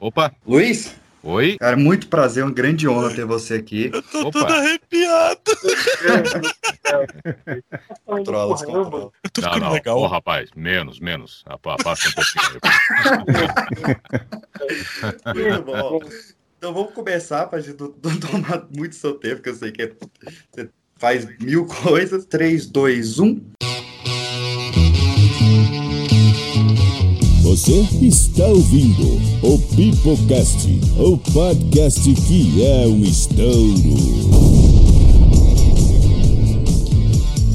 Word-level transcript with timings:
Opa! 0.00 0.34
Luiz? 0.46 0.96
Oi? 1.22 1.58
Cara, 1.58 1.76
muito 1.76 2.08
prazer, 2.08 2.42
uma 2.42 2.50
grande 2.50 2.88
honra 2.88 3.14
ter 3.14 3.26
você 3.26 3.52
aqui. 3.52 3.90
Eu 3.92 4.02
tô 4.02 4.28
Opa. 4.28 4.40
todo 4.40 4.54
arrepiado. 4.54 5.38
controla, 8.06 8.56
controla. 8.56 9.12
Eu 9.22 9.30
tô 9.30 9.42
ficando 9.42 9.60
não, 9.60 9.66
não. 9.66 9.74
legal. 9.74 9.98
Ô, 9.98 10.06
rapaz, 10.06 10.48
menos, 10.56 10.98
menos. 10.98 11.44
Passa 11.84 12.08
um 12.08 12.12
pouquinho. 12.12 12.58
muito 15.36 15.62
bom. 15.64 16.00
Então 16.56 16.72
vamos 16.72 16.94
começar 16.94 17.44
pra 17.48 17.60
gente 17.60 17.78
não, 17.78 17.92
tomar 17.92 18.66
muito 18.74 18.94
seu 18.94 19.12
tempo, 19.12 19.36
porque 19.36 19.50
eu 19.50 19.54
sei 19.54 19.72
que 19.72 19.82
é, 19.82 19.92
você 20.50 20.70
faz 20.96 21.26
mil 21.38 21.66
coisas. 21.66 22.24
3, 22.24 22.64
2, 22.64 23.18
1. 23.18 23.38
Você 27.50 27.80
está 28.00 28.44
ouvindo 28.44 29.20
o 29.42 29.58
Pipocast, 29.74 30.68
o 30.96 31.18
podcast 31.32 32.00
que 32.14 32.64
é 32.64 32.86
um 32.86 33.02
estouro. 33.02 33.50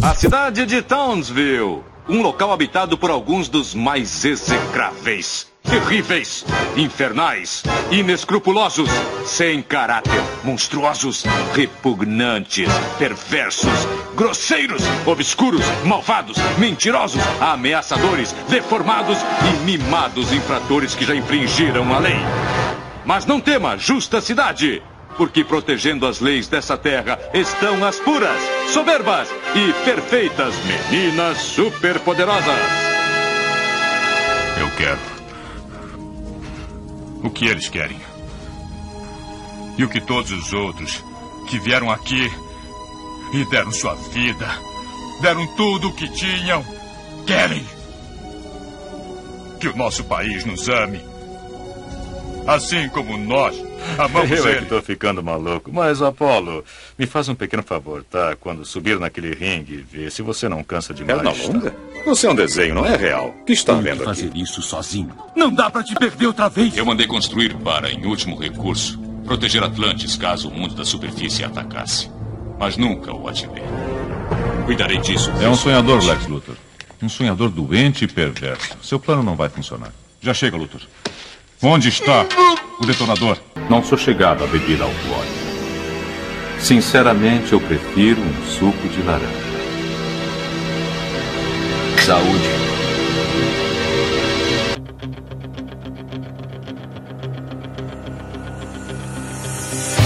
A 0.02 0.14
cidade 0.14 0.66
de 0.66 0.82
Townsville, 0.82 1.82
um 2.10 2.22
local 2.22 2.52
habitado 2.52 2.98
por 2.98 3.10
alguns 3.10 3.48
dos 3.48 3.74
mais 3.74 4.26
execráveis 4.26 5.48
terríveis, 5.66 6.46
infernais, 6.76 7.64
inescrupulosos, 7.92 8.90
sem 9.26 9.62
caráter, 9.62 10.22
monstruosos, 10.44 11.24
repugnantes, 11.54 12.70
perversos, 12.98 13.88
grosseiros, 14.16 14.82
obscuros, 15.05 15.66
malvados, 15.84 16.38
mentirosos, 16.58 17.22
ameaçadores, 17.41 18.32
deformados 18.50 19.18
e 19.20 19.66
mimados 19.66 20.32
infratores 20.32 20.96
que 20.96 21.05
já 21.05 21.16
infringiram 21.16 21.94
a 21.94 22.00
lei. 22.00 22.20
Mas 23.05 23.26
não 23.26 23.40
tema, 23.40 23.77
justa 23.77 24.22
cidade, 24.22 24.82
porque 25.18 25.44
protegendo 25.44 26.08
as 26.08 26.20
leis 26.20 26.48
dessa 26.48 26.77
terra 26.77 27.20
estão 27.34 27.86
as 27.86 27.99
puras, 27.99 28.40
soberbas 28.71 29.30
e 29.55 29.74
perfeitas 29.86 30.54
meninas 30.66 31.38
superpoderosas. 31.38 32.60
Eu 34.60 34.70
quero 34.77 35.15
o 37.26 37.29
que 37.29 37.45
eles 37.48 37.68
querem. 37.68 37.99
E 39.77 39.84
o 39.84 39.90
que 39.90 39.99
todos 39.99 40.31
os 40.31 40.54
outros 40.54 41.04
que 41.49 41.59
vieram 41.59 41.91
aqui 41.91 42.31
e 43.34 43.45
deram 43.49 43.71
sua 43.71 43.95
vida, 43.95 44.48
deram 45.21 45.46
tudo 45.55 45.90
o 45.90 45.93
que 45.93 46.07
tinham, 46.09 46.63
querem. 47.26 47.65
Que 49.59 49.68
o 49.68 49.76
nosso 49.76 50.03
país 50.03 50.46
nos 50.46 50.70
ame. 50.70 51.01
Assim 52.48 52.87
como 52.90 53.18
nós 53.18 53.55
amamos 53.98 54.29
Eu 54.31 54.48
ele. 54.48 54.57
é 54.57 54.62
que 54.62 54.65
tô 54.68 54.81
ficando 54.81 55.23
maluco. 55.23 55.71
Mas, 55.73 56.01
Apolo, 56.01 56.63
me 56.98 57.07
faz 57.07 57.27
um 57.27 57.35
pequeno 57.35 57.63
favor, 57.63 58.03
tá? 58.03 58.35
Quando 58.40 58.63
subir 58.63 58.99
naquele 58.99 59.34
ringue, 59.34 59.77
vê 59.77 60.12
se 60.12 60.21
você 60.21 60.48
não 60.48 60.63
cansa 60.63 60.93
demais. 60.93 61.21
Perna 61.21 61.43
longa? 61.48 61.71
Tá? 61.71 61.77
Você 62.06 62.28
é 62.28 62.32
um 62.32 62.36
desenho, 62.36 62.76
não 62.76 62.86
é 62.86 62.96
real. 62.96 63.36
O 63.42 63.44
que 63.46 63.54
está 63.54 63.74
Tem 63.74 63.82
vendo 63.84 64.00
que 64.00 64.06
fazer 64.06 64.28
aqui? 64.28 64.42
isso 64.42 64.62
sozinho. 64.62 65.12
Não 65.36 65.52
dá 65.52 65.70
para 65.70 65.84
te 65.84 65.96
perder 65.96 66.28
outra 66.28 66.48
vez. 66.48 66.78
Eu 66.78 66.86
mandei 66.86 67.08
construir 67.08 67.56
para, 67.56 67.90
em 67.92 68.06
último 68.06 68.40
recurso, 68.40 69.00
proteger 69.25 69.64
Atlantis 69.64 70.16
caso 70.16 70.50
o 70.50 70.53
mundo 70.53 70.76
da 70.76 70.86
superfície 70.86 71.44
atacasse. 71.44 72.09
Mas 72.59 72.78
nunca 72.78 73.12
o 73.14 73.28
ativei. 73.28 73.64
Cuidarei 74.66 74.98
disso. 75.00 75.31
É 75.42 75.50
um 75.50 75.56
sonhador, 75.56 76.03
Lex 76.03 76.28
Luthor. 76.28 76.56
Um 77.02 77.09
sonhador 77.09 77.50
doente 77.50 78.06
e 78.06 78.08
perverso. 78.08 78.78
Seu 78.81 79.00
plano 79.00 79.24
não 79.24 79.36
vai 79.36 79.50
funcionar. 79.50 79.92
Já 80.22 80.34
chega, 80.34 80.56
Luthor. 80.56 80.81
Onde 81.62 81.90
está 81.90 82.26
o 82.80 82.86
detonador? 82.86 83.38
Não 83.70 83.84
sou 83.84 83.98
chegado 83.98 84.44
a 84.44 84.48
bebida 84.48 84.84
alcoólica. 84.84 85.46
Sinceramente, 86.59 87.52
eu 87.53 87.59
prefiro 87.59 88.22
um 88.22 88.46
suco 88.48 88.88
de 88.90 89.02
laranja. 89.02 89.44
Saúde. 92.06 92.48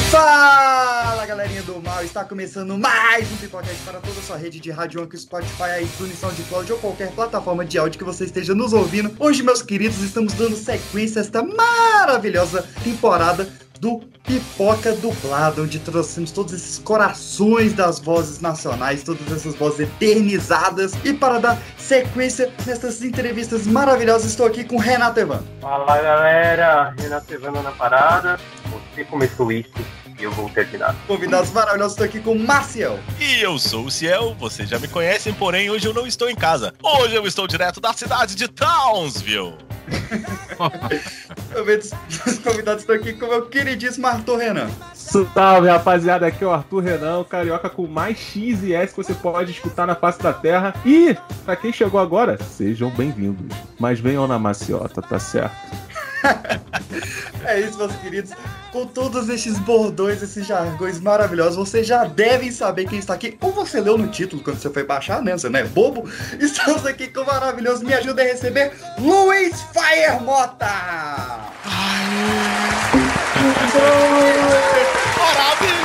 Fala 0.10 1.26
galerinha 1.26 1.62
do 1.64 1.82
mal, 1.82 2.02
está 2.02 2.24
começando 2.24 2.78
mais 2.78 3.30
um 3.30 3.36
Pipocast 3.36 3.76
para 3.84 4.00
toda 4.00 4.18
a 4.18 4.24
sua 4.24 4.38
rede 4.38 4.62
de 4.62 4.72
rádio, 4.72 5.02
Anchor, 5.02 5.20
Spotify, 5.20 5.84
iTunes, 5.84 6.18
SoundCloud 6.20 6.72
ou 6.72 6.80
qualquer 6.80 7.12
plataforma 7.12 7.66
de 7.66 7.78
áudio 7.78 8.00
que 8.00 8.06
você 8.06 8.24
esteja 8.24 8.56
nos 8.56 8.72
ouvindo. 8.72 9.14
Hoje, 9.20 9.44
meus 9.44 9.62
queridos, 9.62 10.02
estamos 10.02 10.32
dando 10.32 10.56
sequência 10.56 11.20
a 11.20 11.26
esta 11.26 11.44
maravilhosa 11.44 12.66
temporada 12.82 13.46
do 13.80 14.02
Pipoca 14.24 14.94
Dublado, 14.94 15.64
onde 15.64 15.80
trouxemos 15.80 16.32
todos 16.32 16.54
esses 16.54 16.78
corações 16.80 17.74
das 17.74 18.00
vozes 18.00 18.40
nacionais, 18.40 19.04
todas 19.04 19.32
essas 19.32 19.56
vozes 19.56 19.82
eternizadas. 19.82 20.94
E 21.04 21.14
para 21.14 21.40
dar 21.40 21.58
sequência 21.78 22.52
nessas 22.66 23.02
entrevistas 23.02 23.66
maravilhosas, 23.66 24.32
estou 24.32 24.46
aqui 24.46 24.64
com 24.64 24.78
Renato 24.78 25.20
Evano. 25.20 25.48
Fala 25.62 26.02
galera, 26.02 26.94
Renato 26.98 27.34
Evano 27.34 27.64
na 27.64 27.72
parada. 27.72 28.40
Você 28.94 29.04
começou 29.06 29.52
isso 29.52 29.70
e 30.20 30.24
eu 30.24 30.32
vou 30.32 30.50
terminar. 30.50 30.96
Convidados 31.08 31.52
maravilhosos, 31.52 31.94
estou 31.94 32.06
aqui 32.06 32.20
com 32.20 32.36
Maciel. 32.36 33.00
E 33.20 33.42
eu 33.42 33.58
sou 33.58 33.86
o 33.86 33.92
Ciel, 33.92 34.36
vocês 34.38 34.70
já 34.70 34.78
me 34.78 34.88
conhecem, 34.88 35.34
porém 35.34 35.70
hoje 35.70 35.88
eu 35.88 35.94
não 35.94 36.06
estou 36.06 36.30
em 36.30 36.36
casa. 36.36 36.74
Hoje 36.84 37.16
eu 37.16 37.26
estou 37.26 37.48
direto 37.48 37.80
da 37.80 37.94
cidade 37.94 38.36
de 38.36 38.48
Townsville. 38.48 39.69
Os 42.26 42.40
convidados 42.40 42.82
estão 42.84 42.96
aqui 42.96 43.14
com 43.14 43.26
o 43.26 43.30
meu 43.30 43.46
queridíssimo 43.46 44.08
Arthur 44.08 44.38
Renan. 44.38 44.70
Salve 44.94 45.68
rapaziada, 45.68 46.28
aqui 46.28 46.44
é 46.44 46.48
o 46.48 46.52
Arthur 46.52 46.84
Renan, 46.84 47.20
o 47.20 47.26
carioca 47.26 47.70
com 47.70 47.88
mais 47.88 48.18
X 48.18 48.64
e 48.64 48.74
S 48.74 48.94
que 48.94 49.04
você 49.04 49.14
pode 49.14 49.52
escutar 49.52 49.88
na 49.88 49.96
face 49.96 50.22
da 50.22 50.34
terra. 50.34 50.74
E, 50.86 51.16
pra 51.46 51.56
quem 51.56 51.74
chegou 51.74 52.00
agora, 52.00 52.38
sejam 52.44 52.90
bem-vindos. 52.92 53.56
Mas 53.80 54.00
venham 54.00 54.28
na 54.28 54.38
maciota, 54.38 55.02
tá 55.02 55.18
certo? 55.18 55.56
É 57.46 57.60
isso, 57.60 57.78
meus 57.78 57.96
queridos. 57.98 58.32
Com 58.72 58.86
todos 58.86 59.30
esses 59.30 59.58
bordões, 59.60 60.22
esses 60.22 60.46
jargões 60.46 61.00
maravilhosos, 61.00 61.56
vocês 61.56 61.88
já 61.88 62.06
devem 62.06 62.52
saber 62.52 62.88
quem 62.88 63.00
está 63.00 63.14
aqui. 63.14 63.38
Ou 63.42 63.52
você 63.52 63.80
leu 63.80 63.98
no 63.98 64.08
título 64.08 64.44
quando 64.44 64.60
você 64.60 64.70
foi 64.70 64.84
baixar, 64.84 65.22
né? 65.22 65.34
Você 65.34 65.50
não 65.50 65.60
é 65.60 65.64
bobo. 65.64 66.10
Estamos 66.40 66.86
aqui 66.86 67.08
com 67.08 67.22
o 67.22 67.26
maravilhoso. 67.26 67.84
Me 67.84 67.94
ajuda 67.94 68.22
a 68.22 68.26
receber 68.26 68.74
Luiz 69.00 69.62
Fire 69.74 70.22
Mota! 70.22 70.68
Maravilhoso! 75.18 75.80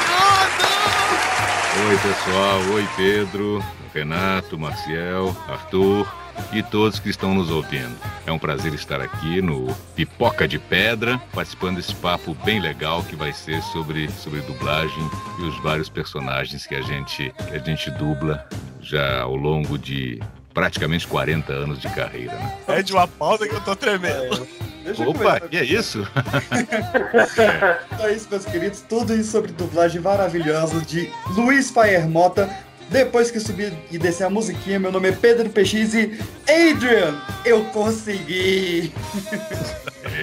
Oi, 1.86 1.98
pessoal. 1.98 2.60
Oi, 2.74 2.88
Pedro, 2.96 3.64
Renato, 3.92 4.58
Marcial, 4.58 5.36
Arthur 5.48 6.23
e 6.52 6.62
todos 6.62 6.98
que 6.98 7.08
estão 7.08 7.34
nos 7.34 7.50
ouvindo. 7.50 7.94
É 8.26 8.32
um 8.32 8.38
prazer 8.38 8.72
estar 8.74 9.00
aqui 9.00 9.42
no 9.42 9.74
Pipoca 9.94 10.46
de 10.46 10.58
Pedra, 10.58 11.20
participando 11.32 11.76
desse 11.76 11.94
papo 11.94 12.34
bem 12.44 12.60
legal 12.60 13.02
que 13.02 13.16
vai 13.16 13.32
ser 13.32 13.62
sobre, 13.62 14.10
sobre 14.10 14.40
dublagem 14.40 15.10
e 15.38 15.42
os 15.42 15.58
vários 15.62 15.88
personagens 15.88 16.66
que 16.66 16.74
a 16.74 16.82
gente, 16.82 17.32
que 17.48 17.54
a 17.54 17.58
gente 17.58 17.90
dubla 17.92 18.46
já 18.80 19.22
ao 19.22 19.34
longo 19.34 19.78
de 19.78 20.20
praticamente 20.52 21.06
40 21.06 21.52
anos 21.52 21.80
de 21.80 21.88
carreira. 21.88 22.34
Né? 22.34 22.58
É 22.68 22.82
de 22.82 22.92
uma 22.92 23.08
pausa 23.08 23.48
que 23.48 23.54
eu 23.54 23.60
tô 23.60 23.74
tremendo. 23.74 24.46
É, 24.86 25.02
Opa, 25.08 25.40
que 25.40 25.56
é 25.56 25.64
isso? 25.64 26.06
é. 26.52 27.80
Então 27.94 28.06
é 28.06 28.12
isso, 28.12 28.28
meus 28.30 28.44
queridos. 28.44 28.80
Tudo 28.82 29.14
isso 29.14 29.32
sobre 29.32 29.50
dublagem 29.52 30.00
maravilhosa 30.00 30.80
de 30.82 31.10
Luiz 31.30 31.70
Fire 31.70 32.06
Mota. 32.06 32.48
Depois 32.94 33.28
que 33.28 33.40
subir 33.40 33.72
e 33.90 33.98
descer 33.98 34.22
a 34.22 34.30
musiquinha, 34.30 34.78
meu 34.78 34.92
nome 34.92 35.08
é 35.08 35.12
Pedro 35.12 35.50
PX 35.50 35.94
e 35.94 36.16
Adrian, 36.48 37.20
eu 37.44 37.64
consegui! 37.64 38.92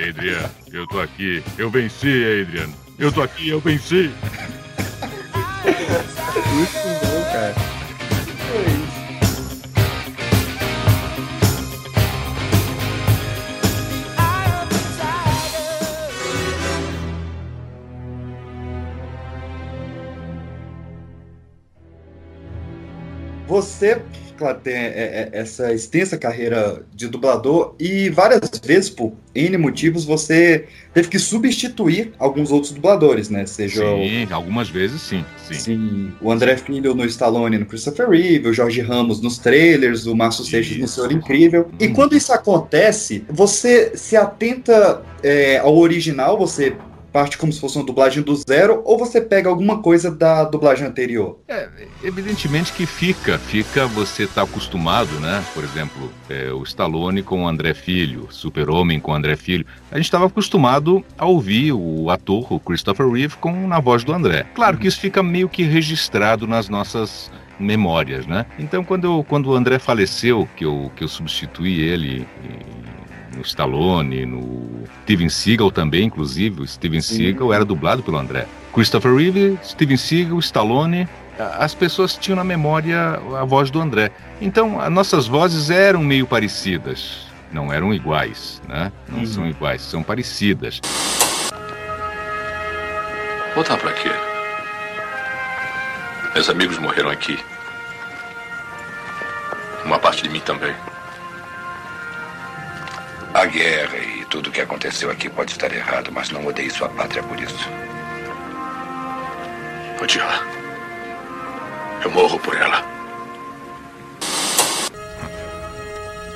Adrian, 0.07 0.49
eu 0.71 0.87
tô 0.87 1.01
aqui, 1.01 1.43
eu 1.57 1.69
venci, 1.69 2.07
Adrian. 2.07 2.69
Eu 2.97 3.11
tô 3.11 3.21
aqui, 3.23 3.49
eu 3.49 3.59
venci! 3.59 4.09
Muito 6.53 7.05
bom, 7.05 7.23
cara. 7.33 7.80
Você 23.51 24.01
claro, 24.37 24.59
tem 24.63 24.73
é, 24.73 24.79
é, 24.87 25.29
essa 25.33 25.73
extensa 25.73 26.17
carreira 26.17 26.83
de 26.95 27.07
dublador 27.07 27.75
e 27.77 28.09
várias 28.09 28.49
vezes, 28.63 28.89
por 28.89 29.13
N 29.35 29.55
motivos, 29.57 30.03
você 30.03 30.67
teve 30.93 31.09
que 31.09 31.19
substituir 31.19 32.13
alguns 32.17 32.49
outros 32.49 32.71
dubladores, 32.71 33.29
né? 33.29 33.45
Seja 33.45 33.83
sim, 33.83 34.25
o... 34.25 34.33
algumas 34.33 34.69
vezes 34.69 35.01
sim, 35.01 35.23
sim. 35.47 35.53
Sim, 35.53 36.13
o 36.21 36.31
André 36.31 36.57
Filho 36.57 36.95
no 36.95 37.05
Stallone 37.05 37.57
no 37.57 37.65
Christopher 37.65 38.09
Reeve, 38.09 38.47
o 38.47 38.53
Jorge 38.53 38.81
Ramos 38.81 39.21
nos 39.21 39.37
trailers, 39.37 40.07
o 40.07 40.15
Márcio 40.15 40.43
Seixas 40.43 40.77
no 40.77 40.87
Senhor 40.87 41.11
Incrível. 41.11 41.69
Hum. 41.71 41.75
E 41.79 41.89
quando 41.89 42.15
isso 42.15 42.33
acontece, 42.33 43.23
você 43.29 43.95
se 43.95 44.15
atenta 44.15 45.03
é, 45.21 45.59
ao 45.59 45.77
original, 45.77 46.37
você 46.37 46.75
parte 47.11 47.37
como 47.37 47.51
se 47.51 47.59
fosse 47.59 47.77
uma 47.77 47.85
dublagem 47.85 48.23
do 48.23 48.35
zero, 48.35 48.81
ou 48.85 48.97
você 48.97 49.19
pega 49.19 49.49
alguma 49.49 49.81
coisa 49.81 50.09
da 50.09 50.43
dublagem 50.43 50.87
anterior? 50.87 51.39
É, 51.47 51.67
evidentemente 52.03 52.73
que 52.73 52.85
fica, 52.85 53.37
fica, 53.37 53.85
você 53.87 54.27
tá 54.27 54.43
acostumado, 54.43 55.11
né? 55.19 55.43
Por 55.53 55.63
exemplo, 55.63 56.11
é, 56.29 56.51
o 56.51 56.63
Stallone 56.63 57.21
com 57.21 57.43
o 57.43 57.47
André 57.47 57.73
Filho, 57.73 58.27
Super-Homem 58.29 58.99
com 58.99 59.11
o 59.11 59.15
André 59.15 59.35
Filho. 59.35 59.65
A 59.91 59.97
gente 59.97 60.05
estava 60.05 60.25
acostumado 60.25 61.03
a 61.17 61.25
ouvir 61.25 61.73
o 61.73 62.09
ator, 62.09 62.51
o 62.51 62.59
Christopher 62.59 63.07
Reeve, 63.09 63.35
com 63.37 63.67
na 63.67 63.79
voz 63.79 64.03
do 64.03 64.13
André. 64.13 64.45
Claro 64.53 64.77
que 64.77 64.87
isso 64.87 64.99
fica 64.99 65.21
meio 65.21 65.49
que 65.49 65.63
registrado 65.63 66.47
nas 66.47 66.69
nossas 66.69 67.31
memórias, 67.59 68.25
né? 68.25 68.45
Então, 68.57 68.83
quando, 68.83 69.05
eu, 69.05 69.25
quando 69.27 69.47
o 69.47 69.55
André 69.55 69.79
faleceu, 69.79 70.47
que 70.55 70.65
eu, 70.65 70.91
que 70.95 71.03
eu 71.03 71.07
substituí 71.07 71.81
ele 71.81 72.27
no 73.35 73.41
Stallone, 73.41 74.25
no 74.25 74.83
Steven 75.03 75.29
Seagal 75.29 75.71
também, 75.71 76.05
inclusive. 76.05 76.61
O 76.61 76.67
Steven 76.67 77.01
Sim. 77.01 77.17
Seagal 77.17 77.53
era 77.53 77.65
dublado 77.65 78.03
pelo 78.03 78.17
André. 78.17 78.47
Christopher 78.73 79.15
Reeve, 79.15 79.57
Steven 79.63 79.97
Seagal, 79.97 80.39
Stallone. 80.39 81.07
As 81.37 81.73
pessoas 81.73 82.15
tinham 82.15 82.35
na 82.35 82.43
memória 82.43 83.19
a 83.39 83.43
voz 83.43 83.71
do 83.71 83.81
André. 83.81 84.11
Então, 84.39 84.79
as 84.79 84.91
nossas 84.91 85.27
vozes 85.27 85.69
eram 85.69 86.03
meio 86.03 86.27
parecidas. 86.27 87.27
Não 87.51 87.71
eram 87.71 87.93
iguais, 87.93 88.61
né? 88.67 88.91
Não 89.09 89.19
uhum. 89.19 89.25
são 89.25 89.47
iguais, 89.47 89.81
são 89.81 90.03
parecidas. 90.03 90.79
Voltar 93.53 93.77
para 93.77 93.91
quê? 93.91 94.09
Meus 96.33 96.49
amigos 96.49 96.77
morreram 96.77 97.09
aqui. 97.09 97.37
Uma 99.83 99.99
parte 99.99 100.23
de 100.23 100.29
mim 100.29 100.39
também. 100.39 100.73
A 103.41 103.45
guerra 103.47 103.97
e 103.97 104.23
tudo 104.25 104.49
o 104.49 104.51
que 104.51 104.61
aconteceu 104.61 105.09
aqui 105.09 105.27
pode 105.27 105.53
estar 105.53 105.73
errado, 105.73 106.11
mas 106.11 106.29
não 106.29 106.45
odeie 106.45 106.69
sua 106.69 106.87
pátria 106.89 107.23
por 107.23 107.39
isso. 107.39 107.67
Odiar. 109.99 110.45
Eu 112.03 112.11
morro 112.11 112.37
por 112.37 112.55
ela. 112.55 112.85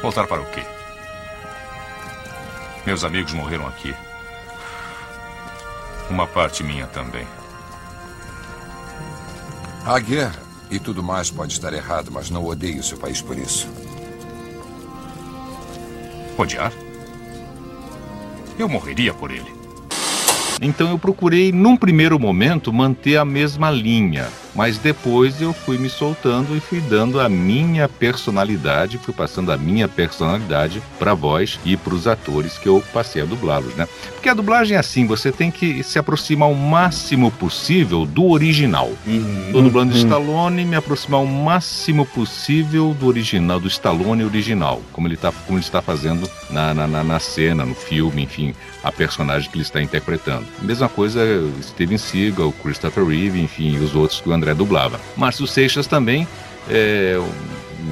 Voltar 0.02 0.26
para 0.26 0.42
o 0.42 0.46
quê? 0.46 0.64
Meus 2.88 3.04
amigos 3.04 3.34
morreram 3.34 3.68
aqui. 3.68 3.94
Uma 6.10 6.26
parte 6.26 6.64
minha 6.64 6.88
também. 6.88 7.28
A 9.86 10.00
guerra 10.00 10.42
e 10.72 10.80
tudo 10.80 11.04
mais 11.04 11.30
pode 11.30 11.54
estar 11.54 11.72
errado, 11.72 12.12
mas 12.12 12.32
não 12.32 12.44
odeie 12.44 12.80
o 12.80 12.84
seu 12.84 12.98
país 12.98 13.22
por 13.22 13.38
isso. 13.38 13.70
Odiar? 16.36 16.74
Eu 18.58 18.70
morreria 18.70 19.14
por 19.14 19.32
ele. 19.32 19.54
Então 20.62 20.90
eu 20.90 20.98
procurei, 20.98 21.52
num 21.52 21.76
primeiro 21.76 22.20
momento, 22.20 22.72
manter 22.72 23.18
a 23.18 23.26
mesma 23.26 23.70
linha, 23.70 24.28
mas 24.56 24.78
depois 24.78 25.42
eu 25.42 25.54
fui 25.54 25.78
me 25.78 25.90
soltando 25.90 26.56
e 26.56 26.60
fui 26.60 26.80
dando 26.80 27.20
a 27.20 27.28
minha 27.28 27.90
personalidade, 27.90 28.98
fui 28.98 29.14
passando 29.14 29.52
a 29.52 29.58
minha 29.58 29.88
personalidade 29.88 30.82
para 30.98 31.12
a 31.12 31.16
voz 31.16 31.60
e 31.66 31.76
para 31.76 31.94
os 31.94 32.08
atores 32.08 32.58
que 32.58 32.70
eu 32.70 32.82
passei 32.94 33.22
a 33.22 33.26
dublá-los, 33.26 33.76
né? 33.76 33.88
Porque 34.14 34.30
a 34.30 34.34
dublagem 34.34 34.78
é 34.78 34.80
assim, 34.80 35.06
você 35.06 35.32
tem 35.32 35.52
que 35.52 35.84
se 35.84 36.00
aproximar 36.00 36.50
o 36.50 36.56
máximo 36.56 37.30
possível 37.32 38.06
do 38.06 38.30
original. 38.30 38.92
Uhum. 39.06 39.50
Tô 39.52 39.62
dublando 39.62 39.94
uhum. 39.94 40.00
Stallone, 40.00 40.66
me 40.66 40.76
aproximar 40.76 41.22
o 41.22 41.28
máximo 41.28 42.06
possível 42.06 42.96
do 43.00 43.08
original, 43.08 43.60
do 43.60 43.68
Stallone 43.68 44.24
original, 44.24 44.82
como 44.94 45.08
ele, 45.08 45.18
tá, 45.18 45.32
como 45.46 45.58
ele 45.58 45.66
está 45.66 45.82
fazendo 45.82 46.30
na, 46.50 46.74
na, 46.74 47.04
na 47.04 47.20
cena, 47.20 47.66
no 47.66 47.76
filme, 47.76 48.24
enfim, 48.24 48.56
a 48.84 48.92
personagem 48.92 49.50
que 49.50 49.58
ele 49.58 49.64
está 49.64 49.82
interpretando. 49.82 50.46
Mesma 50.62 50.88
coisa 50.88 51.22
Steven 51.62 51.98
Seagal, 51.98 52.54
Christopher 52.62 53.06
Reeve, 53.06 53.42
enfim, 53.42 53.78
os 53.78 53.96
outros 53.96 54.22
que 54.22 54.30
o 54.30 54.34
André 54.34 54.45
André 54.46 54.54
dublava. 54.54 55.02
Márcio 55.18 55.48
Seixas 55.48 55.88
também, 55.88 56.28
é, 56.70 57.16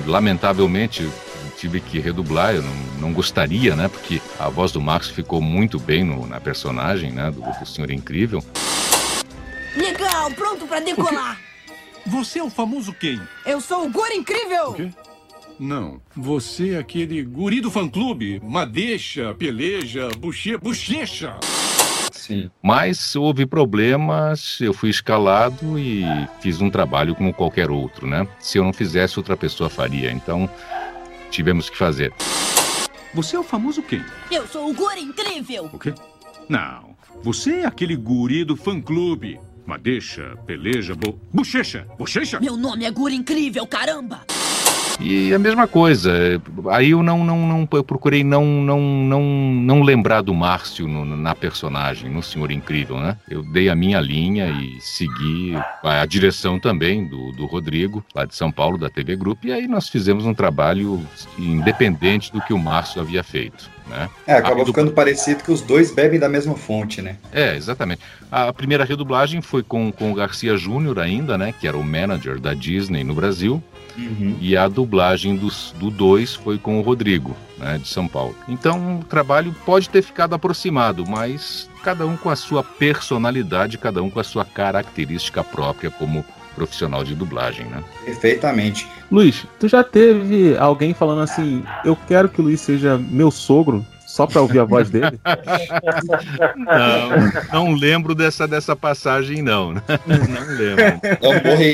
lamentavelmente, 0.06 1.10
tive 1.58 1.82
que 1.82 2.00
redublar, 2.00 2.54
eu 2.54 2.62
não, 2.62 2.76
não, 3.00 3.14
gostaria, 3.14 3.76
né? 3.76 3.88
Porque 3.88 4.22
a 4.40 4.50
voz 4.50 4.72
do 4.72 4.80
Márcio 4.80 5.16
ficou 5.16 5.42
muito 5.42 5.80
bem 5.80 6.04
no, 6.04 6.28
na 6.28 6.40
personagem, 6.40 7.12
né? 7.12 7.32
Do, 7.32 7.42
do 7.42 7.66
Senhor 7.66 7.90
Incrível. 7.90 8.44
Legal, 9.76 10.30
pronto 10.32 10.68
para 10.68 10.80
decolar. 10.80 11.40
Você 12.06 12.38
é 12.38 12.44
o 12.44 12.50
famoso 12.50 12.94
quem? 12.94 13.20
Eu 13.46 13.60
sou 13.60 13.86
o 13.86 13.90
Guri 13.90 14.16
Incrível! 14.16 14.70
O 14.70 14.74
quê? 14.76 14.90
Não. 15.60 16.02
Você 16.16 16.72
é 16.72 16.78
aquele 16.78 17.24
guri 17.24 17.62
do 17.62 17.72
fã-clube. 17.72 18.42
Madeixa, 18.44 19.34
peleja, 19.34 20.10
buche... 20.20 20.58
bochecha. 20.58 21.38
Sim. 22.14 22.50
Mas 22.62 23.16
houve 23.16 23.46
problemas, 23.46 24.60
eu 24.62 24.74
fui 24.74 24.90
escalado 24.90 25.78
e 25.78 26.06
fiz 26.40 26.62
um 26.62 26.70
trabalho 26.70 27.16
como 27.16 27.34
qualquer 27.34 27.70
outro, 27.70 28.08
né? 28.08 28.28
Se 28.40 28.58
eu 28.58 28.64
não 28.64 28.72
fizesse, 28.72 29.20
outra 29.20 29.36
pessoa 29.36 29.70
faria. 29.70 30.12
Então, 30.12 30.50
tivemos 31.30 31.70
que 31.70 31.78
fazer. 31.78 32.14
Você 33.14 33.36
é 33.36 33.40
o 33.40 33.44
famoso 33.44 33.82
quem? 33.82 34.04
Eu 34.32 34.48
sou 34.48 34.70
o 34.70 34.74
Guri 34.74 35.02
Incrível. 35.02 35.70
O 35.74 35.80
quê? 35.80 35.94
Não. 36.48 36.96
Você 37.24 37.62
é 37.62 37.66
aquele 37.66 37.96
guri 37.96 38.44
do 38.44 38.56
fã-clube. 38.56 39.40
Madeixa, 39.66 40.38
peleja, 40.46 40.94
bo... 40.94 41.20
bochecha. 41.32 41.88
Bochecha? 41.98 42.40
Meu 42.40 42.58
nome 42.58 42.86
é 42.86 42.92
Guri 42.92 43.16
Incrível, 43.16 43.66
caramba! 43.66 44.26
E 45.00 45.34
a 45.34 45.40
mesma 45.40 45.68
coisa, 45.68 46.42
aí 46.72 46.92
eu 46.92 47.02
não, 47.02 47.24
não, 47.24 47.48
não 47.48 47.68
eu 47.74 47.84
procurei 47.84 48.24
não, 48.24 48.46
não, 48.46 48.80
não, 48.80 49.22
não 49.22 49.82
lembrar 49.82 50.22
do 50.22 50.34
Márcio 50.34 50.88
no, 50.88 51.06
na 51.06 51.36
personagem, 51.36 52.10
no 52.10 52.22
Senhor 52.22 52.52
Incrível, 52.52 53.00
né? 53.00 53.18
Eu 53.30 53.44
dei 53.44 53.70
a 53.70 53.76
minha 53.76 54.00
linha 54.00 54.48
e 54.48 54.80
segui 54.80 55.54
a 55.82 56.06
direção 56.06 56.60
também 56.60 57.06
do, 57.06 57.32
do 57.32 57.46
Rodrigo, 57.46 58.04
lá 58.14 58.26
de 58.26 58.36
São 58.36 58.52
Paulo, 58.52 58.78
da 58.78 58.90
TV 58.90 59.16
Group, 59.16 59.46
e 59.46 59.52
aí 59.52 59.68
nós 59.68 59.90
fizemos 59.90 60.26
um 60.26 60.34
trabalho 60.34 61.02
independente 61.38 62.32
do 62.32 62.42
que 62.42 62.54
o 62.54 62.60
Márcio 62.60 63.02
havia 63.02 63.24
feito. 63.24 63.70
Né? 63.88 64.10
É, 64.26 64.34
acabou 64.36 64.66
ficando 64.66 64.92
parecido 64.92 65.44
que 65.44 65.52
os 65.52 65.62
dois 65.62 65.92
bebem 65.92 66.20
da 66.20 66.30
mesma 66.30 66.56
fonte, 66.56 67.02
né? 67.02 67.18
É, 67.32 67.56
exatamente. 67.56 68.02
A 68.32 68.52
primeira 68.54 68.86
redublagem 68.86 69.42
foi 69.42 69.62
com, 69.62 69.92
com 69.92 70.12
o 70.12 70.16
Garcia 70.16 70.56
Júnior 70.56 71.00
ainda, 71.00 71.38
né? 71.38 71.54
Que 71.60 71.68
era 71.68 71.78
o 71.78 71.84
manager 71.84 72.40
da 72.40 72.54
Disney 72.54 73.04
no 73.04 73.14
Brasil. 73.14 73.62
Uhum. 73.98 74.36
E 74.40 74.58
a 74.58 74.68
dublagem 74.68 75.36
dos, 75.36 75.74
do 75.80 75.90
2 75.90 76.36
foi 76.36 76.58
com 76.58 76.80
o 76.80 76.82
Rodrigo, 76.82 77.36
né, 77.58 77.78
de 77.78 77.88
São 77.88 78.08
Paulo. 78.08 78.36
Então 78.48 79.00
o 79.00 79.04
trabalho 79.04 79.56
pode 79.66 79.90
ter 79.90 80.02
ficado 80.02 80.34
aproximado, 80.34 81.06
mas 81.08 81.70
cada 81.84 82.06
um 82.06 82.18
com 82.18 82.30
a 82.30 82.36
sua 82.36 82.64
personalidade, 82.64 83.78
cada 83.78 84.02
um 84.02 84.10
com 84.10 84.20
a 84.20 84.24
sua 84.24 84.46
característica 84.46 85.44
própria 85.44 85.92
como 85.92 86.26
profissional 86.56 87.04
de 87.04 87.16
dublagem, 87.16 87.66
né? 87.66 87.84
Perfeitamente. 88.06 88.88
Luiz, 89.12 89.46
tu 89.60 89.68
já 89.68 89.84
teve 89.84 90.56
alguém 90.58 90.94
falando 90.94 91.22
assim, 91.22 91.64
eu 91.84 91.96
quero 92.08 92.30
que 92.30 92.40
o 92.40 92.44
Luiz 92.44 92.62
seja 92.62 92.98
meu 92.98 93.32
sogro? 93.32 93.86
Só 94.14 94.28
para 94.28 94.42
ouvir 94.42 94.60
a 94.60 94.64
voz 94.64 94.92
dele? 94.92 95.20
Não, 97.52 97.66
não 97.66 97.74
lembro 97.74 98.14
dessa, 98.14 98.48
dessa 98.48 98.76
passagem, 98.76 99.42
não. 99.42 99.74
Não 99.74 100.56
lembro. 100.56 101.02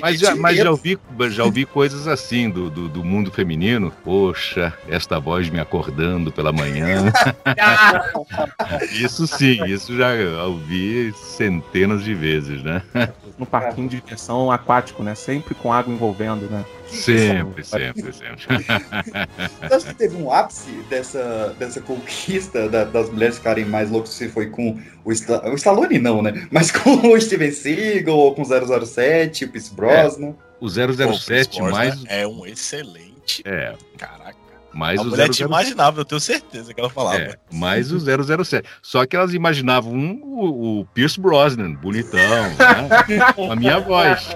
Mas, 0.01 0.19
já, 0.22 0.36
mas 0.36 0.55
já, 0.55 0.72
ouvi, 0.72 0.98
já 1.31 1.43
ouvi 1.43 1.65
coisas 1.65 2.08
assim 2.08 2.50
do, 2.50 2.69
do, 2.69 2.88
do, 2.88 3.03
mundo 3.03 3.29
feminino. 3.29 3.91
Poxa, 4.05 4.74
esta 4.88 5.19
voz 5.19 5.50
me 5.50 5.60
acordando 5.60 6.31
pela 6.31 6.53
manhã. 6.53 7.12
isso 8.89 9.27
sim, 9.27 9.65
isso 9.65 9.98
já 9.98 10.13
ouvi 10.46 11.13
centenas 11.13 12.05
de 12.05 12.13
vezes, 12.13 12.63
né? 12.63 12.81
No 13.38 13.46
parquinho 13.46 13.89
de 13.89 14.00
diversão 14.00 14.50
aquático, 14.50 15.03
né? 15.03 15.13
Sempre 15.13 15.53
com 15.53 15.74
água 15.74 15.93
envolvendo, 15.93 16.50
né? 16.50 16.63
Sempre, 16.91 17.63
sempre, 17.63 18.13
sempre. 18.13 18.46
Você 19.62 19.74
acha 19.74 19.88
que 19.88 19.93
teve 19.96 20.15
um 20.17 20.31
ápice 20.31 20.72
dessa, 20.89 21.55
dessa 21.58 21.81
conquista 21.81 22.67
da, 22.67 22.84
das 22.84 23.10
mulheres 23.10 23.38
ficarem 23.38 23.65
mais 23.65 23.89
loucas 23.89 24.12
se 24.12 24.27
foi 24.29 24.48
com 24.48 24.79
o, 25.03 25.10
o 25.10 25.55
Stallone, 25.55 26.00
não, 26.00 26.22
né? 26.22 26.48
Mas 26.51 26.72
com 26.74 27.10
o 27.10 27.19
Steven 27.22 27.51
Seagal 27.51 28.17
ou 28.17 28.34
com 28.34 28.41
o 28.41 28.86
007, 28.86 29.46
o 29.46 29.50
Pierce 29.50 29.74
Brosnan? 29.74 30.29
É, 30.29 30.34
o 30.60 30.69
007 30.69 31.60
Pô, 31.60 31.69
mais... 31.69 32.03
É 32.08 32.27
um 32.27 32.46
excelente. 32.46 33.41
É. 33.46 33.74
Caraca. 33.98 34.38
Mais 34.74 35.00
a 35.00 35.03
o 35.03 35.05
mulher 35.05 35.27
007. 35.27 35.43
imaginava, 35.43 36.01
eu 36.01 36.05
tenho 36.05 36.22
certeza 36.22 36.74
que 36.74 36.79
ela 36.79 36.89
falava. 36.89 37.17
É, 37.17 37.36
mais 37.51 37.91
o 37.91 38.00
007. 38.00 38.67
Só 38.81 39.05
que 39.05 39.15
elas 39.15 39.34
imaginavam 39.34 39.91
um, 39.91 40.22
o, 40.24 40.79
o 40.79 40.86
Pierce 40.86 41.19
Brosnan, 41.19 41.74
bonitão, 41.74 42.19
né? 42.19 42.89
a 43.51 43.55
minha 43.55 43.79
voz. 43.79 44.29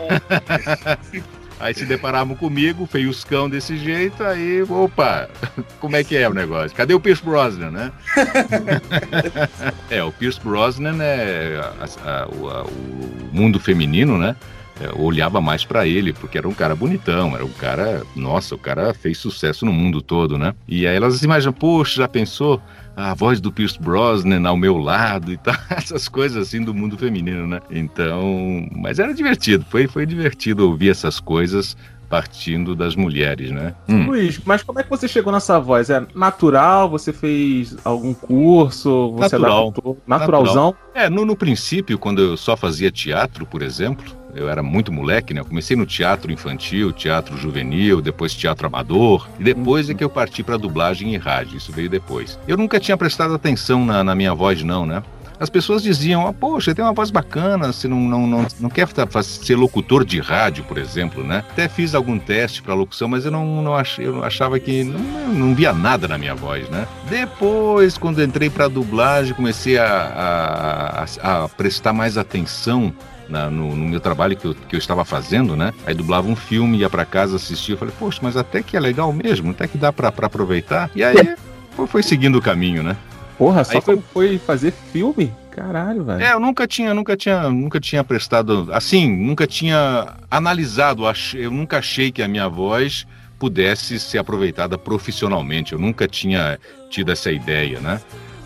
Aí 1.64 1.74
se 1.74 1.86
deparavam 1.86 2.36
comigo, 2.36 2.86
feioscão 2.86 3.50
desse 3.50 3.78
jeito, 3.78 4.22
aí, 4.22 4.62
opa, 4.64 5.30
como 5.80 5.96
é 5.96 6.04
que 6.04 6.18
é 6.18 6.28
o 6.28 6.34
negócio? 6.34 6.76
Cadê 6.76 6.94
o 6.94 7.00
Pierce 7.00 7.24
Brosnan, 7.24 7.72
né? 7.72 7.92
é, 9.90 10.04
o 10.04 10.12
Pierce 10.12 10.42
Brosnan 10.44 10.98
é 11.02 11.58
a- 11.80 11.86
a- 12.04 12.24
a- 12.24 12.66
o 12.66 13.30
mundo 13.32 13.60
feminino, 13.62 14.18
né? 14.18 14.36
é, 14.82 14.90
olhava 15.00 15.40
mais 15.40 15.64
pra 15.64 15.86
ele, 15.88 16.12
porque 16.14 16.36
era 16.38 16.50
um 16.50 16.54
cara 16.54 16.76
bonitão, 16.76 17.36
era 17.36 17.46
um 17.46 17.50
cara, 17.52 18.02
nossa, 18.16 18.56
o 18.56 18.58
cara 18.58 18.92
fez 18.94 19.20
sucesso 19.20 19.66
no 19.66 19.72
mundo 19.72 20.02
todo, 20.02 20.38
né? 20.38 20.54
E 20.68 20.88
aí 20.88 20.96
elas 20.96 21.22
imaginam, 21.22 21.54
poxa, 21.54 22.02
já 22.02 22.08
pensou? 22.08 22.60
A 22.96 23.14
voz 23.14 23.42
do 23.42 23.52
Pierce 23.52 23.80
Brosnan 23.80 24.48
ao 24.48 24.56
meu 24.56 24.78
lado 24.78 25.32
e 25.32 25.38
tal, 25.38 25.56
essas 25.70 26.08
coisas 26.08 26.48
assim 26.48 26.62
do 26.64 26.74
mundo 26.74 26.98
feminino, 26.98 27.48
né? 27.48 27.60
Então, 27.72 28.68
mas 28.72 29.00
era 29.00 29.14
divertido, 29.14 29.66
foi, 29.70 29.88
foi 29.88 30.06
divertido 30.06 30.68
ouvir 30.68 30.90
essas 30.90 31.20
coisas 31.20 31.76
partindo 32.14 32.76
das 32.76 32.96
mulheres, 32.96 33.50
né? 33.50 33.74
Hum. 33.90 34.06
Luiz, 34.06 34.40
mas 34.46 34.62
como 34.62 34.80
é 34.80 34.84
que 34.84 34.90
você 34.92 35.08
chegou 35.08 35.34
nessa 35.34 35.60
voz? 35.60 35.90
É 35.90 36.06
natural? 36.14 36.88
Você 36.88 37.12
fez 37.12 37.76
algum 37.84 38.14
curso? 38.14 39.14
Você 39.14 39.36
Natural. 39.36 39.62
adaptou? 39.70 39.98
Naturalzão? 40.06 40.76
É, 40.94 41.10
no, 41.10 41.26
no 41.26 41.36
princípio, 41.36 41.98
quando 41.98 42.22
eu 42.22 42.38
só 42.38 42.56
fazia 42.56 42.92
teatro, 42.92 43.48
por 43.48 43.64
exemplo, 43.64 44.06
eu 44.36 44.50
era 44.50 44.62
muito 44.64 44.92
moleque, 44.92 45.34
né? 45.34 45.42
Eu 45.42 45.46
comecei 45.46 45.76
no 45.78 45.86
teatro 45.86 46.32
infantil, 46.32 46.92
teatro 46.92 47.38
juvenil, 47.38 48.02
depois 48.02 48.34
teatro 48.34 48.68
amador, 48.68 49.28
e 49.40 49.44
depois 49.44 49.90
é 49.90 49.94
que 49.94 50.04
eu 50.04 50.10
parti 50.10 50.44
para 50.44 50.58
dublagem 50.58 51.14
e 51.14 51.18
rádio. 51.18 51.58
Isso 51.58 51.72
veio 51.72 51.90
depois. 51.90 52.40
Eu 52.48 52.58
nunca 52.58 52.80
tinha 52.80 52.98
prestado 52.98 53.34
atenção 53.34 53.86
na, 53.86 54.04
na 54.04 54.16
minha 54.16 54.34
voz, 54.34 54.64
não, 54.64 54.86
né? 54.86 55.04
As 55.40 55.50
pessoas 55.50 55.84
diziam, 55.84 56.26
ah, 56.26 56.32
poxa, 56.32 56.74
tem 56.74 56.86
uma 56.86 56.94
voz 56.94 57.12
bacana, 57.12 57.74
você 57.74 57.88
não, 57.88 58.00
não, 58.00 58.26
não, 58.28 58.48
não 58.62 58.70
quer 58.70 58.88
ser 59.24 59.56
locutor 59.56 60.06
de 60.06 60.20
rádio, 60.20 60.64
por 60.64 60.78
exemplo, 60.78 61.22
né? 61.24 61.44
Até 61.50 61.68
fiz 61.68 61.94
algum 61.94 62.18
teste 62.18 62.62
para 62.62 62.74
locução, 62.74 63.10
mas 63.10 63.26
eu 63.26 63.32
não, 63.32 63.62
não 63.62 63.76
achei, 63.76 64.08
eu 64.08 64.24
achava 64.24 64.58
que 64.60 64.84
não, 64.86 65.00
não 65.34 65.56
via 65.56 65.74
nada 65.74 66.08
na 66.08 66.18
minha 66.18 66.36
voz, 66.36 66.70
né? 66.70 66.88
Depois, 67.10 67.98
quando 67.98 68.24
entrei 68.24 68.50
para 68.50 68.68
dublagem, 68.70 69.34
comecei 69.34 69.78
a, 69.78 71.06
a- 71.22 71.44
a 71.44 71.50
prestar 71.50 71.92
mais 71.94 72.18
atenção 72.18 72.94
na- 73.30 73.50
no, 73.50 73.76
no 73.76 73.86
meu 73.88 74.00
trabalho 74.00 74.36
que 74.36 74.46
eu, 74.46 74.56
que 74.56 74.76
eu 74.76 74.80
estava 74.80 75.04
fazendo, 75.06 75.56
né? 75.56 75.74
Aí 75.86 75.94
dublava 75.94 76.28
um 76.28 76.36
filme, 76.36 76.78
ia 76.78 76.90
para 76.90 77.06
casa 77.06 77.36
assistir, 77.36 77.74
eu 77.74 77.78
falei, 77.78 77.94
poxa, 77.98 78.20
mas 78.22 78.36
até 78.38 78.62
que 78.62 78.76
é 78.78 78.80
legal 78.80 79.12
mesmo, 79.14 79.52
até 79.52 79.68
que 79.68 79.78
dá 79.78 79.92
para 79.92 80.10
aproveitar. 80.10 80.90
E 80.96 81.04
aí 81.04 81.16
foi, 81.76 81.88
foi 81.88 82.04
seguindo 82.04 82.38
o 82.38 82.42
caminho, 82.42 82.84
né? 82.84 82.96
Porra, 83.38 83.64
só 83.64 83.74
Aí 83.74 83.82
foi- 83.82 84.02
foi... 84.14 84.38
fazer 84.38 84.72
filme? 84.92 85.32
Caralho, 85.52 86.04
velho. 86.04 86.24
É, 86.24 86.34
eu 86.34 86.40
nunca 86.40 86.68
tinha, 86.68 86.94
nunca 86.94 87.16
tinha, 87.18 87.50
nunca 87.50 87.80
tinha 87.80 88.04
prestado, 88.04 88.68
assim, 88.72 89.08
nunca 89.16 89.46
tinha 89.46 90.14
analisado, 90.30 91.04
eu 91.36 91.52
nunca 91.52 91.78
achei 91.78 92.12
que 92.12 92.22
a 92.24 92.28
minha 92.28 92.48
voz 92.48 93.06
pudesse 93.38 94.00
ser 94.00 94.18
aproveitada 94.20 94.78
profissionalmente. 94.78 95.74
Eu 95.74 95.80
nunca 95.80 96.08
tinha 96.08 96.60
tido 96.90 97.12
essa 97.12 97.32
ideia, 97.32 97.80
né? 97.80 98.00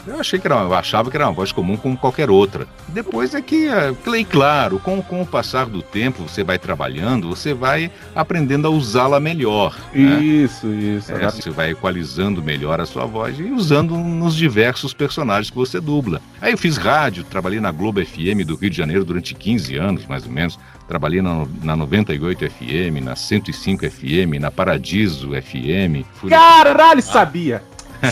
Eu 0.08 0.20
achei 0.20 0.40
que 0.40 0.48
era, 0.48 0.56
eu 0.62 0.74
achava 0.74 1.10
que 1.12 1.18
era 1.18 1.26
uma 1.28 1.34
voz 1.34 1.52
comum 1.52 1.76
como 1.78 1.98
qualquer 1.98 2.30
outra. 2.30 2.68
Depois 2.88 3.34
é 3.34 3.42
que, 3.42 3.68
é, 3.68 3.94
e 4.18 4.24
claro, 4.26 4.80
com, 4.80 5.02
com 5.02 5.22
o 5.22 5.26
passar 5.26 5.66
do 5.66 5.82
tempo, 5.82 6.24
você 6.28 6.44
vai 6.44 6.58
trabalhando, 6.58 7.28
você 7.30 7.54
vai 7.54 7.92
aprendendo 8.16 8.68
a 8.68 8.70
usá-la 8.70 9.20
melhor. 9.20 9.76
né? 9.94 10.20
Isso, 10.22 10.68
isso. 10.74 11.12
É, 11.12 11.30
você 11.30 11.50
vai 11.50 11.72
equalizando 11.72 12.42
melhor 12.42 12.80
a 12.80 12.86
sua 12.86 13.06
voz 13.06 13.38
e 13.40 13.44
usando 13.44 13.96
nos 13.98 14.36
diversos 14.36 14.94
personagens 14.94 15.50
que 15.50 15.56
você 15.56 15.80
dubla. 15.80 16.22
Aí 16.42 16.52
eu 16.52 16.58
fiz 16.58 16.78
rádio, 16.78 17.24
trabalhei 17.24 17.60
na 17.60 17.72
Globo 17.72 18.04
FM 18.04 18.46
do 18.46 18.56
Rio 18.56 18.70
de 18.70 18.78
Janeiro 18.78 19.04
durante 19.06 19.34
15 19.36 19.76
anos, 19.76 20.06
mais 20.06 20.26
ou 20.26 20.32
menos. 20.32 20.58
Trabalhei 20.88 21.22
na, 21.22 21.46
na 21.62 21.76
98 21.76 22.50
FM, 22.50 23.04
na 23.04 23.16
105 23.16 23.90
FM, 23.92 24.40
na 24.40 24.50
Paradiso 24.50 25.32
FM. 25.32 26.06
Fui- 26.14 26.30
Caralho, 26.30 27.02
sabia! 27.02 27.62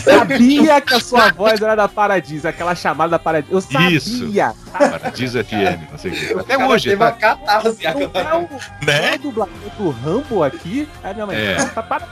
Sabia 0.02 0.80
que 0.80 0.94
a 0.94 1.00
sua 1.00 1.32
voz 1.32 1.60
era 1.60 1.74
da 1.74 1.88
Paradiso, 1.88 2.46
aquela 2.48 2.74
chamada 2.74 3.10
da 3.12 3.18
Paradiso. 3.18 3.54
Eu 3.54 3.60
sabia! 3.60 3.88
Isso. 3.96 4.32
Paradiso 4.72 5.44
FM, 5.44 5.90
não 5.90 5.98
sei 5.98 6.32
o. 6.34 6.40
Até 6.40 6.58
hoje, 6.66 6.84
teve 6.90 6.96
tá? 6.98 7.04
uma 7.06 7.12
catarse 7.12 7.68
Não 7.84 7.90
é 7.90 8.04
agora. 8.04 8.36
o, 8.36 8.48
não 8.84 8.92
é 8.92 9.14
o 9.14 9.18
dublador 9.18 9.54
do 9.78 9.90
Rambo 9.90 10.42
aqui? 10.42 10.88
Aí 11.02 11.14
minha 11.14 11.26
mãe, 11.26 11.36
É. 11.36 11.64
tá 11.66 11.82
para 11.82 12.04
de 12.04 12.06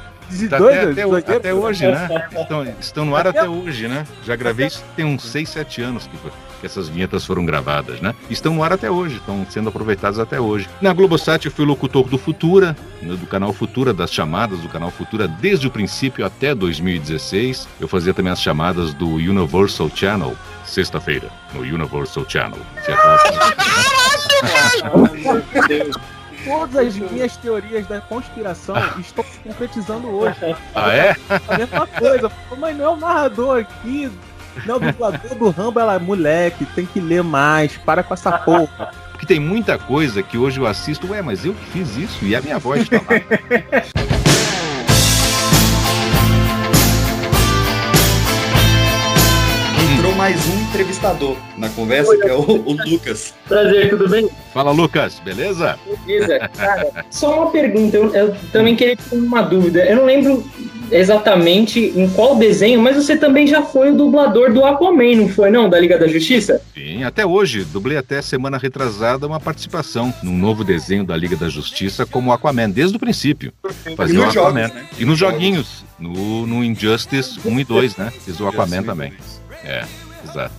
Tá 0.48 0.58
dois, 0.58 0.76
até, 0.78 0.90
até, 0.90 1.06
dois- 1.06 1.28
até 1.28 1.54
hoje, 1.54 1.86
né? 1.86 2.08
Estão, 2.40 2.66
estão 2.80 3.04
no 3.04 3.14
ar 3.16 3.26
até 3.26 3.48
hoje, 3.48 3.86
né? 3.88 4.04
Já 4.24 4.34
gravei 4.36 4.66
isso 4.66 4.82
tem 4.96 5.04
uns 5.04 5.22
6, 5.24 5.48
7 5.48 5.82
anos 5.82 6.06
que, 6.06 6.16
que 6.60 6.66
essas 6.66 6.88
vinhetas 6.88 7.24
foram 7.24 7.44
gravadas, 7.44 8.00
né? 8.00 8.14
Estão 8.30 8.54
no 8.54 8.62
ar 8.64 8.72
até 8.72 8.90
hoje, 8.90 9.16
estão 9.16 9.46
sendo 9.50 9.68
aproveitadas 9.68 10.18
até 10.18 10.40
hoje. 10.40 10.68
Na 10.80 10.92
Globosat 10.92 11.44
eu 11.44 11.52
fui 11.52 11.64
locutor 11.64 12.08
do 12.08 12.16
Futura, 12.18 12.76
né, 13.02 13.14
do 13.16 13.26
canal 13.26 13.52
Futura, 13.52 13.92
das 13.92 14.12
chamadas 14.12 14.58
do 14.60 14.68
canal 14.68 14.90
Futura 14.90 15.28
desde 15.28 15.66
o 15.66 15.70
princípio 15.70 16.24
até 16.24 16.54
2016. 16.54 17.68
Eu 17.80 17.86
fazia 17.88 18.14
também 18.14 18.32
as 18.32 18.40
chamadas 18.40 18.94
do 18.94 19.08
Universal 19.08 19.90
Channel, 19.94 20.34
sexta-feira, 20.64 21.28
no 21.52 21.60
Universal 21.60 22.24
Channel. 22.28 22.58
Se 22.84 22.92
é 22.92 22.96
Todas 26.44 26.88
as 26.88 26.96
minhas 26.96 27.36
teorias 27.36 27.86
da 27.86 28.00
conspiração 28.00 28.76
estão 28.98 29.24
se 29.24 29.38
concretizando 29.38 30.08
hoje. 30.08 30.34
Ah, 30.74 30.92
é? 30.92 31.16
A 31.48 31.58
mesma 31.58 31.86
coisa. 31.86 32.30
Mas 32.58 32.76
não 32.76 32.84
é 32.84 32.88
o 32.88 32.96
narrador 32.96 33.60
aqui. 33.60 34.10
Não, 34.66 34.76
o 34.76 34.80
dublador 34.80 35.34
do 35.34 35.50
Rambo, 35.50 35.80
ela, 35.80 35.98
moleque, 35.98 36.64
tem 36.66 36.86
que 36.86 37.00
ler 37.00 37.22
mais, 37.22 37.76
para 37.76 38.02
com 38.02 38.14
essa 38.14 38.38
porra. 38.38 38.90
Porque 39.10 39.26
tem 39.26 39.40
muita 39.40 39.78
coisa 39.78 40.22
que 40.22 40.36
hoje 40.36 40.60
eu 40.60 40.66
assisto, 40.66 41.10
ué, 41.10 41.22
mas 41.22 41.44
eu 41.44 41.54
que 41.54 41.64
fiz 41.66 41.96
isso 41.96 42.24
e 42.24 42.34
a 42.34 42.40
minha 42.40 42.58
voz 42.58 42.88
tá 42.88 42.96
lá. 42.96 43.04
Mais 50.16 50.46
um 50.46 50.60
entrevistador 50.62 51.36
na 51.58 51.68
conversa, 51.70 52.16
que 52.16 52.28
é 52.28 52.32
o, 52.34 52.40
o 52.40 52.72
Lucas. 52.88 53.34
Prazer, 53.48 53.90
tudo 53.90 54.08
bem? 54.08 54.28
Fala, 54.52 54.70
Lucas, 54.70 55.20
beleza? 55.24 55.76
Beleza. 56.06 56.48
Cara, 56.56 57.04
só 57.10 57.42
uma 57.42 57.50
pergunta, 57.50 57.96
eu, 57.96 58.14
eu 58.14 58.36
também 58.52 58.76
queria 58.76 58.96
ter 58.96 59.16
uma 59.16 59.42
dúvida. 59.42 59.84
Eu 59.84 59.96
não 59.96 60.04
lembro 60.04 60.44
exatamente 60.90 61.92
em 61.96 62.08
qual 62.10 62.36
desenho, 62.36 62.80
mas 62.80 62.94
você 62.96 63.16
também 63.16 63.46
já 63.46 63.62
foi 63.62 63.90
o 63.90 63.96
dublador 63.96 64.52
do 64.52 64.64
Aquaman, 64.64 65.16
não 65.16 65.28
foi 65.28 65.50
não? 65.50 65.68
Da 65.68 65.80
Liga 65.80 65.98
da 65.98 66.06
Justiça? 66.06 66.62
Sim, 66.72 67.02
até 67.02 67.26
hoje. 67.26 67.64
Dublei 67.64 67.96
até 67.98 68.22
semana 68.22 68.56
retrasada 68.56 69.26
uma 69.26 69.40
participação 69.40 70.14
num 70.22 70.36
novo 70.38 70.62
desenho 70.62 71.04
da 71.04 71.16
Liga 71.16 71.36
da 71.36 71.48
Justiça 71.48 72.06
como 72.06 72.32
Aquaman, 72.32 72.70
desde 72.70 72.96
o 72.96 73.00
princípio. 73.00 73.52
Fazia 73.96 74.14
E 74.14 74.18
o 74.18 74.24
Aquaman. 74.28 74.32
jogos, 74.32 74.54
né? 74.54 74.86
E 74.96 75.04
nos 75.04 75.18
joguinhos, 75.18 75.84
no, 75.98 76.46
no 76.46 76.62
Injustice 76.62 77.40
1 77.44 77.60
e 77.60 77.64
2, 77.64 77.96
né? 77.96 78.12
Fiz 78.24 78.38
o 78.38 78.46
Aquaman 78.46 78.84
também. 78.84 79.12
É, 79.64 79.82
exato. 80.24 80.54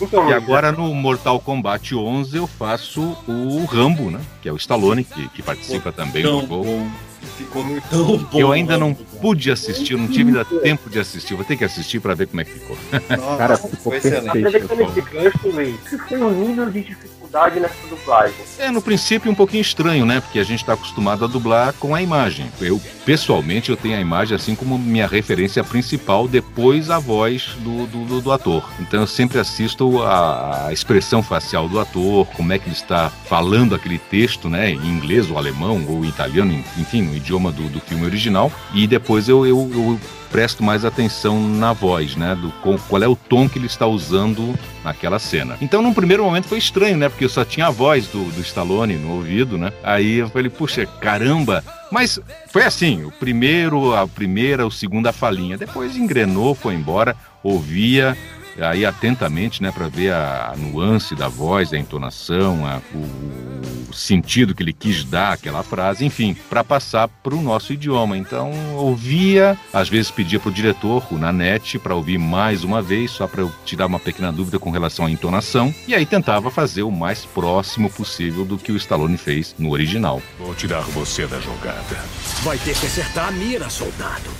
então, 0.00 0.30
E 0.30 0.32
agora 0.34 0.72
no 0.72 0.94
Mortal 0.94 1.40
Kombat 1.40 1.94
11 1.94 2.36
eu 2.36 2.46
faço 2.46 3.16
o 3.26 3.64
Rambo, 3.64 4.10
né? 4.10 4.20
Que 4.42 4.48
é 4.48 4.52
o 4.52 4.56
Stallone, 4.56 5.04
que, 5.04 5.28
que 5.30 5.42
participa 5.42 5.90
também 5.92 6.22
do 6.22 6.46
gol. 6.46 6.64
bom. 6.64 6.88
Ficou 7.36 7.64
tão 7.90 8.16
bom. 8.18 8.38
Eu 8.38 8.52
ainda 8.52 8.78
não 8.78 8.94
pude 8.94 9.50
assistir, 9.50 9.92
eu 9.92 9.98
não 9.98 10.08
tive 10.08 10.30
ainda 10.30 10.44
tempo 10.44 10.88
de 10.88 10.98
assistir. 11.00 11.34
Vou 11.34 11.44
ter 11.44 11.56
que 11.56 11.64
assistir 11.64 12.00
pra 12.00 12.14
ver 12.14 12.26
como 12.28 12.40
é 12.40 12.44
que 12.44 12.52
ficou. 12.52 12.76
Nossa, 13.10 13.36
Cara, 13.36 13.56
foi 13.56 13.70
ficou 13.70 13.94
excelente. 13.94 14.28
Aproveitando 14.28 14.80
esse 14.82 15.00
gancho, 15.00 15.48
Luiz, 15.48 15.80
que 15.80 15.98
foi 15.98 16.18
o 16.18 16.30
nível 16.30 16.70
de 16.70 16.80
dificuldade 16.82 17.17
nessa 17.32 17.86
dublagem? 17.88 18.34
É, 18.58 18.70
no 18.70 18.80
princípio 18.80 19.30
um 19.30 19.34
pouquinho 19.34 19.60
estranho, 19.60 20.04
né? 20.06 20.20
Porque 20.20 20.38
a 20.38 20.44
gente 20.44 20.60
está 20.60 20.72
acostumado 20.72 21.24
a 21.24 21.28
dublar 21.28 21.72
com 21.74 21.94
a 21.94 22.02
imagem. 22.02 22.50
Eu, 22.60 22.80
pessoalmente, 23.04 23.70
eu 23.70 23.76
tenho 23.76 23.96
a 23.96 24.00
imagem 24.00 24.34
assim 24.34 24.54
como 24.54 24.78
minha 24.78 25.06
referência 25.06 25.62
principal, 25.62 26.26
depois 26.26 26.90
a 26.90 26.98
voz 26.98 27.50
do, 27.58 27.86
do, 27.86 28.04
do- 28.04 28.20
do 28.20 28.32
ator. 28.32 28.68
Então 28.80 29.00
eu 29.00 29.06
sempre 29.06 29.38
assisto 29.38 30.02
a, 30.02 30.66
a 30.68 30.72
expressão 30.72 31.22
facial 31.22 31.68
do 31.68 31.78
ator, 31.78 32.26
como 32.36 32.52
é 32.52 32.58
que 32.58 32.66
ele 32.66 32.74
está 32.74 33.10
falando 33.10 33.74
aquele 33.74 33.98
texto, 33.98 34.48
né? 34.48 34.70
Em 34.70 34.86
inglês, 34.86 35.30
ou 35.30 35.38
alemão, 35.38 35.84
ou 35.88 36.04
italiano, 36.04 36.52
enfim, 36.78 37.02
no 37.02 37.14
idioma 37.16 37.52
do, 37.52 37.68
do 37.68 37.80
filme 37.80 38.04
original. 38.04 38.50
E 38.74 38.86
depois 38.86 39.28
eu, 39.28 39.46
eu, 39.46 39.70
eu 39.72 40.00
presto 40.30 40.62
mais 40.62 40.84
atenção 40.84 41.40
na 41.40 41.72
voz, 41.72 42.16
né? 42.16 42.34
Do 42.34 42.50
qual 42.88 43.02
é 43.02 43.08
o 43.08 43.16
tom 43.16 43.48
que 43.48 43.58
ele 43.58 43.66
está 43.66 43.86
usando 43.86 44.58
naquela 44.84 45.18
cena. 45.18 45.56
Então, 45.60 45.82
num 45.82 45.94
primeiro 45.94 46.24
momento 46.24 46.48
foi 46.48 46.58
estranho, 46.58 46.96
né? 46.96 47.08
Porque 47.08 47.24
eu 47.24 47.28
só 47.28 47.44
tinha 47.44 47.66
a 47.66 47.70
voz 47.70 48.06
do, 48.08 48.24
do 48.24 48.40
Stallone 48.40 48.96
no 48.96 49.14
ouvido, 49.14 49.58
né? 49.58 49.72
Aí 49.82 50.16
eu 50.18 50.28
falei, 50.28 50.50
puxa, 50.50 50.86
caramba! 50.86 51.64
Mas 51.90 52.20
foi 52.48 52.64
assim, 52.64 53.04
o 53.04 53.10
primeiro, 53.10 53.94
a 53.94 54.06
primeira, 54.06 54.66
o 54.66 54.70
segundo, 54.70 55.06
a 55.06 55.12
falinha. 55.12 55.56
Depois 55.56 55.96
engrenou, 55.96 56.54
foi 56.54 56.74
embora, 56.74 57.16
ouvia, 57.42 58.16
aí 58.60 58.84
atentamente, 58.84 59.62
né, 59.62 59.70
para 59.70 59.88
ver 59.88 60.12
a, 60.12 60.52
a 60.52 60.56
nuance 60.56 61.14
da 61.14 61.28
voz, 61.28 61.72
a 61.72 61.78
entonação, 61.78 62.66
a, 62.66 62.80
o, 62.94 63.90
o 63.90 63.92
sentido 63.92 64.54
que 64.54 64.62
ele 64.62 64.72
quis 64.72 65.04
dar 65.04 65.32
àquela 65.32 65.62
frase, 65.62 66.04
enfim, 66.04 66.36
para 66.48 66.64
passar 66.64 67.08
para 67.08 67.34
o 67.34 67.42
nosso 67.42 67.72
idioma. 67.72 68.16
Então, 68.16 68.52
ouvia, 68.76 69.56
às 69.72 69.88
vezes 69.88 70.10
pedia 70.10 70.40
para 70.40 70.48
o 70.48 70.52
diretor, 70.52 71.06
o 71.10 71.18
Nanete, 71.18 71.78
para 71.78 71.94
ouvir 71.94 72.18
mais 72.18 72.64
uma 72.64 72.82
vez, 72.82 73.10
só 73.10 73.26
para 73.26 73.42
eu 73.42 73.52
tirar 73.64 73.86
uma 73.86 74.00
pequena 74.00 74.32
dúvida 74.32 74.58
com 74.58 74.70
relação 74.70 75.06
à 75.06 75.10
entonação, 75.10 75.74
e 75.86 75.94
aí 75.94 76.06
tentava 76.06 76.50
fazer 76.50 76.82
o 76.82 76.90
mais 76.90 77.24
próximo 77.24 77.90
possível 77.90 78.44
do 78.44 78.58
que 78.58 78.72
o 78.72 78.76
Stallone 78.76 79.16
fez 79.16 79.54
no 79.58 79.70
original. 79.70 80.22
Vou 80.38 80.54
tirar 80.54 80.80
você 80.82 81.26
da 81.26 81.40
jogada. 81.40 81.96
Vai 82.42 82.58
ter 82.58 82.78
que 82.78 82.86
acertar 82.86 83.28
a 83.28 83.30
mira, 83.30 83.68
soldado. 83.68 84.30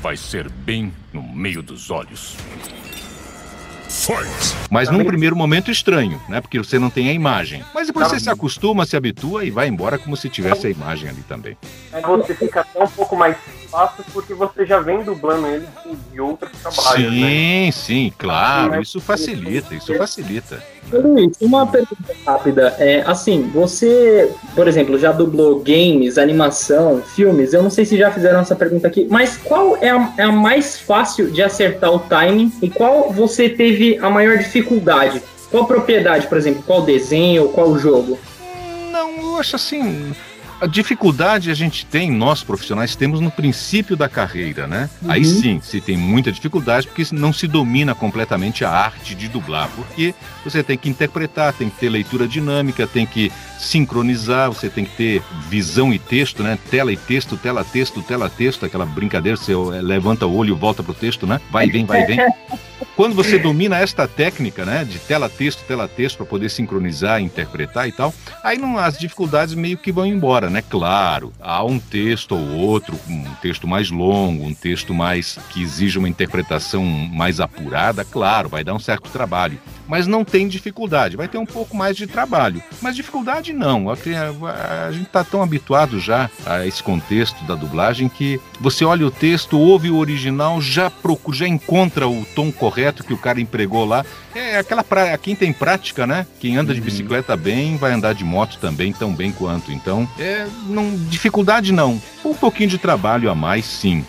Vai 0.00 0.16
ser 0.16 0.48
bem 0.50 0.92
no 1.12 1.22
meio 1.22 1.62
dos 1.62 1.90
olhos. 1.90 2.36
Mas 4.70 4.90
num 4.90 5.04
primeiro 5.04 5.36
momento 5.36 5.70
estranho, 5.70 6.20
né? 6.28 6.40
Porque 6.40 6.58
você 6.58 6.78
não 6.78 6.90
tem 6.90 7.08
a 7.08 7.12
imagem. 7.12 7.62
Mas 7.74 7.86
depois 7.86 8.08
você 8.08 8.18
se 8.18 8.30
acostuma, 8.30 8.86
se 8.86 8.96
habitua 8.96 9.44
e 9.44 9.50
vai 9.50 9.68
embora 9.68 9.98
como 9.98 10.16
se 10.16 10.28
tivesse 10.28 10.66
a 10.66 10.70
imagem 10.70 11.08
ali 11.08 11.22
também. 11.22 11.56
Aí 11.92 12.02
você 12.02 12.34
fica 12.34 12.60
até 12.60 12.82
um 12.82 12.88
pouco 12.88 13.14
mais 13.14 13.36
fácil 13.72 14.04
porque 14.12 14.34
você 14.34 14.66
já 14.66 14.78
vem 14.80 15.02
dublando 15.02 15.46
ele 15.46 15.66
de 16.12 16.20
outros 16.20 16.52
trabalhos, 16.60 17.10
né? 17.10 17.28
Sim, 17.28 17.70
sim, 17.72 18.12
claro. 18.18 18.82
Isso 18.82 19.00
facilita, 19.00 19.74
isso 19.74 19.94
facilita. 19.96 20.62
Luiz, 20.92 21.34
uma 21.40 21.66
pergunta 21.66 22.14
rápida. 22.26 22.76
É, 22.78 23.02
assim, 23.06 23.50
você, 23.54 24.30
por 24.54 24.68
exemplo, 24.68 24.98
já 24.98 25.10
dublou 25.10 25.60
games, 25.60 26.18
animação, 26.18 27.00
filmes. 27.00 27.54
Eu 27.54 27.62
não 27.62 27.70
sei 27.70 27.86
se 27.86 27.96
já 27.96 28.10
fizeram 28.10 28.40
essa 28.40 28.54
pergunta 28.54 28.86
aqui, 28.86 29.06
mas 29.10 29.38
qual 29.38 29.78
é 29.78 29.88
a, 29.88 30.12
é 30.18 30.22
a 30.24 30.32
mais 30.32 30.78
fácil 30.78 31.30
de 31.30 31.42
acertar 31.42 31.90
o 31.90 31.98
timing 31.98 32.52
e 32.60 32.68
qual 32.68 33.10
você 33.10 33.48
teve 33.48 33.98
a 33.98 34.10
maior 34.10 34.36
dificuldade? 34.36 35.22
Qual 35.50 35.66
propriedade, 35.66 36.26
por 36.26 36.36
exemplo? 36.36 36.62
Qual 36.66 36.82
desenho, 36.82 37.48
qual 37.48 37.78
jogo? 37.78 38.18
Não, 38.90 39.32
eu 39.32 39.38
acho 39.38 39.56
assim. 39.56 40.14
A 40.62 40.66
dificuldade 40.68 41.50
a 41.50 41.54
gente 41.54 41.84
tem, 41.84 42.08
nós 42.08 42.44
profissionais 42.44 42.94
temos 42.94 43.18
no 43.18 43.32
princípio 43.32 43.96
da 43.96 44.08
carreira, 44.08 44.68
né? 44.68 44.88
Aí 45.08 45.26
Uhum. 45.26 45.40
sim, 45.40 45.60
se 45.60 45.80
tem 45.80 45.96
muita 45.96 46.30
dificuldade 46.30 46.86
porque 46.86 47.04
não 47.10 47.32
se 47.32 47.48
domina 47.48 47.96
completamente 47.96 48.64
a 48.64 48.70
arte 48.70 49.16
de 49.16 49.26
dublar, 49.26 49.68
porque 49.74 50.14
você 50.44 50.62
tem 50.62 50.78
que 50.78 50.88
interpretar, 50.88 51.52
tem 51.52 51.68
que 51.68 51.80
ter 51.80 51.88
leitura 51.88 52.28
dinâmica, 52.28 52.86
tem 52.86 53.04
que 53.04 53.32
sincronizar, 53.58 54.52
você 54.52 54.68
tem 54.68 54.84
que 54.84 54.96
ter 54.96 55.22
visão 55.48 55.92
e 55.92 55.98
texto, 55.98 56.44
né? 56.44 56.56
Tela 56.70 56.92
e 56.92 56.96
texto, 56.96 57.36
tela, 57.36 57.64
texto, 57.64 58.00
tela, 58.00 58.30
texto, 58.30 58.64
aquela 58.64 58.86
brincadeira, 58.86 59.36
você 59.36 59.56
levanta 59.56 60.28
o 60.28 60.36
olho 60.36 60.54
e 60.54 60.58
volta 60.58 60.80
pro 60.80 60.94
texto, 60.94 61.26
né? 61.26 61.40
Vai, 61.50 61.68
vem, 61.68 61.84
vai, 61.84 62.06
vem. 62.06 62.18
Quando 62.94 63.14
você 63.14 63.38
domina 63.38 63.78
esta 63.78 64.06
técnica, 64.06 64.64
né, 64.66 64.84
de 64.84 64.98
tela 64.98 65.28
texto, 65.28 65.64
tela 65.66 65.88
texto 65.88 66.18
para 66.18 66.26
poder 66.26 66.50
sincronizar, 66.50 67.20
interpretar 67.20 67.88
e 67.88 67.92
tal, 67.92 68.12
aí 68.42 68.58
não 68.58 68.76
as 68.76 68.98
dificuldades 68.98 69.54
meio 69.54 69.78
que 69.78 69.90
vão 69.90 70.04
embora, 70.04 70.50
né? 70.52 70.62
Claro, 70.62 71.32
há 71.40 71.64
um 71.64 71.78
texto 71.78 72.36
ou 72.36 72.48
outro, 72.58 72.98
um 73.08 73.24
texto 73.40 73.66
mais 73.66 73.90
longo, 73.90 74.44
um 74.44 74.54
texto 74.54 74.94
mais 74.94 75.38
que 75.50 75.62
exige 75.62 75.98
uma 75.98 76.08
interpretação 76.08 76.84
mais 76.84 77.40
apurada, 77.40 78.04
claro, 78.04 78.48
vai 78.48 78.62
dar 78.62 78.74
um 78.74 78.78
certo 78.78 79.10
trabalho. 79.10 79.58
Mas 79.92 80.06
não 80.06 80.24
tem 80.24 80.48
dificuldade, 80.48 81.18
vai 81.18 81.28
ter 81.28 81.36
um 81.36 81.44
pouco 81.44 81.76
mais 81.76 81.94
de 81.94 82.06
trabalho. 82.06 82.62
Mas 82.80 82.96
dificuldade 82.96 83.52
não. 83.52 83.90
A, 83.90 83.92
a- 83.92 84.86
a 84.86 84.90
gente 84.90 85.02
está 85.04 85.22
tão 85.22 85.42
habituado 85.42 86.00
já 86.00 86.30
a 86.46 86.66
esse 86.66 86.82
contexto 86.82 87.44
da 87.44 87.54
dublagem 87.54 88.08
que 88.08 88.40
você 88.58 88.86
olha 88.86 89.06
o 89.06 89.10
texto, 89.10 89.58
ouve 89.58 89.90
o 89.90 89.98
original, 89.98 90.62
já 90.62 90.88
procura, 90.88 91.36
já 91.36 91.46
encontra 91.46 92.08
o 92.08 92.24
tom 92.34 92.50
correto 92.50 93.04
que 93.04 93.12
o 93.12 93.18
cara 93.18 93.38
empregou 93.38 93.84
lá. 93.84 94.02
É 94.34 94.56
aquela 94.56 94.82
pra... 94.82 95.18
quem 95.18 95.36
tem 95.36 95.52
prática, 95.52 96.06
né? 96.06 96.26
Quem 96.40 96.56
anda 96.56 96.72
de 96.74 96.80
bicicleta 96.80 97.36
bem 97.36 97.76
vai 97.76 97.92
andar 97.92 98.14
de 98.14 98.24
moto 98.24 98.56
também 98.58 98.94
tão 98.94 99.12
bem 99.12 99.30
quanto. 99.30 99.70
Então, 99.70 100.08
é, 100.18 100.46
não 100.68 100.90
dificuldade 101.10 101.70
não. 101.70 102.00
Um 102.24 102.32
pouquinho 102.32 102.70
de 102.70 102.78
trabalho 102.78 103.30
a 103.30 103.34
mais, 103.34 103.66
sim, 103.66 104.06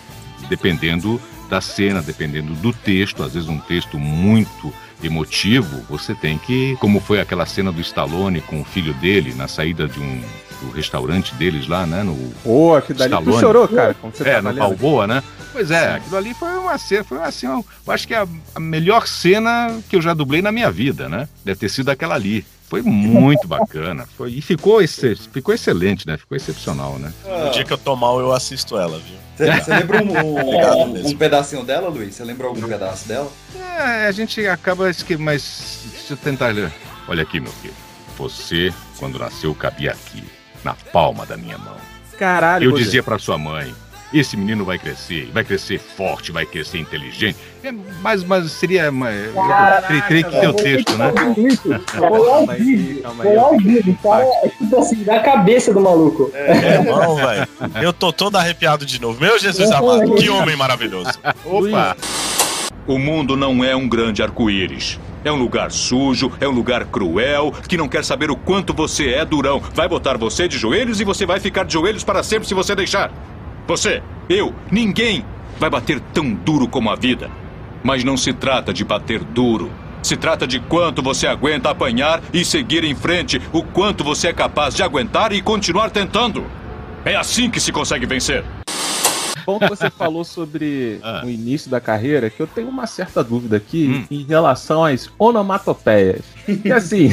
dependendo 0.48 1.20
da 1.50 1.60
cena, 1.60 2.00
dependendo 2.00 2.54
do 2.54 2.72
texto, 2.72 3.22
às 3.22 3.34
vezes 3.34 3.50
um 3.50 3.58
texto 3.58 3.98
muito 3.98 4.72
emotivo, 5.02 5.82
você 5.88 6.14
tem 6.14 6.38
que, 6.38 6.76
como 6.76 7.00
foi 7.00 7.20
aquela 7.20 7.46
cena 7.46 7.70
do 7.72 7.80
Stallone 7.80 8.40
com 8.40 8.60
o 8.60 8.64
filho 8.64 8.94
dele 8.94 9.34
na 9.34 9.48
saída 9.48 9.86
de 9.86 10.00
um 10.00 10.20
do 10.62 10.70
restaurante 10.70 11.34
deles 11.34 11.66
lá, 11.68 11.86
né, 11.86 12.02
no 12.02 12.16
Pô, 12.42 12.74
aquilo 12.74 12.98
dali 12.98 13.10
tu 13.10 13.18
Stallone. 13.18 13.40
chorou, 13.40 13.68
cara, 13.68 13.94
quando 13.94 14.14
você 14.14 14.28
é, 14.28 14.40
no 14.40 14.48
lendo. 14.48 14.58
Balboa, 14.58 15.06
né? 15.06 15.22
Pois 15.52 15.70
é, 15.70 15.94
aquilo 15.94 16.16
ali 16.16 16.34
foi 16.34 16.56
uma 16.56 16.78
cena, 16.78 17.04
foi 17.04 17.18
uma 17.18 17.30
cena, 17.30 17.62
eu 17.86 17.92
acho 17.92 18.08
que 18.08 18.14
é 18.14 18.18
a, 18.18 18.28
a 18.54 18.60
melhor 18.60 19.06
cena 19.06 19.78
que 19.88 19.96
eu 19.96 20.02
já 20.02 20.14
dublei 20.14 20.42
na 20.42 20.50
minha 20.50 20.70
vida, 20.70 21.08
né? 21.08 21.28
Deve 21.44 21.60
ter 21.60 21.68
sido 21.68 21.90
aquela 21.90 22.14
ali. 22.14 22.44
Foi 22.68 22.82
muito 22.82 23.46
bacana. 23.46 24.08
Foi, 24.16 24.32
e 24.32 24.40
ficou, 24.40 24.80
ficou 25.32 25.54
excelente, 25.54 26.06
né? 26.06 26.16
Ficou 26.16 26.34
excepcional, 26.34 26.98
né? 26.98 27.12
No 27.24 27.50
dia 27.50 27.62
que 27.62 27.72
eu 27.72 27.78
tô 27.78 27.94
mal, 27.94 28.18
eu 28.18 28.32
assisto 28.32 28.76
ela, 28.76 28.98
viu? 28.98 29.23
Você, 29.36 29.50
você 29.52 29.74
lembra 29.74 30.02
um, 30.02 30.12
um, 30.12 31.06
um 31.10 31.16
pedacinho 31.16 31.64
dela, 31.64 31.88
Luiz? 31.88 32.14
Você 32.14 32.24
lembra 32.24 32.46
algum 32.46 32.66
pedaço 32.68 33.08
dela? 33.08 33.30
É, 33.56 34.06
a 34.06 34.12
gente 34.12 34.46
acaba 34.46 34.92
que 34.92 35.16
mas 35.16 35.80
deixa 35.92 36.12
eu 36.12 36.16
tentar 36.16 36.48
ler. 36.48 36.72
Olha 37.08 37.22
aqui, 37.22 37.40
meu 37.40 37.52
filho. 37.52 37.74
Você, 38.16 38.72
quando 38.98 39.18
nasceu, 39.18 39.54
cabia 39.54 39.90
aqui, 39.90 40.22
na 40.62 40.74
palma 40.74 41.26
da 41.26 41.36
minha 41.36 41.58
mão. 41.58 41.76
Caralho, 42.16 42.70
Eu 42.70 42.76
dizia 42.76 43.02
pra 43.02 43.18
sua 43.18 43.36
mãe: 43.36 43.74
esse 44.20 44.36
menino 44.36 44.64
vai 44.64 44.78
crescer, 44.78 45.28
vai 45.32 45.42
crescer 45.44 45.78
forte, 45.78 46.30
vai 46.30 46.46
crescer 46.46 46.78
inteligente. 46.78 47.36
É, 47.62 47.72
mas, 48.00 48.22
mas 48.22 48.50
seria. 48.52 48.90
mas, 48.92 49.16
eu 49.26 50.02
creio- 50.06 50.24
que 50.24 50.40
tem 50.40 50.48
o 50.48 50.52
texto, 50.54 50.96
né? 50.96 51.12
Ao 51.16 51.34
vivo, 51.34 51.80
foi 53.16 53.36
ao 53.36 53.58
vivo. 53.58 53.90
O 53.90 53.96
cara 54.08 54.24
é 54.44 54.48
tipo 54.48 54.78
assim, 54.78 55.02
da 55.02 55.20
cabeça 55.20 55.72
do 55.72 55.80
maluco. 55.80 56.30
É, 56.34 56.74
irmão, 56.74 57.16
velho. 57.16 57.48
Eu 57.82 57.92
tô 57.92 58.12
todo 58.12 58.36
arrepiado 58.36 58.86
de 58.86 59.00
novo. 59.00 59.20
Meu 59.20 59.38
Jesus 59.38 59.70
amado, 59.70 60.14
que 60.14 60.28
homem 60.28 60.56
maravilhoso. 60.56 61.10
Opa! 61.44 61.96
O 62.86 62.98
mundo 62.98 63.36
não 63.36 63.64
é 63.64 63.74
um 63.74 63.88
grande 63.88 64.22
arco-íris. 64.22 65.00
É 65.24 65.32
um 65.32 65.36
lugar 65.36 65.72
sujo, 65.72 66.30
é 66.38 66.46
um 66.46 66.50
lugar 66.50 66.84
cruel, 66.84 67.50
que 67.66 67.78
não 67.78 67.88
quer 67.88 68.04
saber 68.04 68.30
o 68.30 68.36
quanto 68.36 68.74
você 68.74 69.08
é 69.14 69.24
durão. 69.24 69.58
Vai 69.72 69.88
botar 69.88 70.18
você 70.18 70.46
de 70.46 70.58
joelhos 70.58 71.00
e 71.00 71.04
você 71.04 71.24
vai 71.24 71.40
ficar 71.40 71.64
de 71.64 71.72
joelhos 71.72 72.04
para 72.04 72.22
sempre 72.22 72.46
se 72.46 72.52
você 72.52 72.74
deixar. 72.76 73.10
Você, 73.66 74.02
eu, 74.28 74.54
ninguém 74.70 75.24
vai 75.58 75.70
bater 75.70 76.00
tão 76.12 76.32
duro 76.32 76.68
como 76.68 76.90
a 76.90 76.96
vida. 76.96 77.30
Mas 77.82 78.04
não 78.04 78.16
se 78.16 78.32
trata 78.32 78.72
de 78.72 78.84
bater 78.84 79.22
duro. 79.22 79.70
Se 80.02 80.16
trata 80.16 80.46
de 80.46 80.60
quanto 80.60 81.02
você 81.02 81.26
aguenta 81.26 81.70
apanhar 81.70 82.20
e 82.32 82.44
seguir 82.44 82.84
em 82.84 82.94
frente, 82.94 83.40
o 83.52 83.62
quanto 83.62 84.04
você 84.04 84.28
é 84.28 84.32
capaz 84.32 84.74
de 84.74 84.82
aguentar 84.82 85.32
e 85.32 85.40
continuar 85.40 85.90
tentando. 85.90 86.44
É 87.04 87.16
assim 87.16 87.50
que 87.50 87.58
se 87.60 87.72
consegue 87.72 88.04
vencer. 88.06 88.44
Bom 89.46 89.58
que 89.58 89.68
você 89.68 89.90
falou 89.90 90.24
sobre 90.24 90.98
Ah. 91.04 91.22
o 91.24 91.28
início 91.30 91.70
da 91.70 91.80
carreira, 91.80 92.28
que 92.30 92.40
eu 92.40 92.46
tenho 92.46 92.68
uma 92.68 92.86
certa 92.86 93.22
dúvida 93.24 93.56
aqui 93.58 93.88
Hum. 93.88 94.06
em 94.10 94.24
relação 94.24 94.84
às 94.84 95.10
onomatopeias. 95.18 96.22
Que 96.62 96.72
assim, 96.72 97.10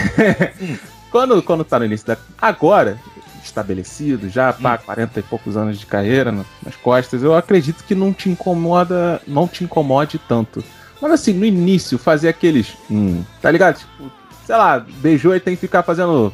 quando, 1.12 1.42
quando 1.44 1.64
tá 1.64 1.80
no 1.80 1.86
início 1.86 2.08
da. 2.08 2.18
Agora, 2.42 2.98
estabelecido, 3.43 4.30
já 4.30 4.51
pá, 4.54 4.77
40 4.77 5.19
e 5.19 5.23
poucos 5.23 5.56
anos 5.58 5.80
de 5.80 5.86
carreira 5.86 6.32
na- 6.32 6.45
nas 6.65 6.75
costas, 6.75 7.23
eu 7.23 7.36
acredito 7.36 7.84
que 7.84 7.95
não 7.95 8.13
te 8.13 8.30
incomoda, 8.30 9.21
não 9.27 9.47
te 9.47 9.63
incomode 9.63 10.19
tanto. 10.27 10.63
Mas 11.01 11.12
assim, 11.13 11.34
no 11.34 11.45
início, 11.45 11.97
fazer 11.97 12.30
aqueles. 12.30 12.73
Hum, 12.89 13.23
tá 13.41 13.49
ligado? 13.49 13.77
Tipo, 13.80 14.12
sei 14.45 14.56
lá, 14.56 14.80
beijou 14.80 15.36
e 15.36 15.39
tem 15.39 15.56
que 15.56 15.62
ficar 15.62 15.82
fazendo. 15.84 16.34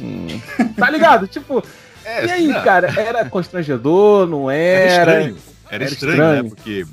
Hum, 0.00 0.26
tá 0.76 0.90
ligado? 0.90 1.26
tipo. 1.26 1.62
É, 2.04 2.26
e 2.26 2.30
aí, 2.30 2.46
não. 2.48 2.62
cara, 2.62 2.92
era 3.00 3.24
constrangedor, 3.28 4.26
não 4.28 4.50
era? 4.50 4.80
Era 4.80 4.88
estranho. 5.22 5.36
Era, 5.68 5.74
Era 5.74 5.84
estranho, 5.84 6.12
estranho. 6.14 6.42
né? 6.44 6.48
Porque 6.48 6.86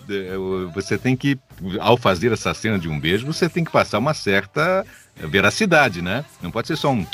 você 0.74 0.98
tem 0.98 1.16
que, 1.16 1.38
ao 1.80 1.96
fazer 1.98 2.32
essa 2.32 2.52
cena 2.56 2.80
de 2.80 2.90
um 2.90 3.00
beijo, 3.00 3.26
você 3.28 3.48
tem 3.48 3.64
que 3.64 3.72
passar 3.72 4.00
uma 4.00 4.16
certa 4.16 4.84
veracidade, 5.16 6.02
né? 6.02 6.26
Não 6.42 6.50
pode 6.50 6.68
ser 6.68 6.76
só 6.76 6.92
um. 6.92 7.06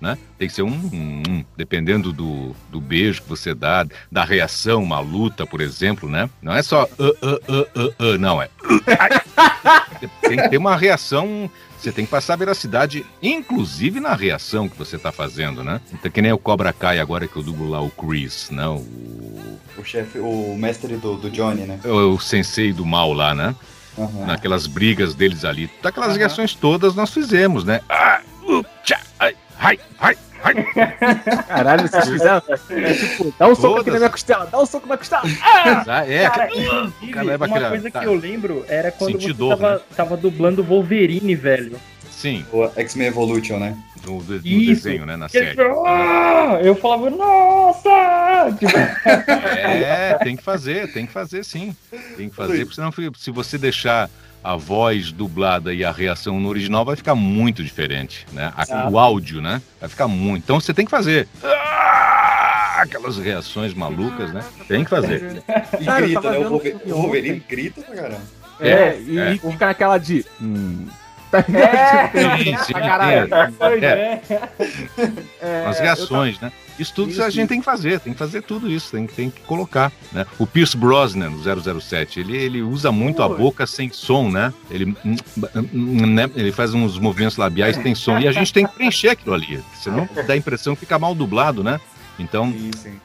Né? 0.00 0.16
Tem 0.38 0.46
que 0.46 0.54
ser 0.54 0.62
um, 0.62 0.68
um, 0.68 1.22
um, 1.28 1.44
dependendo 1.56 2.12
do, 2.12 2.54
do 2.70 2.80
beijo 2.80 3.22
que 3.22 3.28
você 3.28 3.52
dá, 3.52 3.84
da 4.12 4.22
reação, 4.24 4.80
uma 4.82 5.00
luta, 5.00 5.44
por 5.44 5.60
exemplo, 5.60 6.08
né? 6.08 6.30
Não 6.40 6.54
é 6.54 6.62
só 6.62 6.82
"Ah, 6.82 7.12
ah, 7.20 7.38
ah, 7.48 7.64
ah, 7.74 7.88
ah", 7.98 8.18
não 8.18 8.40
é. 8.40 8.48
tem 10.22 10.36
que 10.38 10.48
ter 10.50 10.56
uma 10.56 10.76
reação, 10.76 11.50
você 11.76 11.90
tem 11.90 12.04
que 12.04 12.10
passar 12.12 12.36
veracidade, 12.36 13.04
inclusive 13.20 13.98
na 13.98 14.14
reação 14.14 14.68
que 14.68 14.78
você 14.78 14.94
está 14.94 15.10
fazendo, 15.10 15.64
né? 15.64 15.80
Então, 15.92 16.10
que 16.10 16.22
nem 16.22 16.32
o 16.32 16.38
Cobra 16.38 16.72
Kai 16.72 17.00
agora 17.00 17.26
que 17.26 17.36
eu 17.36 17.42
dublo 17.42 17.68
lá 17.68 17.80
o 17.80 17.90
Chris, 17.90 18.50
né? 18.50 18.66
O 18.68 19.58
O 19.76 19.84
chefe, 19.84 20.18
o 20.20 20.54
mestre 20.56 20.96
do, 20.96 21.16
do 21.16 21.28
Johnny, 21.28 21.62
né? 21.62 21.80
o, 21.84 22.14
o 22.14 22.20
sensei 22.20 22.72
do 22.72 22.86
mal 22.86 23.12
lá, 23.12 23.34
né? 23.34 23.54
Aham. 23.98 24.26
Naquelas 24.26 24.68
brigas 24.68 25.12
deles 25.12 25.44
ali. 25.44 25.68
Daquelas 25.82 26.10
Aham. 26.10 26.18
reações 26.18 26.54
todas 26.54 26.94
nós 26.94 27.10
fizemos, 27.12 27.64
né? 27.64 27.80
Ah, 27.88 28.20
uh, 28.44 28.64
tchá, 28.84 29.00
ai, 29.18 29.34
ai, 29.58 29.78
ai, 29.98 30.16
Caralho, 31.48 31.88
vocês 31.88 32.08
fizeram. 32.08 32.42
É 32.70 32.94
tipo, 32.94 33.34
dá 33.38 33.48
um 33.48 33.54
soco 33.54 33.80
aqui 33.80 33.90
na 33.90 33.96
minha 33.98 34.10
costela, 34.10 34.46
dá 34.46 34.60
um 34.60 34.66
soco 34.66 34.86
na 34.86 34.96
costela. 34.96 35.22
Ah! 35.42 36.04
É, 36.06 36.28
Cara, 36.30 36.48
inclusive, 36.54 37.12
cara 37.12 37.26
leva 37.26 37.46
uma 37.46 37.68
coisa 37.68 37.90
tá. 37.90 38.00
que 38.00 38.06
eu 38.06 38.14
lembro 38.14 38.64
era 38.68 38.92
quando 38.92 39.12
Sentir 39.12 39.28
você 39.28 39.34
dor, 39.34 39.56
tava, 39.56 39.74
né? 39.74 39.80
tava 39.96 40.16
dublando 40.16 40.62
Wolverine, 40.62 41.34
velho. 41.34 41.78
Sim. 42.10 42.44
O 42.52 42.64
X-Men 42.76 43.08
Evolution, 43.08 43.58
né? 43.58 43.76
No, 44.04 44.22
no 44.22 44.38
desenho, 44.40 45.04
né? 45.06 45.16
Na 45.16 45.28
série. 45.28 45.54
falou, 45.54 45.86
"Ah!" 45.86 46.58
Eu 46.62 46.74
falava, 46.74 47.10
nossa! 47.10 48.56
Tipo, 48.58 48.76
É, 48.76 50.14
tem 50.22 50.36
que 50.36 50.42
fazer, 50.42 50.92
tem 50.92 51.06
que 51.06 51.12
fazer 51.12 51.44
sim. 51.44 51.76
Tem 52.16 52.28
que 52.28 52.34
fazer, 52.34 52.60
porque 52.64 52.74
senão 52.74 52.90
se 53.16 53.30
você 53.30 53.58
deixar 53.58 54.08
a 54.42 54.56
voz 54.56 55.10
dublada 55.12 55.72
e 55.74 55.84
a 55.84 55.90
reação 55.92 56.38
no 56.40 56.48
original 56.48 56.84
vai 56.84 56.96
ficar 56.96 57.14
muito 57.14 57.62
diferente, 57.62 58.26
né? 58.32 58.52
A-. 58.56 58.88
O 58.90 58.98
áudio, 58.98 59.40
né? 59.42 59.60
Vai 59.80 59.88
ficar 59.88 60.08
muito. 60.08 60.42
Então 60.44 60.60
você 60.60 60.72
tem 60.72 60.84
que 60.84 60.90
fazer. 60.90 61.28
Ah, 61.42 62.82
Aquelas 62.82 63.18
reações 63.18 63.74
malucas, 63.74 64.32
né? 64.32 64.42
Tem 64.68 64.84
que 64.84 64.90
fazer. 64.90 65.42
E 65.80 65.84
Cara, 65.84 66.00
grita, 66.06 66.30
né? 66.30 66.38
O 66.38 66.60
Wolverine, 66.94 67.42
grita 67.48 67.80
pra 67.82 67.94
caramba. 67.96 68.20
É, 68.60 68.68
É, 68.70 69.00
e, 69.00 69.18
é. 69.18 69.32
e 69.34 69.38
fica 69.38 69.66
naquela 69.66 69.98
de. 69.98 70.24
Hum. 70.40 70.86
Tá 71.30 71.44
É. 71.52 72.38
Sim, 72.38 72.56
sim, 72.64 72.72
caralho. 72.72 73.28
é. 73.84 74.20
é. 74.28 74.42
É, 75.40 75.66
As 75.66 75.78
reações, 75.80 76.40
né? 76.40 76.50
Isso 76.78 76.94
tudo 76.94 77.10
Isso, 77.10 77.22
a 77.22 77.28
gente 77.28 77.40
isso. 77.40 77.48
tem 77.48 77.58
que 77.58 77.64
fazer, 77.64 77.98
tem 77.98 78.12
que 78.12 78.18
fazer 78.18 78.40
tudo 78.42 78.70
isso, 78.70 78.92
tem, 78.92 79.04
tem 79.06 79.30
que 79.30 79.40
colocar, 79.40 79.90
né? 80.12 80.24
O 80.38 80.46
Pierce 80.46 80.76
Brosnan, 80.76 81.30
no 81.30 81.80
007, 81.80 82.20
ele, 82.20 82.36
ele 82.36 82.62
usa 82.62 82.92
muito 82.92 83.20
a 83.20 83.28
boca 83.28 83.66
sem 83.66 83.90
som, 83.90 84.30
né? 84.30 84.54
Ele, 84.70 84.96
né? 85.72 86.30
ele 86.36 86.52
faz 86.52 86.74
uns 86.74 86.96
movimentos 86.98 87.36
labiais 87.36 87.74
sem 87.76 87.94
som, 87.96 88.16
e 88.18 88.28
a 88.28 88.32
gente 88.32 88.52
tem 88.52 88.64
que 88.64 88.72
preencher 88.74 89.08
aquilo 89.08 89.34
ali, 89.34 89.60
senão 89.82 90.08
dá 90.26 90.34
a 90.34 90.36
impressão 90.36 90.74
que 90.74 90.80
fica 90.80 90.98
mal 91.00 91.14
dublado, 91.16 91.64
né? 91.64 91.80
Então, 92.16 92.52
Sim, 92.52 92.70
sim. 92.76 93.00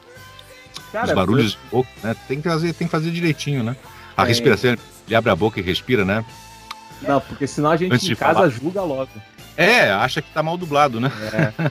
Cara, 0.92 1.06
os 1.08 1.12
barulhos 1.12 1.52
de 1.52 1.58
boca, 1.70 1.88
né? 2.04 2.14
Tem 2.28 2.40
que 2.40 2.48
fazer, 2.48 2.72
tem 2.74 2.86
que 2.86 2.92
fazer 2.92 3.10
direitinho, 3.10 3.64
né? 3.64 3.74
A 4.16 4.22
É. 4.22 4.28
respiração, 4.28 4.76
ele 5.08 5.16
abre 5.16 5.30
a 5.32 5.36
boca 5.36 5.58
e 5.58 5.62
respira, 5.64 6.04
né? 6.04 6.24
Não, 7.02 7.20
porque 7.20 7.46
senão 7.46 7.70
a 7.70 7.76
gente 7.76 8.12
em 8.12 8.14
casa 8.16 8.34
falar. 8.34 8.48
julga 8.48 8.82
logo. 8.82 9.10
É, 9.56 9.90
acha 9.90 10.20
que 10.20 10.28
tá 10.32 10.42
mal 10.42 10.56
dublado, 10.56 10.98
né? 11.00 11.12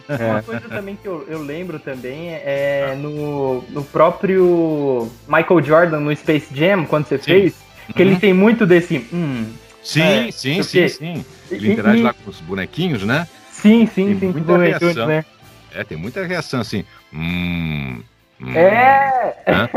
É, 0.08 0.32
Uma 0.32 0.42
coisa 0.42 0.70
também 0.70 0.96
que 0.96 1.06
eu, 1.06 1.26
eu 1.28 1.42
lembro 1.42 1.80
também 1.80 2.30
é 2.30 2.96
no, 2.98 3.62
no 3.70 3.84
próprio 3.84 5.12
Michael 5.28 5.62
Jordan 5.64 6.00
no 6.00 6.16
Space 6.16 6.48
Jam, 6.56 6.86
quando 6.86 7.06
você 7.08 7.18
fez, 7.18 7.54
que 7.94 8.02
ele 8.02 8.14
Uhum. 8.14 8.20
tem 8.20 8.34
muito 8.34 8.66
desse. 8.66 9.06
Hum, 9.12 9.52
Sim, 9.84 10.02
É, 10.02 10.32
sim, 10.32 10.64
sim, 10.64 10.88
sim. 10.88 11.26
E- 11.52 11.56
Ele 11.56 11.74
interage 11.74 12.00
e- 12.00 12.04
lá 12.04 12.14
com 12.14 12.30
os 12.30 12.40
bonequinhos, 12.40 13.04
né? 13.04 13.28
sim, 13.52 13.86
sim, 13.86 14.06
Tem 14.18 14.20
sim, 14.20 14.28
muita 14.32 14.58
reação. 14.58 15.06
né? 15.08 15.26
É, 15.74 15.84
tem 15.84 15.98
muita 15.98 16.26
reação 16.26 16.62
assim. 16.62 16.86
Hum, 17.14 18.02
hum, 18.42 18.52
É! 18.54 19.36
né? 19.48 19.70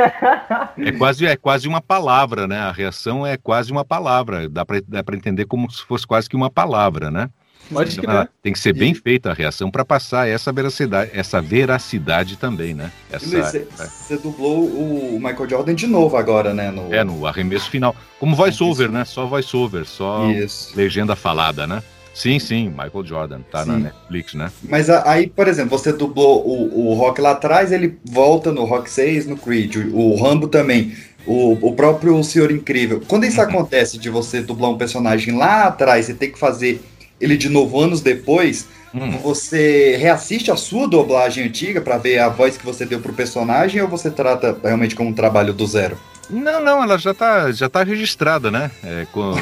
É 0.89 0.93
quase, 0.93 1.27
é 1.27 1.37
quase 1.37 1.67
uma 1.69 1.81
palavra, 1.81 2.47
né? 2.47 2.59
A 2.59 2.73
reação 2.73 3.27
é 3.27 3.37
quase 3.37 3.73
uma 3.73 3.85
palavra. 3.85 4.49
Dá 4.49 4.65
pra 4.65 5.17
entender 5.17 5.47
como 5.47 5.71
se 5.71 5.83
fosse 5.83 6.07
quase 6.07 6.29
que 6.29 6.37
uma 6.37 6.51
palavra, 6.51 7.11
né? 7.11 7.29
Pode 7.73 7.93
Então, 7.93 8.05
crer. 8.05 8.15
ela 8.15 8.29
tem 8.43 8.53
que 8.53 8.59
ser 8.61 8.73
bem 8.73 8.95
feita 8.95 9.31
a 9.31 9.35
reação 9.35 9.71
para 9.73 9.85
passar 9.85 10.29
essa 10.29 10.53
veracidade, 10.53 11.11
essa 11.13 11.41
veracidade 11.43 12.37
também, 12.37 12.75
né? 12.75 12.93
Essa, 13.11 13.27
Luiz, 13.27 13.47
você, 13.47 13.67
você 13.77 14.17
dublou 14.19 14.67
o 14.67 15.19
Michael 15.21 15.49
Jordan 15.51 15.75
de 15.75 15.87
novo 15.89 16.17
agora, 16.17 16.55
né? 16.55 16.71
No... 16.71 16.95
é, 16.95 17.03
no 17.03 17.27
arremesso 17.27 17.69
final. 17.69 17.97
Como 18.21 18.37
voice-over, 18.37 18.89
né? 18.91 19.05
Só 19.05 19.27
voice-over, 19.27 19.85
só 19.85 20.31
Isso. 20.31 20.77
legenda 20.77 21.17
falada, 21.17 21.67
né? 21.67 21.83
Sim, 22.17 22.39
sim, 22.39 22.71
Michael 22.71 23.05
Jordan, 23.05 23.41
tá 23.53 23.67
na 23.67 23.75
Sim. 23.75 23.83
Netflix, 23.83 24.33
né? 24.33 24.51
Mas 24.63 24.89
aí, 24.89 25.27
por 25.29 25.47
exemplo, 25.47 25.79
você 25.79 25.93
dublou 25.93 26.43
o, 26.47 26.89
o 26.89 26.95
Rock 26.95 27.21
lá 27.21 27.33
atrás, 27.33 27.71
ele 27.73 27.99
volta 28.07 28.51
no 28.51 28.65
Rock 28.65 28.91
6, 28.91 29.27
no 29.27 29.37
Creed, 29.37 29.77
o, 29.93 30.13
o 30.13 30.17
Rambo 30.23 30.49
também, 30.49 30.95
o, 31.27 31.53
o 31.69 31.75
próprio 31.75 32.25
Senhor 32.25 32.51
Incrível. 32.51 33.03
Quando 33.07 33.27
isso 33.27 33.39
Uhum. 33.39 33.47
acontece 33.49 33.99
de 33.99 34.09
você 34.09 34.41
dublar 34.41 34.71
um 34.71 34.79
personagem 34.79 35.37
lá 35.37 35.65
atrás 35.65 36.09
e 36.09 36.15
ter 36.15 36.29
que 36.29 36.39
fazer 36.39 36.81
ele 37.21 37.37
de 37.37 37.51
novo 37.51 37.79
anos 37.79 38.01
depois, 38.01 38.67
Hum. 38.95 39.11
você 39.19 39.95
reassiste 39.99 40.51
a 40.51 40.57
sua 40.57 40.89
dublagem 40.89 41.45
antiga 41.45 41.83
pra 41.83 41.99
ver 41.99 42.19
a 42.19 42.31
voz 42.31 42.57
que 42.57 42.65
você 42.65 42.87
deu 42.87 42.99
pro 42.99 43.13
personagem 43.13 43.83
ou 43.83 43.89
você 43.89 44.11
trata 44.11 44.57
realmente 44.65 44.95
como 44.97 45.11
um 45.11 45.13
trabalho 45.13 45.53
do 45.53 45.67
zero? 45.67 45.99
Não, 46.29 46.61
não, 46.61 46.83
ela 46.83 46.99
já 46.99 47.15
tá, 47.15 47.53
já 47.53 47.69
tá 47.69 47.85
registrada, 47.85 48.51
né? 48.51 48.71
É, 48.83 49.07
com 49.13 49.33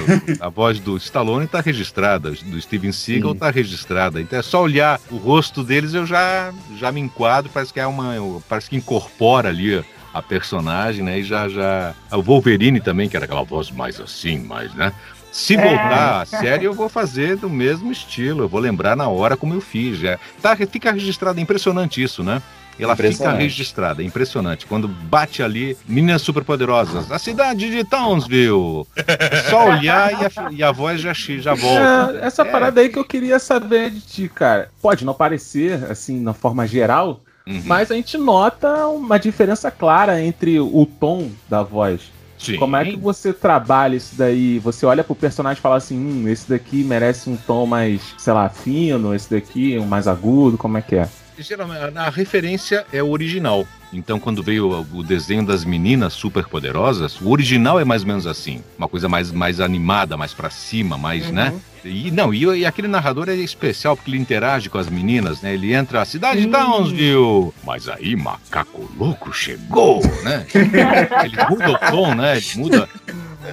a 0.40 0.48
voz 0.50 0.78
do 0.78 0.96
Stallone 0.98 1.46
tá 1.46 1.60
registrada, 1.60 2.30
do 2.32 2.60
Steven 2.60 2.92
Seagal 2.92 3.32
Sim. 3.32 3.38
tá 3.38 3.50
registrada. 3.50 4.20
Então 4.20 4.38
é 4.38 4.42
só 4.42 4.62
olhar 4.62 5.00
o 5.10 5.16
rosto 5.16 5.64
deles, 5.64 5.94
eu 5.94 6.04
já, 6.04 6.52
já 6.76 6.92
me 6.92 7.00
enquadro, 7.00 7.50
parece 7.52 7.72
que 7.72 7.80
é 7.80 7.86
uma. 7.86 8.14
eu- 8.14 8.42
Parece 8.48 8.68
que 8.68 8.76
incorpora 8.76 9.48
ali 9.48 9.82
a 10.12 10.20
personagem, 10.20 11.02
né? 11.02 11.20
E 11.20 11.24
já, 11.24 11.48
já. 11.48 11.94
O 12.12 12.20
Wolverine 12.22 12.80
também, 12.80 13.08
que 13.08 13.16
era 13.16 13.24
aquela 13.24 13.42
voz 13.44 13.70
mais 13.70 13.98
assim, 13.98 14.38
mais, 14.38 14.72
né? 14.74 14.92
Se 15.32 15.56
voltar 15.56 16.20
a 16.22 16.24
série, 16.26 16.64
eu 16.64 16.72
vou 16.72 16.88
fazer 16.88 17.36
do 17.36 17.50
mesmo 17.50 17.90
estilo, 17.90 18.44
eu 18.44 18.48
vou 18.48 18.60
lembrar 18.60 18.94
na 18.96 19.08
hora 19.08 19.36
como 19.36 19.52
eu 19.52 19.60
fiz. 19.60 19.98
Já. 19.98 20.16
Tá, 20.40 20.54
fica 20.54 20.92
registrado, 20.92 21.40
é 21.40 21.42
impressionante 21.42 22.00
isso, 22.00 22.22
né? 22.22 22.40
Ela 22.78 22.96
fica 22.96 23.32
registrada, 23.32 24.02
é 24.02 24.04
impressionante. 24.04 24.66
Quando 24.66 24.88
bate 24.88 25.42
ali, 25.42 25.76
meninas 25.86 26.22
superpoderosas, 26.22 27.10
a 27.12 27.18
cidade 27.18 27.70
de 27.70 27.84
Townsville. 27.84 28.86
É 28.96 29.36
só 29.50 29.68
olhar 29.68 30.12
e 30.12 30.24
a, 30.24 30.50
e 30.50 30.62
a 30.62 30.72
voz 30.72 31.00
já, 31.00 31.14
chi- 31.14 31.40
já 31.40 31.54
volta. 31.54 32.18
É, 32.22 32.26
essa 32.26 32.42
É. 32.42 32.44
parada 32.44 32.80
aí 32.80 32.88
que 32.88 32.98
eu 32.98 33.04
queria 33.04 33.38
saber 33.38 33.90
de 33.90 34.00
ti, 34.00 34.28
cara. 34.28 34.68
Pode 34.82 35.04
não 35.04 35.14
parecer, 35.14 35.84
assim, 35.90 36.20
na 36.20 36.32
forma 36.34 36.66
geral, 36.66 37.20
Uhum. 37.46 37.62
mas 37.64 37.90
a 37.90 37.94
gente 37.94 38.16
nota 38.16 38.86
uma 38.88 39.18
diferença 39.18 39.70
clara 39.70 40.20
entre 40.22 40.58
o 40.58 40.86
tom 40.98 41.30
da 41.48 41.62
voz. 41.62 42.00
Sim. 42.38 42.56
Como 42.56 42.74
é 42.76 42.84
que 42.84 42.96
você 42.96 43.32
trabalha 43.32 43.96
isso 43.96 44.14
daí? 44.16 44.58
Você 44.58 44.84
olha 44.84 45.04
pro 45.04 45.14
personagem 45.14 45.58
e 45.58 45.62
fala 45.62 45.76
assim, 45.76 45.96
hum, 45.96 46.28
esse 46.28 46.48
daqui 46.48 46.82
merece 46.82 47.30
um 47.30 47.36
tom 47.36 47.64
mais, 47.66 48.00
sei 48.18 48.32
lá, 48.32 48.48
fino, 48.48 49.14
esse 49.14 49.30
daqui 49.30 49.78
um 49.78 49.86
mais 49.86 50.08
agudo, 50.08 50.58
como 50.58 50.76
é 50.76 50.82
que 50.82 50.96
é? 50.96 51.08
Geralmente, 51.38 51.96
a 51.98 52.10
referência 52.10 52.86
é 52.92 53.02
o 53.02 53.10
original. 53.10 53.66
Então, 53.92 54.18
quando 54.18 54.42
veio 54.42 54.86
o 54.92 55.02
desenho 55.02 55.46
das 55.46 55.64
meninas 55.64 56.12
superpoderosas, 56.14 57.20
o 57.20 57.30
original 57.30 57.78
é 57.78 57.84
mais 57.84 58.02
ou 58.02 58.08
menos 58.08 58.26
assim. 58.26 58.60
Uma 58.76 58.88
coisa 58.88 59.08
mais, 59.08 59.30
mais 59.30 59.60
animada, 59.60 60.16
mais 60.16 60.34
pra 60.34 60.50
cima, 60.50 60.98
mais, 60.98 61.30
né? 61.30 61.52
E 61.84 62.10
não, 62.10 62.32
e, 62.32 62.44
e 62.44 62.66
aquele 62.66 62.88
narrador 62.88 63.28
é 63.28 63.34
especial 63.34 63.94
porque 63.96 64.10
ele 64.10 64.18
interage 64.18 64.68
com 64.68 64.78
as 64.78 64.88
meninas, 64.88 65.42
né? 65.42 65.54
Ele 65.54 65.72
entra 65.72 66.00
a 66.02 66.04
cidade 66.04 66.40
de 66.40 66.48
Townsville. 66.48 67.52
Mas 67.62 67.88
aí, 67.88 68.16
macaco 68.16 68.90
louco 68.98 69.32
chegou, 69.32 70.00
né? 70.22 70.46
ele 70.54 71.36
muda 71.50 71.70
o 71.70 71.78
tom, 71.90 72.14
né? 72.14 72.36
Ele 72.38 72.46
muda. 72.56 72.88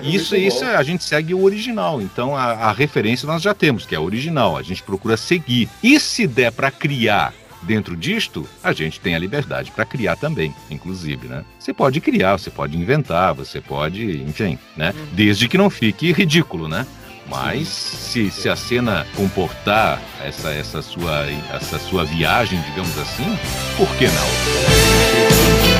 Isso, 0.01 0.33
muito 0.33 0.47
isso 0.47 0.63
é- 0.63 0.75
a 0.77 0.83
gente 0.83 1.03
segue 1.03 1.33
o 1.33 1.43
original. 1.43 2.01
Então 2.01 2.35
a, 2.35 2.43
a 2.45 2.71
referência 2.71 3.27
nós 3.27 3.41
já 3.41 3.53
temos, 3.53 3.85
que 3.85 3.93
é 3.93 3.97
a 3.97 4.01
original. 4.01 4.55
A 4.55 4.63
gente 4.63 4.81
procura 4.81 5.17
seguir. 5.17 5.67
E 5.83 5.99
se 5.99 6.25
der 6.25 6.51
pra 6.51 6.71
criar 6.71 7.33
dentro 7.61 7.95
disto, 7.95 8.47
a 8.63 8.73
gente 8.73 8.99
tem 8.99 9.15
a 9.15 9.19
liberdade 9.19 9.71
para 9.71 9.85
criar 9.85 10.15
também, 10.15 10.53
inclusive, 10.69 11.27
né? 11.27 11.43
Você 11.59 11.73
pode 11.73 12.01
criar, 12.01 12.37
você 12.37 12.49
pode 12.49 12.77
inventar, 12.77 13.33
você 13.33 13.61
pode, 13.61 14.21
enfim, 14.21 14.57
né? 14.75 14.93
Desde 15.13 15.47
que 15.47 15.57
não 15.57 15.69
fique 15.69 16.11
ridículo, 16.11 16.67
né? 16.67 16.85
Mas 17.27 17.67
se, 17.67 18.29
se 18.29 18.49
a 18.49 18.55
cena 18.55 19.07
comportar 19.15 20.01
essa, 20.21 20.51
essa, 20.51 20.81
sua, 20.81 21.25
essa 21.53 21.79
sua 21.79 22.03
viagem, 22.03 22.59
digamos 22.61 22.97
assim, 22.97 23.37
por 23.77 23.87
que 23.95 24.07
não? 24.07 25.70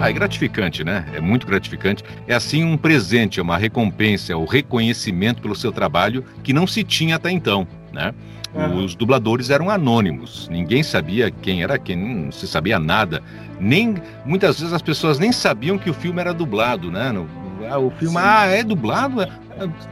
Ah, 0.00 0.08
é 0.08 0.12
gratificante, 0.12 0.82
né? 0.82 1.04
É 1.14 1.20
muito 1.20 1.46
gratificante. 1.46 2.02
É 2.26 2.34
assim 2.34 2.64
um 2.64 2.76
presente, 2.76 3.38
é 3.38 3.42
uma 3.42 3.58
recompensa, 3.58 4.36
o 4.36 4.44
reconhecimento 4.46 5.42
pelo 5.42 5.54
seu 5.54 5.70
trabalho 5.70 6.24
que 6.42 6.52
não 6.52 6.66
se 6.66 6.82
tinha 6.82 7.16
até 7.16 7.30
então, 7.30 7.66
né? 7.92 8.14
Os 8.76 8.96
dubladores 8.96 9.48
eram 9.48 9.70
anônimos, 9.70 10.48
ninguém 10.50 10.82
sabia 10.82 11.30
quem 11.30 11.62
era 11.62 11.78
quem, 11.78 11.96
não 11.96 12.32
se 12.32 12.48
sabia 12.48 12.80
nada. 12.80 13.22
Nem 13.60 13.94
muitas 14.24 14.58
vezes 14.58 14.72
as 14.74 14.82
pessoas 14.82 15.20
nem 15.20 15.30
sabiam 15.30 15.78
que 15.78 15.88
o 15.88 15.94
filme 15.94 16.20
era 16.20 16.34
dublado, 16.34 16.90
né? 16.90 17.12
No- 17.12 17.28
ah, 17.70 17.78
o 17.78 17.90
filme, 17.90 18.16
ah, 18.18 18.46
é 18.46 18.64
dublado? 18.64 19.22
É, 19.22 19.28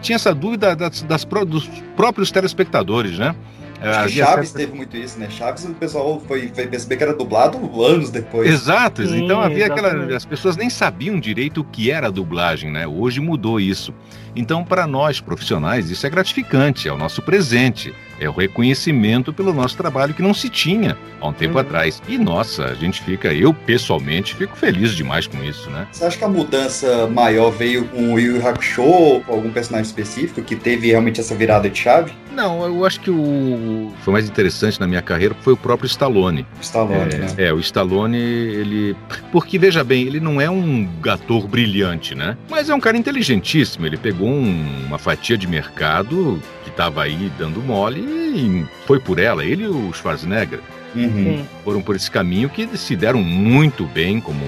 Tinha 0.01 0.16
essa 0.16 0.35
dúvida 0.35 0.75
das, 0.75 1.03
das 1.03 1.25
dos 1.47 1.68
próprios 1.94 2.33
telespectadores, 2.33 3.16
né? 3.18 3.33
Acho 3.81 4.09
que 4.09 4.19
Chaves 4.21 4.49
certa- 4.51 4.59
teve 4.59 4.77
muito 4.77 4.97
isso, 4.97 5.19
né? 5.19 5.29
Chaves 5.31 5.64
o 5.64 5.75
pessoal 5.75 6.21
foi, 6.27 6.49
foi 6.55 6.67
perceber 6.67 6.97
que 6.97 7.03
era 7.05 7.14
dublado 7.14 7.59
anos 7.85 8.11
depois. 8.11 8.51
Exato, 8.51 9.07
Sim, 9.07 9.25
então 9.25 9.41
havia 9.41 9.67
aquela. 9.67 9.88
exatamente. 9.88 10.14
As 10.14 10.25
pessoas 10.25 10.57
nem 10.57 10.69
sabiam 10.69 11.19
direito 11.21 11.61
o 11.61 11.64
que 11.64 11.91
era 11.91 12.09
a 12.09 12.11
dublagem, 12.11 12.71
né? 12.73 12.87
Hoje 12.87 13.21
mudou 13.21 13.61
isso. 13.61 13.95
Então, 14.35 14.64
para 14.64 14.87
nós 14.87 15.21
profissionais, 15.21 15.91
isso 15.91 16.07
é 16.07 16.11
gratificante, 16.11 16.88
é 16.88 16.93
o 16.93 16.97
nosso 16.99 17.23
presente. 17.23 17.95
É 18.20 18.28
o 18.28 18.33
reconhecimento 18.33 19.33
pelo 19.33 19.52
nosso 19.52 19.76
trabalho 19.76 20.14
que 20.14 20.22
não 20.22 20.35
se 20.35 20.48
tinha 20.48 20.96
há 21.20 21.28
um 21.28 21.33
tempo 21.33 21.54
Uhum. 21.54 21.61
atrás. 21.61 22.02
E 22.09 22.18
nossa, 22.18 22.64
a 22.66 22.74
gente 22.74 23.00
fica, 23.02 23.33
eu 23.33 23.52
pessoalmente 23.54 24.35
fico 24.35 24.57
feliz 24.57 24.92
demais 24.94 25.26
com 25.26 25.42
isso, 25.42 25.70
né? 25.70 25.87
Você 25.92 26.04
acha 26.04 26.18
que 26.18 26.24
a 26.24 26.28
mudança 26.28 27.07
maior 27.09 27.50
veio 27.50 27.85
com 27.87 28.14
o 28.14 28.18
Yu 28.18 28.37
Yu 28.37 28.46
Hakusho 28.46 28.83
ou 28.83 29.20
com 29.22 29.33
algum 29.33 29.50
personagem 29.50 29.87
específico 29.87 30.42
que 30.42 30.54
teve 30.57 30.88
realmente 30.88 31.20
essa 31.20 31.35
virada 31.35 31.68
de 31.70 31.78
chave? 31.78 32.12
Não, 32.35 32.64
eu 32.64 32.85
acho 32.87 33.00
que 33.00 33.11
o 33.11 33.90
foi 34.04 34.12
mais 34.12 34.28
interessante 34.28 34.78
na 34.78 34.87
minha 34.87 35.02
carreira 35.02 35.35
foi 35.40 35.52
o 35.54 35.57
próprio 35.57 35.87
Stallone. 35.88 36.46
Stallone, 36.61 37.14
é, 37.14 37.18
né? 37.18 37.26
É, 37.37 37.52
o 37.52 37.59
Stallone, 37.59 38.16
ele. 38.16 38.96
Porque, 39.33 39.59
veja 39.59 39.83
bem, 39.83 40.02
ele 40.07 40.20
não 40.20 40.40
é 40.40 40.48
um 40.48 40.88
ator 41.09 41.48
brilhante, 41.48 42.14
né? 42.14 42.37
Mas 42.48 42.70
é 42.70 42.74
um 42.74 42.81
cara 42.81 42.96
inteligentíssimo. 42.96 43.87
Ele 43.87 43.96
pegou 43.96 44.28
um- 44.28 44.85
uma 44.87 44.98
fatia 44.98 45.37
de 45.37 45.48
mercado 45.48 46.40
estava 46.79 47.03
aí 47.03 47.31
dando 47.37 47.61
mole 47.61 48.01
e 48.01 48.64
foi 48.87 49.01
por 49.01 49.19
ela. 49.19 49.45
Ele 49.45 49.64
e 49.64 49.69
o 49.69 49.93
Schwarzenegger 49.93 50.61
Uhum. 50.95 51.45
foram 51.62 51.83
por 51.83 51.95
esse 51.95 52.11
caminho 52.11 52.49
que 52.49 52.67
se 52.79 52.97
deram 52.97 53.23
muito 53.23 53.85
bem 53.85 54.21
como 54.23 54.41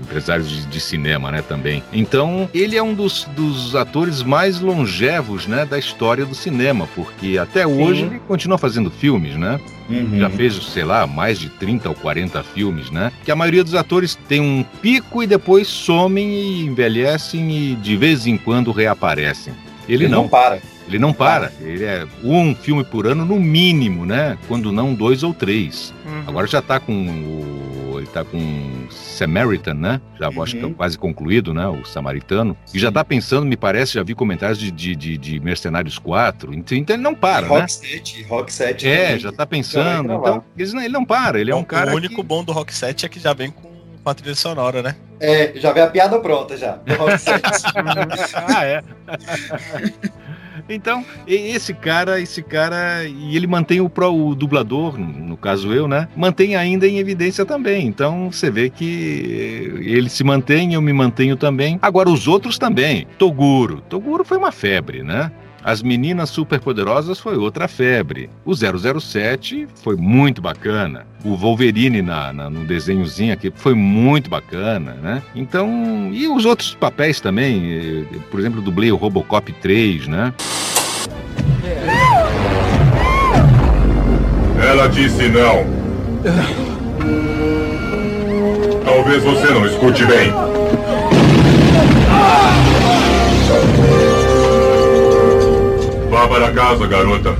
empresários 0.00 0.48
de, 0.48 0.64
de 0.66 0.80
cinema, 0.80 1.32
né, 1.32 1.42
também. 1.42 1.82
Então, 1.92 2.48
ele 2.54 2.76
é 2.76 2.82
um 2.82 2.94
dos, 2.94 3.24
dos 3.36 3.74
atores 3.74 4.22
mais 4.22 4.60
longevos, 4.60 5.48
né, 5.48 5.66
da 5.66 5.76
história 5.76 6.24
do 6.24 6.36
cinema, 6.36 6.88
porque 6.94 7.36
até 7.36 7.66
hoje 7.66 8.04
ele 8.04 8.20
continua 8.20 8.56
fazendo 8.56 8.92
filmes, 8.92 9.34
né? 9.34 9.60
Uhum. 9.90 10.20
Já 10.20 10.30
fez, 10.30 10.54
sei 10.72 10.84
lá, 10.84 11.04
mais 11.04 11.38
de 11.38 11.48
30 11.48 11.88
ou 11.88 11.94
40 11.96 12.42
filmes, 12.44 12.90
né? 12.90 13.12
Que 13.24 13.32
a 13.32 13.36
maioria 13.36 13.64
dos 13.64 13.74
atores 13.74 14.14
tem 14.28 14.40
um 14.40 14.64
pico 14.80 15.22
e 15.22 15.26
depois 15.26 15.66
somem 15.66 16.28
e 16.30 16.64
envelhecem 16.64 17.50
e 17.50 17.74
de 17.74 17.96
vez 17.96 18.26
em 18.26 18.38
quando 18.38 18.70
reaparecem. 18.70 19.52
Ele, 19.88 20.04
Ele 20.04 20.08
não. 20.08 20.22
não 20.22 20.28
para. 20.28 20.60
Ele 20.88 20.98
não 20.98 21.12
para. 21.12 21.52
Ele 21.60 21.84
é 21.84 22.06
um 22.24 22.54
filme 22.54 22.82
por 22.82 23.06
ano 23.06 23.24
no 23.24 23.38
mínimo, 23.38 24.06
né? 24.06 24.38
Quando 24.48 24.72
não 24.72 24.94
dois 24.94 25.22
ou 25.22 25.34
três. 25.34 25.92
Uhum. 26.06 26.24
Agora 26.26 26.46
já 26.46 26.62
tá 26.62 26.80
com 26.80 26.92
o. 26.92 27.98
Ele 27.98 28.06
tá 28.06 28.24
com 28.24 28.86
Samaritan, 28.90 29.74
né? 29.74 30.00
Já 30.20 30.28
acho 30.28 30.56
que 30.56 30.64
é 30.64 30.70
quase 30.70 30.96
concluído, 30.96 31.52
né? 31.52 31.66
O 31.66 31.84
Samaritano. 31.84 32.56
E 32.72 32.78
já 32.78 32.92
tá 32.92 33.04
pensando, 33.04 33.44
me 33.44 33.56
parece, 33.56 33.94
já 33.94 34.02
vi 34.04 34.14
comentários 34.14 34.56
de, 34.58 34.70
de, 34.70 34.94
de, 34.94 35.18
de 35.18 35.40
Mercenários 35.40 35.98
4. 35.98 36.54
Então 36.54 36.78
então 36.78 36.94
ele 36.94 37.02
não 37.02 37.14
para, 37.14 37.42
né? 37.42 37.48
Rock 37.48 37.72
7, 37.72 38.22
Rock 38.22 38.52
7 38.52 38.86
É, 38.88 39.04
também. 39.06 39.18
já 39.18 39.32
tá 39.32 39.42
Já 39.42 39.46
pensando. 39.46 40.12
Então, 40.14 40.44
ele 40.56 40.72
não, 40.72 40.80
ele 40.82 40.92
não 40.92 41.04
para, 41.04 41.40
ele 41.40 41.50
é 41.50 41.56
um 41.56 41.64
cara. 41.64 41.92
O 41.92 41.96
único 41.96 42.22
bom 42.22 42.44
do 42.44 42.52
Rock 42.52 42.72
7 42.72 43.04
é 43.04 43.08
que 43.08 43.18
já 43.18 43.32
vem 43.32 43.50
com, 43.50 43.68
com 44.02 44.10
a 44.10 44.14
trilha 44.14 44.34
sonora, 44.36 44.80
né? 44.82 44.94
É, 45.20 45.52
já 45.56 45.72
vem 45.72 45.82
a 45.82 45.88
piada 45.88 46.20
pronta 46.20 46.56
já. 46.56 46.76
do 46.76 46.94
Rock 46.94 47.18
7. 47.18 47.42
ah, 48.46 48.64
é. 48.64 48.82
Então, 50.68 51.04
esse 51.26 51.72
cara, 51.72 52.20
esse 52.20 52.42
cara, 52.42 53.04
e 53.06 53.34
ele 53.36 53.46
mantém 53.46 53.80
o, 53.80 53.88
pró- 53.88 54.12
o 54.12 54.34
dublador, 54.34 54.98
no 54.98 55.36
caso 55.36 55.72
eu, 55.72 55.88
né? 55.88 56.08
Mantém 56.16 56.56
ainda 56.56 56.86
em 56.86 56.98
evidência 56.98 57.44
também. 57.46 57.86
Então, 57.86 58.30
você 58.30 58.50
vê 58.50 58.68
que 58.68 59.72
ele 59.82 60.08
se 60.10 60.22
mantém, 60.22 60.74
eu 60.74 60.82
me 60.82 60.92
mantenho 60.92 61.36
também. 61.36 61.78
Agora, 61.80 62.10
os 62.10 62.28
outros 62.28 62.58
também. 62.58 63.06
Toguro. 63.18 63.80
Toguro 63.88 64.24
foi 64.24 64.36
uma 64.36 64.52
febre, 64.52 65.02
né? 65.02 65.30
As 65.62 65.82
Meninas 65.82 66.30
Superpoderosas 66.30 67.18
foi 67.18 67.36
outra 67.36 67.66
febre. 67.68 68.30
O 68.44 68.54
007 68.54 69.66
foi 69.82 69.96
muito 69.96 70.40
bacana. 70.40 71.04
O 71.24 71.34
Wolverine 71.36 72.00
na, 72.00 72.32
na- 72.32 72.48
no 72.48 72.64
desenhozinho 72.64 73.32
aqui 73.34 73.52
foi 73.54 73.74
muito 73.74 74.30
bacana, 74.30 74.92
né? 75.02 75.22
Então, 75.34 76.10
e 76.12 76.26
os 76.28 76.44
outros 76.44 76.74
papéis 76.74 77.20
também. 77.20 78.04
eh, 78.12 78.18
Por 78.30 78.38
exemplo, 78.40 78.62
dublei 78.62 78.90
o 78.92 78.96
Robocop 78.96 79.52
3, 79.52 80.06
né? 80.06 80.32
Ela 84.62 84.86
disse 84.88 85.28
não. 85.28 85.66
Talvez 88.84 89.22
você 89.22 89.46
não 89.52 89.66
escute 89.66 90.04
bem. 90.06 90.32
Vá 96.18 96.26
para 96.26 96.50
casa, 96.52 96.84
garota. 96.88 97.36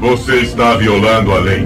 Você 0.00 0.40
está 0.40 0.76
violando 0.76 1.32
a 1.32 1.38
lei. 1.38 1.62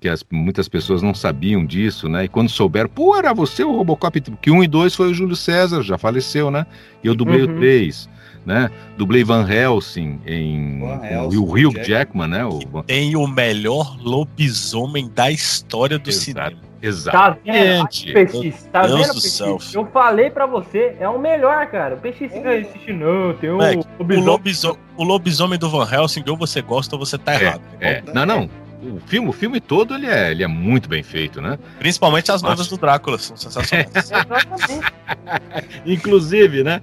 Que 0.00 0.08
as- 0.08 0.24
muitas 0.28 0.68
pessoas 0.68 1.00
não 1.02 1.14
sabiam 1.14 1.64
disso, 1.64 2.08
né? 2.08 2.24
E 2.24 2.28
quando 2.28 2.48
souberam, 2.48 2.88
pô, 2.88 3.16
era 3.16 3.32
você 3.32 3.62
o 3.62 3.70
Robocop, 3.70 4.20
que 4.42 4.50
um 4.50 4.60
e 4.60 4.66
dois 4.66 4.96
foi 4.96 5.12
o 5.12 5.14
Júlio 5.14 5.36
César, 5.36 5.82
já 5.82 5.96
faleceu, 5.96 6.50
né? 6.50 6.66
E 7.00 7.06
eu 7.06 7.14
dublei 7.14 7.44
Uhum. 7.44 7.54
o 7.54 7.58
3, 7.58 8.08
né? 8.44 8.72
Dublei 8.98 9.22
Van 9.22 9.48
Helsing 9.48 10.18
em 10.26 10.80
Van 10.80 10.98
o- 10.98 11.04
Helsing, 11.04 11.36
o 11.36 11.42
Hugh 11.44 11.74
Jack- 11.74 11.88
Jackman, 11.88 12.26
né? 12.28 12.44
O, 12.44 12.82
Tem 12.82 13.14
o 13.14 13.28
melhor 13.28 13.96
lobisomem 14.02 15.08
da 15.14 15.30
história 15.30 15.96
do 15.96 16.10
cinema. 16.10 16.56
Tá 17.12 17.36
vendo? 17.44 17.86
PX, 17.86 18.68
tá 18.72 18.82
vendo, 18.82 18.94
Deus 18.96 19.08
do 19.08 19.14
PX? 19.14 19.32
céu. 19.32 19.58
Eu 19.74 19.86
falei 19.86 20.30
pra 20.30 20.46
você, 20.46 20.96
é 20.98 21.08
o 21.08 21.18
melhor, 21.18 21.66
cara. 21.66 21.94
O 21.94 21.98
PX 21.98 22.18
fica 22.32 22.58
insistindo, 22.58 22.98
não, 23.04 23.34
tem 23.34 23.50
um 23.50 23.54
Moleque, 23.54 23.78
o, 23.78 23.86
lobisomem. 24.02 24.26
lobiso- 24.26 24.78
o 24.96 25.04
lobisomem 25.04 25.58
do 25.58 25.70
Van 25.70 25.88
Helsing, 25.90 26.24
ou 26.28 26.36
você 26.36 26.60
gosta 26.60 26.94
ou 26.96 26.98
você 26.98 27.16
tá 27.16 27.34
errado. 27.34 27.62
É, 27.80 28.02
não, 28.12 28.26
não. 28.26 28.50
O 28.82 28.98
filme, 29.06 29.28
o 29.28 29.32
filme 29.32 29.60
todo 29.60 29.94
ele 29.94 30.06
é, 30.06 30.32
ele 30.32 30.42
é 30.42 30.46
muito 30.48 30.88
bem 30.88 31.02
feito, 31.04 31.40
né? 31.40 31.56
Principalmente 31.78 32.32
as 32.32 32.42
noivas 32.42 32.66
do 32.66 32.76
Drácula, 32.76 33.16
são 33.16 33.36
sensacionais. 33.36 33.88
Inclusive, 35.86 36.64
né? 36.64 36.80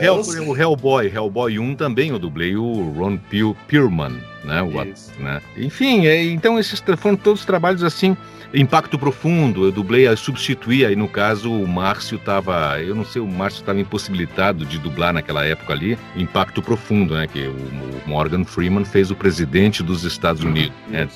É, 0.00 0.10
o, 0.12 0.20
Hell- 0.20 0.48
o 0.48 0.56
Hellboy, 0.56 1.06
Hellboy 1.12 1.58
1 1.58 1.74
também 1.74 2.10
eu 2.10 2.18
dublei 2.18 2.56
o 2.56 2.92
Ron 2.96 3.16
Pe- 3.16 3.54
Perlman, 3.66 4.16
né? 4.44 4.62
O, 4.62 4.70
né? 5.22 5.40
Enfim, 5.56 6.06
é, 6.06 6.22
então 6.24 6.58
esses 6.58 6.82
foram 6.98 7.16
todos 7.16 7.44
trabalhos 7.44 7.82
assim, 7.82 8.16
impacto 8.54 8.98
profundo. 8.98 9.64
Eu 9.64 9.72
dublei, 9.72 10.06
eu 10.06 10.16
substituí 10.16 10.84
aí 10.84 10.94
no 10.96 11.08
caso 11.08 11.50
o 11.52 11.66
Márcio 11.66 12.18
tava, 12.18 12.80
eu 12.80 12.94
não 12.94 13.04
sei, 13.04 13.20
o 13.22 13.26
Márcio 13.26 13.60
estava 13.60 13.80
impossibilitado 13.80 14.64
de 14.64 14.78
dublar 14.78 15.12
naquela 15.12 15.44
época 15.44 15.72
ali, 15.72 15.98
impacto 16.16 16.60
profundo, 16.62 17.14
né? 17.14 17.26
Que 17.26 17.46
o, 17.46 17.52
o 17.52 18.02
Morgan 18.06 18.44
Freeman 18.44 18.84
fez 18.84 19.10
o 19.10 19.14
presidente 19.16 19.82
dos 19.82 20.04
Estados 20.04 20.42
Unidos, 20.42 20.72
né? 20.88 21.08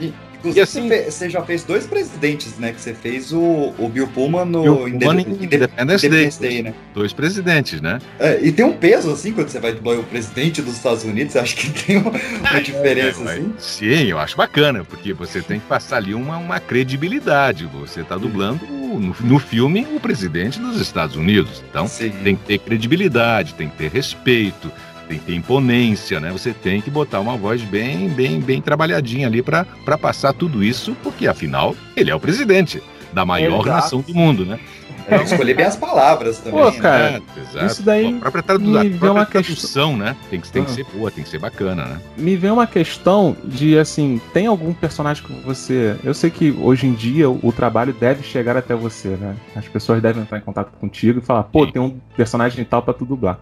E- 0.00 0.04
Inclusive, 0.04 0.14
E 0.44 0.60
assim- 0.60 0.88
você, 0.88 1.30
já 1.30 1.42
fez 1.42 1.64
dois 1.64 1.86
presidentes, 1.86 2.58
né? 2.58 2.72
Que 2.72 2.80
você 2.80 2.94
fez 2.94 3.32
o, 3.32 3.72
o 3.78 3.88
Bill 3.88 4.08
Pullman 4.08 4.44
no 4.44 4.62
Bill 4.62 4.98
Pullman 4.98 5.20
Independence 5.40 6.06
Independence 6.06 6.40
Day. 6.40 6.50
Day, 6.50 6.62
né? 6.62 6.74
dois 6.94 7.12
presidentes, 7.12 7.80
né? 7.80 7.98
É, 8.18 8.40
e 8.42 8.50
tem 8.52 8.64
um 8.64 8.72
peso, 8.72 9.10
assim, 9.12 9.32
quando 9.32 9.48
você 9.48 9.60
vai 9.60 9.72
dublar 9.72 9.98
o 9.98 10.04
presidente 10.04 10.60
dos 10.62 10.76
Estados 10.76 11.04
Unidos, 11.04 11.36
acho 11.36 11.56
que 11.56 11.70
tem 11.70 11.96
uma, 11.98 12.10
uma 12.10 12.60
diferença, 12.62 13.22
É, 13.22 13.32
assim. 13.34 13.54
Sim, 13.58 14.04
eu 14.04 14.18
acho 14.18 14.36
bacana, 14.36 14.84
porque 14.84 15.12
você 15.12 15.40
tem 15.40 15.60
que 15.60 15.66
passar 15.66 15.96
ali 15.98 16.14
uma, 16.14 16.36
uma 16.36 16.58
credibilidade. 16.60 17.66
Você 17.66 18.00
está 18.00 18.16
dublando 18.16 18.66
no, 18.66 19.14
no 19.20 19.38
filme 19.38 19.86
o 19.94 20.00
presidente 20.00 20.58
dos 20.58 20.80
Estados 20.80 21.16
Unidos. 21.16 21.62
Então 21.68 21.86
tem 22.22 22.36
que 22.36 22.44
ter 22.44 22.58
credibilidade, 22.58 23.54
tem 23.54 23.68
que 23.68 23.76
ter 23.76 23.90
respeito, 23.90 24.70
tem 25.12 25.18
que 25.18 25.26
ter 25.26 25.34
imponência, 25.34 26.18
né? 26.20 26.30
Você 26.32 26.52
tem 26.52 26.80
que 26.80 26.90
botar 26.90 27.20
uma 27.20 27.36
voz 27.36 27.60
bem, 27.62 28.08
bem, 28.08 28.40
bem 28.40 28.60
trabalhadinha 28.62 29.26
ali 29.26 29.42
para 29.42 29.64
passar 30.00 30.32
tudo 30.32 30.62
isso, 30.64 30.96
porque 31.02 31.26
afinal 31.26 31.74
ele 31.96 32.10
é 32.10 32.14
o 32.14 32.20
presidente 32.20 32.82
da 33.12 33.24
maior 33.26 33.60
Exato. 33.60 33.68
nação 33.68 34.00
do 34.00 34.14
mundo, 34.14 34.46
né? 34.46 34.58
Tem 35.06 35.18
que 35.18 35.24
escolher 35.24 35.54
bem 35.54 35.66
as 35.66 35.74
palavras 35.76 36.38
também. 36.38 36.60
Pô, 36.60 36.70
né? 36.70 36.78
cara, 36.78 37.22
Exato. 37.36 37.66
isso 37.66 37.82
daí 37.82 38.14
A 38.16 38.20
própria, 38.20 38.42
tradu 38.42 38.78
a 38.78 38.84
me 38.84 38.88
vê 38.90 38.98
própria 38.98 39.12
uma 39.12 39.26
questão- 39.26 39.42
tradução, 39.54 39.96
né? 39.96 40.16
Tem 40.30 40.40
que, 40.40 40.48
tem 40.50 40.64
que 40.64 40.70
Ah. 40.70 40.74
ser 40.74 40.84
boa, 40.94 41.10
tem 41.10 41.24
que 41.24 41.28
ser 41.30 41.38
bacana, 41.40 41.84
né? 41.84 42.00
Me 42.16 42.36
vem 42.36 42.50
uma 42.52 42.66
questão 42.68 43.36
de 43.44 43.76
assim, 43.76 44.20
tem 44.32 44.46
algum 44.46 44.72
personagem 44.72 45.22
que 45.24 45.32
você. 45.44 45.96
Eu 46.04 46.14
sei 46.14 46.30
que 46.30 46.52
hoje 46.52 46.86
em 46.86 46.92
dia 46.94 47.28
o, 47.28 47.38
o 47.42 47.52
trabalho 47.52 47.92
deve 47.92 48.22
chegar 48.22 48.56
até 48.56 48.74
você, 48.76 49.08
né? 49.08 49.34
As 49.56 49.66
pessoas 49.66 50.00
devem 50.00 50.22
entrar 50.22 50.38
em 50.38 50.42
contato 50.42 50.70
contigo 50.78 51.18
e 51.18 51.22
falar, 51.22 51.42
pô, 51.42 51.66
tem 51.66 51.82
um 51.82 51.98
personagem 52.16 52.64
tal 52.64 52.80
pra 52.82 52.94
tu 52.94 53.04
dublar. 53.04 53.38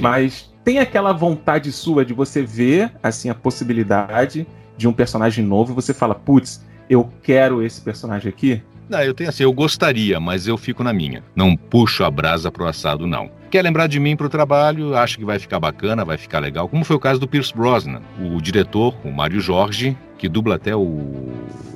Mas 0.00 0.52
tem 0.64 0.78
aquela 0.78 1.12
vontade 1.12 1.72
sua 1.72 2.04
de 2.04 2.14
você 2.14 2.42
ver 2.42 2.92
assim 3.02 3.28
a 3.28 3.34
possibilidade 3.34 4.46
de 4.76 4.88
um 4.88 4.92
personagem 4.92 5.44
novo 5.44 5.72
e 5.72 5.74
você 5.74 5.92
fala, 5.92 6.14
putz, 6.14 6.64
eu 6.88 7.10
quero 7.22 7.62
esse 7.62 7.80
personagem 7.80 8.28
aqui? 8.28 8.62
Não, 8.88 9.00
eu 9.00 9.14
tenho 9.14 9.30
assim, 9.30 9.42
eu 9.42 9.52
gostaria, 9.52 10.20
mas 10.20 10.46
eu 10.46 10.58
fico 10.58 10.82
na 10.84 10.92
minha. 10.92 11.22
Não 11.34 11.56
puxo 11.56 12.04
a 12.04 12.10
brasa 12.10 12.50
pro 12.50 12.66
assado, 12.66 13.06
não. 13.06 13.30
Quer 13.50 13.62
lembrar 13.62 13.86
de 13.86 13.98
mim 13.98 14.16
pro 14.16 14.28
trabalho, 14.28 14.96
acho 14.96 15.18
que 15.18 15.24
vai 15.24 15.38
ficar 15.38 15.60
bacana, 15.60 16.04
vai 16.04 16.18
ficar 16.18 16.40
legal. 16.40 16.68
Como 16.68 16.84
foi 16.84 16.96
o 16.96 17.00
caso 17.00 17.20
do 17.20 17.28
Pierce 17.28 17.54
Brosnan, 17.54 18.02
o 18.20 18.40
diretor, 18.40 18.94
o 19.04 19.10
Mário 19.10 19.40
Jorge, 19.40 19.96
que 20.18 20.28
dubla 20.28 20.56
até 20.56 20.74
o 20.74 21.30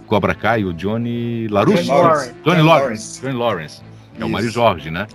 Cobra 0.06 0.34
Kai, 0.34 0.64
o 0.64 0.72
Johnny 0.72 1.48
LaRusso. 1.48 1.84
Johnny 1.84 1.88
Lawrence. 1.88 2.34
Johnny 2.44 2.62
Lawrence. 2.62 3.20
Johnny 3.20 3.34
Lawrence. 3.34 3.82
É 4.18 4.24
o. 4.24 4.28
Mário 4.28 4.50
Jorge, 4.50 4.90
né? 4.90 5.06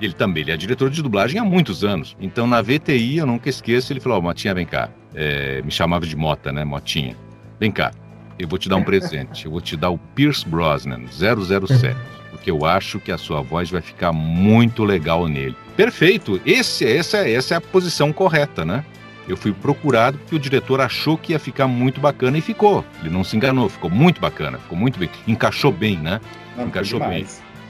Ele 0.00 0.12
também, 0.12 0.42
ele 0.42 0.52
é 0.52 0.56
diretor 0.56 0.90
de 0.90 1.02
dublagem 1.02 1.40
há 1.40 1.44
muitos 1.44 1.84
anos. 1.84 2.16
Então 2.20 2.46
na 2.46 2.62
VTI, 2.62 3.18
eu 3.18 3.26
nunca 3.26 3.48
esqueço, 3.48 3.92
ele 3.92 4.00
falou, 4.00 4.18
ó, 4.18 4.20
Motinha, 4.20 4.54
vem 4.54 4.66
cá. 4.66 4.88
É, 5.14 5.60
me 5.62 5.70
chamava 5.70 6.06
de 6.06 6.16
Mota, 6.16 6.52
né, 6.52 6.64
Motinha? 6.64 7.16
Vem 7.58 7.72
cá, 7.72 7.92
eu 8.38 8.46
vou 8.46 8.58
te 8.58 8.68
dar 8.68 8.76
um 8.76 8.84
presente. 8.84 9.46
Eu 9.46 9.50
vou 9.50 9.60
te 9.60 9.76
dar 9.76 9.90
o 9.90 9.98
Pierce 10.14 10.46
Brosnan, 10.46 11.00
007. 11.08 11.96
porque 12.30 12.50
eu 12.50 12.64
acho 12.64 13.00
que 13.00 13.10
a 13.10 13.18
sua 13.18 13.40
voz 13.40 13.70
vai 13.70 13.80
ficar 13.80 14.12
muito 14.12 14.84
legal 14.84 15.26
nele. 15.26 15.56
Perfeito, 15.76 16.40
esse, 16.46 16.84
essa, 16.86 17.28
essa 17.28 17.54
é 17.54 17.56
a 17.56 17.60
posição 17.60 18.12
correta, 18.12 18.64
né? 18.64 18.84
Eu 19.28 19.36
fui 19.36 19.52
procurado 19.52 20.16
porque 20.18 20.36
o 20.36 20.38
diretor 20.38 20.80
achou 20.80 21.18
que 21.18 21.32
ia 21.32 21.38
ficar 21.38 21.66
muito 21.66 22.00
bacana 22.00 22.38
e 22.38 22.40
ficou. 22.40 22.84
Ele 23.00 23.10
não 23.10 23.22
se 23.22 23.36
enganou, 23.36 23.68
ficou 23.68 23.90
muito 23.90 24.20
bacana, 24.20 24.58
ficou 24.58 24.78
muito 24.78 24.98
bem. 24.98 25.10
Encaixou 25.26 25.70
bem, 25.70 25.98
né? 25.98 26.20
Não, 26.56 26.66
Encaixou 26.66 26.98
bem. 27.00 27.26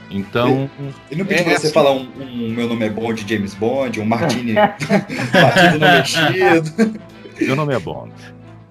Então. 0.09 0.69
Ele 1.11 1.19
não 1.21 1.25
pediu 1.25 1.41
é 1.41 1.43
pra 1.43 1.51
você 1.59 1.67
assim. 1.67 1.73
falar 1.73 1.91
um, 1.91 2.07
um 2.19 2.49
Meu 2.51 2.67
Nome 2.67 2.85
é 2.85 2.89
Bond, 2.89 3.25
James 3.27 3.53
Bond, 3.53 3.99
um 3.99 4.05
Martini 4.05 4.53
batido 5.33 5.79
no 5.79 5.91
mexido. 5.91 6.99
Meu 7.39 7.55
nome 7.55 7.73
é 7.75 7.79
Bond. 7.79 8.11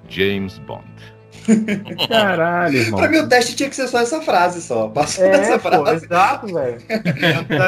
James 0.09 0.59
Bond. 0.59 0.83
Caralho, 2.09 2.77
irmão. 2.77 3.01
Pra 3.01 3.09
mim, 3.09 3.19
o 3.19 3.29
teste 3.29 3.57
tinha 3.57 3.69
que 3.71 3.77
ser 3.77 3.89
só 3.89 4.01
essa 4.01 4.21
frase 4.21 4.61
só. 4.61 4.89
Passou 4.89 5.25
É, 5.25 5.31
dessa 5.31 5.59
pô, 5.59 5.71
frase. 5.71 6.05
exato, 6.05 6.47
velho. 6.47 6.79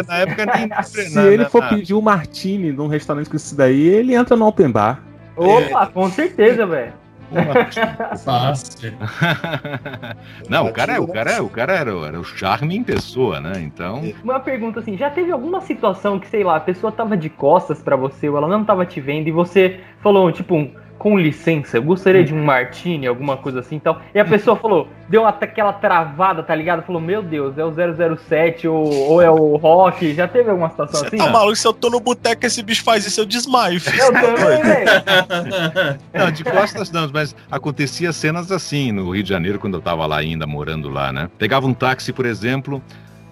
Na 0.08 0.16
época 0.18 0.46
nem. 0.46 0.70
Se 0.84 1.18
ele 1.20 1.44
for 1.46 1.66
pedir 1.68 1.94
o 1.94 2.02
Martini 2.02 2.72
num 2.72 2.88
restaurante 2.88 3.30
com 3.30 3.36
isso 3.36 3.54
daí, 3.54 3.80
ele 3.80 4.14
entra 4.14 4.36
no 4.36 4.46
open 4.46 4.70
bar. 4.70 5.02
Opa, 5.36 5.86
com 5.86 6.10
certeza, 6.10 6.66
velho. 6.66 6.92
Fácil. 8.24 8.92
Não, 10.48 10.66
o 10.66 10.72
cara, 10.72 10.94
é- 10.94 11.00
o 11.00 11.06
cara, 11.06 11.42
o 11.42 11.48
cara 11.48 11.72
era, 11.74 11.90
era 11.90 12.20
o 12.20 12.24
charme 12.24 12.76
em 12.76 12.82
pessoa, 12.82 13.40
né? 13.40 13.52
Então. 13.60 14.02
Uma 14.22 14.40
pergunta 14.40 14.80
assim, 14.80 14.96
já 14.96 15.10
teve 15.10 15.30
alguma 15.30 15.60
situação 15.60 16.18
que, 16.18 16.28
sei 16.28 16.42
lá, 16.44 16.56
a 16.56 16.60
pessoa 16.60 16.92
tava 16.92 17.16
de 17.16 17.28
costas 17.28 17.82
pra 17.82 17.96
você 17.96 18.28
ou 18.28 18.36
ela 18.36 18.48
não 18.48 18.64
tava 18.64 18.84
te 18.84 19.00
vendo 19.00 19.28
e 19.28 19.32
você 19.32 19.80
falou, 20.00 20.30
tipo, 20.32 20.54
um, 20.54 20.72
com 21.00 21.18
licença, 21.18 21.78
eu 21.78 21.82
gostaria 21.82 22.22
de 22.22 22.34
um 22.34 22.44
martini, 22.44 23.06
alguma 23.06 23.34
coisa 23.34 23.60
assim 23.60 23.76
e 23.76 23.80
tal. 23.80 24.02
E 24.14 24.20
a 24.20 24.24
pessoa 24.24 24.54
falou, 24.60 24.86
deu 25.08 25.22
uma, 25.22 25.30
aquela 25.30 25.72
travada, 25.72 26.42
tá 26.42 26.54
ligado? 26.54 26.82
Falou, 26.82 27.00
meu 27.00 27.22
Deus, 27.22 27.56
é 27.56 27.64
o 27.64 27.72
007 27.72 28.68
ou, 28.68 28.86
ou 29.08 29.22
é 29.22 29.30
o 29.30 29.56
Rock. 29.56 30.12
Já 30.12 30.28
teve 30.28 30.50
alguma 30.50 30.68
situação 30.68 31.06
assim? 31.06 31.16
Tá 31.16 31.30
maluco, 31.30 31.56
se 31.56 31.66
eu 31.66 31.72
tô 31.72 31.88
no 31.88 32.00
boteco 32.00 32.44
esse 32.44 32.62
bicho 32.62 32.84
faz 32.84 33.06
isso, 33.06 33.18
eu 33.18 33.24
desmaio, 33.24 33.80
filho. 33.80 33.98
Eu 33.98 34.12
também, 34.12 34.62
velho. 34.62 34.90
Não, 36.12 36.30
de 36.30 36.44
costas 36.44 36.90
não, 36.90 37.08
mas 37.10 37.34
acontecia 37.50 38.12
cenas 38.12 38.52
assim 38.52 38.92
no 38.92 39.10
Rio 39.10 39.22
de 39.22 39.28
Janeiro, 39.30 39.58
quando 39.58 39.78
eu 39.78 39.80
tava 39.80 40.04
lá 40.04 40.18
ainda, 40.18 40.46
morando 40.46 40.90
lá, 40.90 41.10
né? 41.10 41.30
Pegava 41.38 41.66
um 41.66 41.72
táxi, 41.72 42.12
por 42.12 42.26
exemplo. 42.26 42.82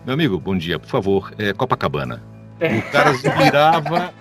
Meu 0.06 0.14
amigo, 0.14 0.38
bom 0.38 0.56
dia, 0.56 0.78
por 0.78 0.88
favor, 0.88 1.34
é 1.36 1.52
Copacabana. 1.52 2.22
O 2.60 2.90
cara 2.90 3.14
se 3.14 3.28
virava, 3.30 4.12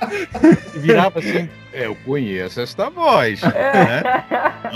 virava 0.76 1.19
assim, 1.19 1.50
é, 1.73 1.86
eu 1.88 1.95
conheço 2.06 2.62
esta 2.62 2.89
voz. 2.89 3.41
né? 3.41 4.04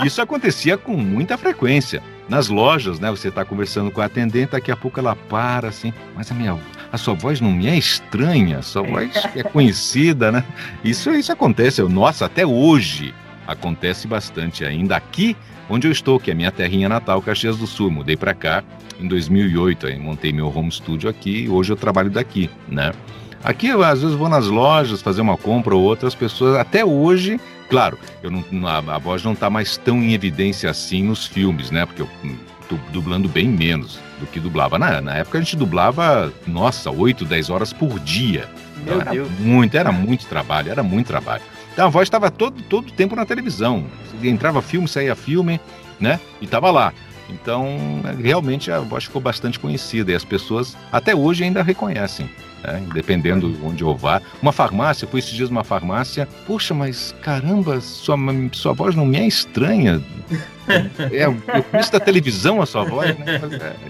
Isso 0.04 0.20
acontecia 0.20 0.76
com 0.76 0.96
muita 0.96 1.36
frequência. 1.38 2.02
Nas 2.28 2.48
lojas, 2.48 2.98
né? 3.00 3.10
Você 3.10 3.30
tá 3.30 3.44
conversando 3.44 3.90
com 3.90 4.00
a 4.00 4.06
atendente, 4.06 4.52
daqui 4.52 4.70
a 4.70 4.76
pouco 4.76 4.98
ela 4.98 5.14
para 5.14 5.68
assim, 5.68 5.92
mas 6.14 6.30
a 6.30 6.34
minha 6.34 6.56
a 6.90 6.96
sua 6.96 7.14
voz 7.14 7.40
não 7.40 7.50
me 7.50 7.66
é 7.66 7.76
estranha, 7.76 8.58
a 8.58 8.62
sua 8.62 8.82
voz 8.82 9.10
é 9.34 9.42
conhecida, 9.42 10.30
né? 10.30 10.44
Isso, 10.84 11.10
isso 11.10 11.32
acontece, 11.32 11.80
eu- 11.80 11.88
nossa, 11.88 12.26
até 12.26 12.46
hoje 12.46 13.12
acontece 13.46 14.06
bastante 14.06 14.64
ainda 14.64 14.96
aqui 14.96 15.36
onde 15.68 15.86
eu 15.88 15.92
estou, 15.92 16.18
que 16.20 16.30
é 16.30 16.32
a 16.32 16.36
minha 16.36 16.52
terrinha 16.52 16.88
natal, 16.88 17.20
Caxias 17.20 17.56
do 17.56 17.66
Sul. 17.66 17.90
Mudei 17.90 18.16
para 18.16 18.34
cá 18.34 18.62
em 19.00 19.06
2008, 19.08 19.86
aí 19.88 19.98
montei 19.98 20.32
meu 20.32 20.54
home 20.56 20.70
studio 20.70 21.10
aqui 21.10 21.44
e 21.44 21.48
hoje 21.48 21.72
eu 21.72 21.76
trabalho 21.76 22.08
daqui, 22.10 22.48
né? 22.68 22.92
Aqui 23.44 23.66
eu 23.66 23.82
às 23.82 24.02
vezes 24.02 24.16
vou 24.16 24.28
nas 24.28 24.46
lojas 24.46 25.02
fazer 25.02 25.20
uma 25.20 25.36
compra 25.36 25.74
ou 25.74 25.82
outra, 25.82 26.06
as 26.06 26.14
pessoas 26.14 26.56
até 26.56 26.84
hoje, 26.84 27.40
claro, 27.68 27.98
eu 28.22 28.30
não, 28.30 28.44
a, 28.66 28.78
a 28.78 28.98
voz 28.98 29.24
não 29.24 29.32
está 29.32 29.50
mais 29.50 29.76
tão 29.76 30.00
em 30.00 30.12
evidência 30.12 30.70
assim 30.70 31.02
nos 31.02 31.26
filmes, 31.26 31.70
né? 31.70 31.84
Porque 31.84 32.02
eu 32.02 32.08
hum, 32.24 32.36
tô 32.68 32.76
dublando 32.92 33.28
bem 33.28 33.48
menos 33.48 33.98
do 34.20 34.26
que 34.26 34.38
dublava. 34.38 34.78
Na, 34.78 35.00
na 35.00 35.16
época 35.16 35.38
a 35.38 35.40
gente 35.40 35.56
dublava, 35.56 36.32
nossa, 36.46 36.90
8, 36.90 37.24
10 37.24 37.50
horas 37.50 37.72
por 37.72 37.98
dia. 37.98 38.48
Meu 38.84 39.00
era 39.00 39.10
Deus. 39.10 39.28
muito, 39.40 39.76
era 39.76 39.90
muito 39.90 40.26
trabalho, 40.26 40.70
era 40.70 40.82
muito 40.82 41.08
trabalho. 41.08 41.42
Então 41.72 41.86
a 41.86 41.88
voz 41.88 42.06
estava 42.06 42.30
todo 42.30 42.62
todo 42.62 42.88
o 42.88 42.92
tempo 42.92 43.16
na 43.16 43.26
televisão. 43.26 43.84
Entrava 44.22 44.62
filme, 44.62 44.86
saía 44.86 45.16
filme, 45.16 45.60
né? 45.98 46.20
E 46.40 46.44
estava 46.44 46.70
lá. 46.70 46.92
Então, 47.28 48.02
realmente 48.22 48.70
a 48.70 48.80
voz 48.80 49.04
ficou 49.04 49.20
bastante 49.20 49.58
conhecida 49.58 50.12
e 50.12 50.14
as 50.14 50.24
pessoas 50.24 50.76
até 50.92 51.14
hoje 51.14 51.44
ainda 51.44 51.62
reconhecem, 51.62 52.28
né? 52.62 52.82
dependendo 52.92 53.50
de 53.50 53.64
onde 53.64 53.82
eu 53.82 53.94
vá. 53.96 54.20
Uma 54.40 54.52
farmácia, 54.52 55.06
fui 55.08 55.20
esses 55.20 55.32
dias 55.32 55.50
numa 55.50 55.64
farmácia, 55.64 56.28
puxa, 56.46 56.72
mas 56.74 57.14
caramba, 57.22 57.80
sua, 57.80 58.16
sua 58.52 58.72
voz 58.72 58.94
não 58.94 59.06
me 59.06 59.18
é 59.18 59.26
estranha. 59.26 60.02
É, 61.10 61.24
eu 61.26 61.34
conheço 61.70 61.90
da 61.90 61.98
televisão 61.98 62.62
a 62.62 62.66
sua 62.66 62.84
voz, 62.84 63.18
né? 63.18 63.40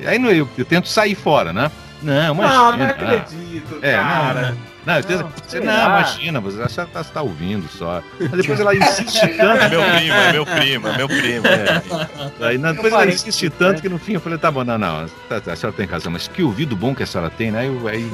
Aí 0.07 0.17
eu, 0.39 0.49
eu 0.57 0.65
tento 0.65 0.89
sair 0.89 1.15
fora, 1.15 1.53
né? 1.53 1.71
Não, 2.03 2.35
imagina. 2.35 2.71
Não, 2.71 2.77
não 2.79 2.87
acredito, 2.87 3.79
É, 3.83 3.93
cara. 3.93 4.51
não, 4.53 4.57
não, 4.85 4.97
eu 4.97 5.03
você, 5.03 5.61
não, 5.61 5.73
imagina, 5.73 6.40
você 6.40 6.59
já 6.59 6.85
está 6.85 7.05
tá 7.05 7.23
ouvindo 7.23 7.68
só. 7.68 8.03
Mas 8.18 8.31
depois 8.33 8.59
ela 8.59 8.75
insiste 8.75 9.21
tanto. 9.37 9.62
É 9.62 9.68
meu 9.68 9.83
primo, 9.83 10.14
é 10.16 10.33
meu 10.33 10.47
primo, 10.47 10.88
é 10.88 10.97
meu 10.97 11.09
primo. 11.09 11.47
É. 11.47 12.47
Aí 12.49 12.59
na- 12.59 12.73
depois 12.73 12.92
ela 12.92 13.07
insiste 13.07 13.49
tanto 13.51 13.81
que 13.81 13.88
no 13.88 13.99
fim 13.99 14.14
eu 14.14 14.21
falei, 14.21 14.38
tá 14.38 14.51
bom, 14.51 14.64
não, 14.64 14.77
não, 14.77 15.07
tá, 15.29 15.40
tá, 15.40 15.53
a 15.53 15.57
senhora 15.57 15.77
tem 15.77 15.87
razão, 15.87 16.11
mas 16.11 16.27
que 16.27 16.42
ouvido 16.42 16.75
bom 16.75 16.95
que 16.95 17.05
a 17.05 17.07
senhora 17.07 17.31
tem, 17.31 17.53
né? 17.53 17.61
Aí, 17.61 17.66
eu- 17.68 17.87
aí... 17.88 18.11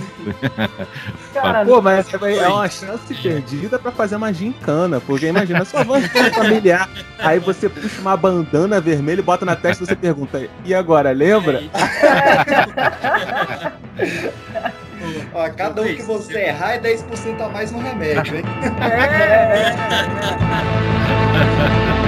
Cara, 1.33 1.64
Pô, 1.68 1.81
mas 1.81 2.07
é 2.12 2.37
é 2.37 2.48
uma 2.48 2.68
chance 2.68 3.14
perdida 3.14 3.78
pra 3.78 3.90
fazer 3.90 4.16
uma 4.16 4.33
gincana, 4.33 5.00
porque 5.00 5.26
imagina, 5.26 5.64
sua 5.64 5.85
voz 5.85 6.04
é 6.14 6.31
familiar, 6.31 6.88
aí 7.18 7.38
você 7.38 7.68
puxa 7.68 8.00
uma 8.00 8.16
bandana 8.16 8.78
vermelha 8.81 9.20
e 9.20 9.24
bota 9.24 9.46
na 9.46 9.57
testa 9.57 9.85
e 9.85 9.87
você 9.87 9.96
pergunta, 9.96 10.46
e 10.64 10.74
agora, 10.74 11.12
lembra? 11.12 11.62
Ó, 15.35 15.49
cada 15.51 15.83
um 15.83 15.87
que 15.87 16.03
você 16.03 16.40
errar 16.40 16.75
é 16.75 16.81
10% 16.81 17.40
a 17.40 17.49
mais 17.49 17.71
no 17.71 17.81
remédio, 17.81 18.37
hein? 18.37 18.42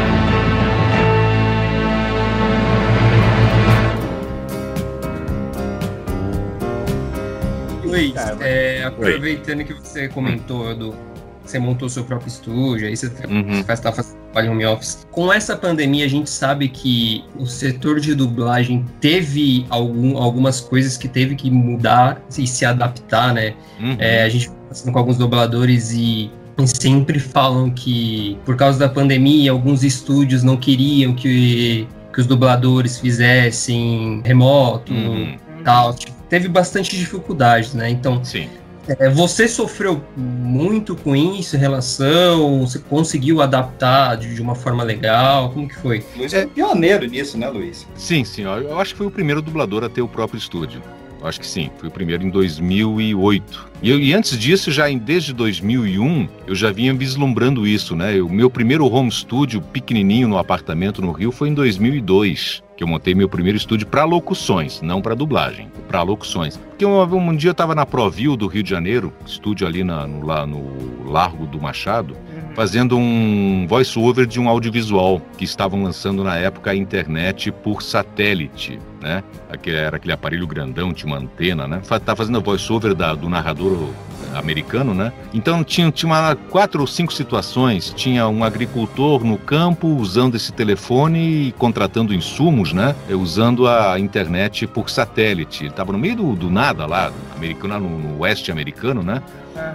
Luiz, 7.90 8.14
é, 8.40 8.84
aproveitando 8.84 9.64
que 9.64 9.74
você 9.74 10.08
comentou 10.08 10.74
do. 10.74 11.09
Você 11.50 11.58
montou 11.58 11.88
seu 11.88 12.04
próprio 12.04 12.28
estúdio, 12.28 12.86
aí 12.86 12.96
você 12.96 13.10
Uhum. 13.28 13.58
está 13.60 13.90
fazendo 13.92 14.16
trabalho 14.32 14.52
home 14.52 14.64
office. 14.66 15.04
Com 15.10 15.32
essa 15.32 15.56
pandemia, 15.56 16.04
a 16.04 16.08
gente 16.08 16.30
sabe 16.30 16.68
que 16.68 17.24
o 17.36 17.44
setor 17.44 17.98
de 17.98 18.14
dublagem 18.14 18.84
teve 19.00 19.66
algum, 19.68 20.16
algumas 20.16 20.60
coisas 20.60 20.96
que 20.96 21.08
teve 21.08 21.34
que 21.34 21.50
mudar 21.50 22.22
e 22.38 22.46
se 22.46 22.64
adaptar, 22.64 23.34
né? 23.34 23.54
Uhum. 23.80 23.96
É, 23.98 24.22
a 24.22 24.28
gente 24.28 24.48
conversando 24.48 24.92
com 24.92 24.98
alguns 25.00 25.18
dubladores 25.18 25.90
e 25.92 26.30
sempre 26.66 27.18
falam 27.18 27.70
que 27.70 28.38
por 28.44 28.54
causa 28.54 28.78
da 28.78 28.88
pandemia 28.88 29.50
alguns 29.50 29.82
estúdios 29.82 30.42
não 30.44 30.56
queriam 30.56 31.14
que, 31.14 31.88
que 32.12 32.20
os 32.20 32.26
dubladores 32.26 32.98
fizessem 32.98 34.20
remoto 34.24 34.92
Uhum. 34.92 35.36
tal 35.64 35.94
Tipo, 35.94 36.12
teve 36.28 36.48
bastante 36.48 36.96
dificuldades 36.96 37.72
né 37.72 37.88
então 37.88 38.22
Sim. 38.22 38.46
É, 38.88 39.08
você 39.10 39.46
sofreu 39.46 40.02
muito 40.16 40.96
com 40.96 41.14
isso 41.14 41.56
em 41.56 41.58
relação? 41.58 42.60
Você 42.60 42.78
conseguiu 42.78 43.40
adaptar 43.40 44.16
de, 44.16 44.34
de 44.34 44.42
uma 44.42 44.54
forma 44.54 44.82
legal? 44.82 45.50
Como 45.50 45.68
que 45.68 45.76
foi? 45.78 46.04
Luiz 46.16 46.32
é. 46.32 46.46
pioneiro 46.46 47.06
nisso 47.06 47.36
né 47.38 47.48
Luiz? 47.48 47.86
Sim, 47.94 48.24
sim, 48.24 48.42
eu 48.42 48.78
acho 48.80 48.92
que 48.92 48.98
foi 48.98 49.06
o 49.06 49.10
primeiro 49.10 49.40
dublador 49.42 49.84
a 49.84 49.88
ter 49.88 50.02
o 50.02 50.08
próprio 50.08 50.38
estúdio. 50.38 50.82
Eu 51.20 51.26
Acho 51.26 51.38
que 51.38 51.46
sim, 51.46 51.70
foi 51.76 51.90
o 51.90 51.92
primeiro 51.92 52.24
em 52.24 52.30
2008. 52.30 53.68
E, 53.82 53.90
eu- 53.90 54.00
e 54.00 54.14
antes 54.14 54.38
disso, 54.38 54.70
já 54.70 54.90
em, 54.90 54.96
desde 54.96 55.34
2001, 55.34 56.26
eu 56.46 56.54
já 56.54 56.72
vinha 56.72 56.94
vislumbrando 56.94 57.66
isso, 57.66 57.94
né? 57.94 58.20
O 58.22 58.28
meu 58.28 58.48
primeiro 58.48 58.86
home 58.90 59.10
studio 59.12 59.60
pequenininho 59.60 60.26
no 60.28 60.38
apartamento 60.38 61.02
no 61.02 61.12
Rio 61.12 61.30
foi 61.30 61.50
em 61.50 61.54
2002, 61.54 62.62
que 62.80 62.84
eu 62.84 62.88
montei 62.88 63.14
meu 63.14 63.28
primeiro 63.28 63.58
estúdio 63.58 63.86
para 63.86 64.04
locuções, 64.04 64.80
não 64.80 65.02
para 65.02 65.14
dublagem, 65.14 65.70
para 65.86 66.00
locuções. 66.00 66.56
Porque 66.56 66.86
um, 66.86 66.98
um 67.02 67.36
dia 67.36 67.50
eu 67.50 67.52
estava 67.52 67.74
na 67.74 67.84
Provil 67.84 68.38
do 68.38 68.46
Rio 68.46 68.62
de 68.62 68.70
Janeiro, 68.70 69.12
estúdio 69.26 69.66
ali 69.66 69.84
na- 69.84 70.06
no, 70.06 70.24
lá 70.26 70.46
no 70.46 71.04
Largo 71.06 71.44
do 71.44 71.60
Machado, 71.60 72.16
fazendo 72.54 72.96
um 72.96 73.66
voice-over 73.68 74.24
de 74.26 74.40
um 74.40 74.48
audiovisual 74.48 75.20
que 75.36 75.44
estavam 75.44 75.82
lançando 75.82 76.24
na 76.24 76.36
época 76.38 76.70
a 76.70 76.74
internet 76.74 77.52
por 77.52 77.82
satélite, 77.82 78.78
né? 78.98 79.22
Aquele, 79.50 79.76
era 79.76 79.96
aquele 79.96 80.14
aparelho 80.14 80.46
grandão, 80.46 80.94
tinha 80.94 81.12
uma 81.12 81.18
antena, 81.22 81.68
né? 81.68 81.80
Fa- 81.82 82.00
Tá 82.00 82.16
fazendo 82.16 82.38
o 82.38 82.42
voice-over 82.42 82.94
da- 82.94 83.12
do 83.14 83.28
narrador 83.28 83.90
americano, 84.34 84.94
né? 84.94 85.12
Então 85.32 85.62
tinha, 85.64 85.90
tinha 85.90 86.10
uma, 86.10 86.34
quatro 86.34 86.80
ou 86.80 86.86
cinco 86.86 87.12
situações. 87.12 87.92
Tinha 87.96 88.28
um 88.28 88.42
agricultor 88.44 89.24
no 89.24 89.38
campo 89.38 89.88
usando 89.88 90.34
esse 90.36 90.52
telefone 90.52 91.48
e 91.48 91.52
contratando 91.52 92.14
insumos, 92.14 92.72
né? 92.72 92.94
Eh, 93.08 93.14
Usando 93.14 93.66
a 93.68 93.98
internet 93.98 94.66
por 94.66 94.88
satélite. 94.90 95.62
Ele 95.64 95.70
estava 95.70 95.92
no 95.92 95.98
meio 95.98 96.16
do, 96.16 96.34
do 96.34 96.50
nada 96.50 96.86
lá, 96.86 97.12
americano, 97.36 97.78
no, 97.80 97.98
no 97.98 98.18
oeste 98.20 98.50
americano, 98.50 99.02
né? 99.02 99.22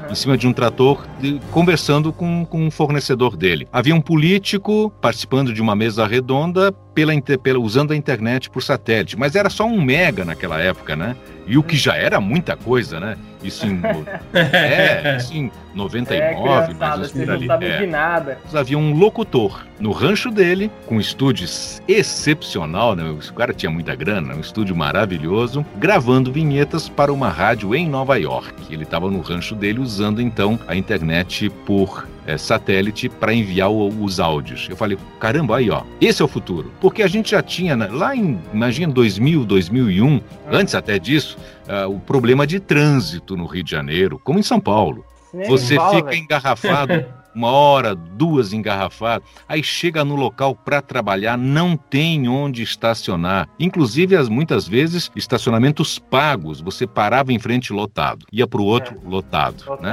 em 0.09 0.15
cima 0.15 0.35
de 0.37 0.47
um 0.47 0.53
trator, 0.53 1.05
de- 1.19 1.39
conversando 1.51 2.11
com, 2.11 2.43
com 2.45 2.65
um 2.65 2.71
fornecedor 2.71 3.35
dele. 3.37 3.67
Havia 3.71 3.93
um 3.93 4.01
político 4.01 4.91
participando 5.01 5.53
de 5.53 5.61
uma 5.61 5.75
mesa 5.75 6.07
redonda 6.07 6.73
pela, 6.95 7.13
pela- 7.21 7.59
usando 7.59 7.91
a 7.91 7.95
internet 7.95 8.49
por 8.49 8.63
satélite. 8.63 9.15
Mas 9.19 9.35
era 9.35 9.49
só 9.49 9.65
um 9.67 9.79
mega 9.81 10.25
naquela 10.25 10.59
época, 10.59 10.95
né? 10.95 11.15
E 11.45 11.59
o 11.59 11.61
que 11.63 11.75
já 11.77 11.95
era 11.95 12.19
muita 12.19 12.55
coisa, 12.57 12.99
né? 12.99 13.15
Isso 13.43 13.67
em, 13.67 13.79
é, 14.33 15.17
isso 15.19 15.31
em 15.35 15.51
99, 15.75 16.71
É, 16.71 16.73
menos 16.73 16.97
vocês 16.97 17.11
por 17.11 17.27
não 17.27 17.33
ali. 17.35 17.45
sabem 17.45 17.69
É. 17.69 17.77
de 17.77 17.85
nada. 17.87 18.39
Havia 18.51 18.77
um 18.79 18.97
locutor 18.97 19.63
no 19.79 19.91
rancho 19.91 20.31
dele, 20.31 20.71
com 20.87 20.95
um 20.95 20.99
estúdio 20.99 21.45
excepcional, 21.87 22.95
né? 22.95 23.03
O 23.03 23.33
cara 23.33 23.53
tinha 23.53 23.69
muita 23.69 23.93
grana, 23.93 24.33
um 24.33 24.39
estúdio 24.39 24.75
maravilhoso, 24.75 25.63
gravando 25.77 26.31
vinhetas 26.31 26.89
para 26.89 27.11
uma 27.13 27.29
rádio 27.29 27.75
em 27.75 27.87
Nova 27.87 28.17
York. 28.17 28.53
Ele 28.73 28.83
estava 28.83 29.11
no 29.11 29.19
rancho 29.21 29.53
dele 29.53 29.79
usando 29.79 30.21
então 30.21 30.59
a 30.67 30.75
internet 30.75 31.49
por 31.65 32.07
eh, 32.25 32.37
satélite 32.37 33.09
para 33.09 33.33
enviar 33.33 33.69
o- 33.69 34.03
os 34.03 34.19
áudios. 34.19 34.67
Eu 34.69 34.75
falei, 34.75 34.97
caramba, 35.19 35.57
aí 35.57 35.69
ó, 35.69 35.83
esse 36.01 36.21
é 36.21 36.25
o 36.25 36.27
futuro. 36.27 36.71
Porque 36.81 37.03
a 37.03 37.07
gente 37.07 37.31
já 37.31 37.41
tinha, 37.41 37.75
né, 37.75 37.87
lá 37.87 38.15
em, 38.15 38.39
imagina, 38.53 38.91
2000, 38.93 39.45
2001, 39.45 40.21
antes 40.51 40.75
até 40.75 40.97
disso, 40.99 41.37
ah, 41.67 41.87
o 41.87 41.99
problema 41.99 42.45
de 42.47 42.59
trânsito 42.59 43.35
no 43.37 43.45
Rio 43.45 43.63
de 43.63 43.71
Janeiro, 43.71 44.19
como 44.23 44.39
em 44.39 44.43
São 44.43 44.59
Paulo. 44.59 45.05
Nem 45.33 45.49
Você 45.49 45.75
fala, 45.75 45.95
fica 45.97 46.09
velho. 46.11 46.23
engarrafado 46.23 47.05
uma 47.35 47.49
hora, 47.51 47.93
duas 47.93 48.53
engarrafado, 48.53 49.25
aí 49.49 49.61
chega 49.61 50.05
no 50.05 50.15
local 50.15 50.55
para 50.55 50.81
trabalhar, 50.81 51.37
não 51.37 51.75
tem 51.75 52.29
onde 52.29 52.63
estacionar. 52.63 53.49
Inclusive, 53.59 54.15
as, 54.15 54.29
muitas 54.29 54.65
vezes, 54.65 55.11
estacionamentos 55.13 55.99
pagos, 55.99 56.61
você 56.61 56.87
parava 56.87 57.33
em 57.33 57.39
frente 57.39 57.73
lotado, 57.73 58.25
ia 58.31 58.47
para 58.47 58.61
o 58.61 58.63
outro 58.63 58.95
lotado. 59.05 59.65
Né? 59.81 59.91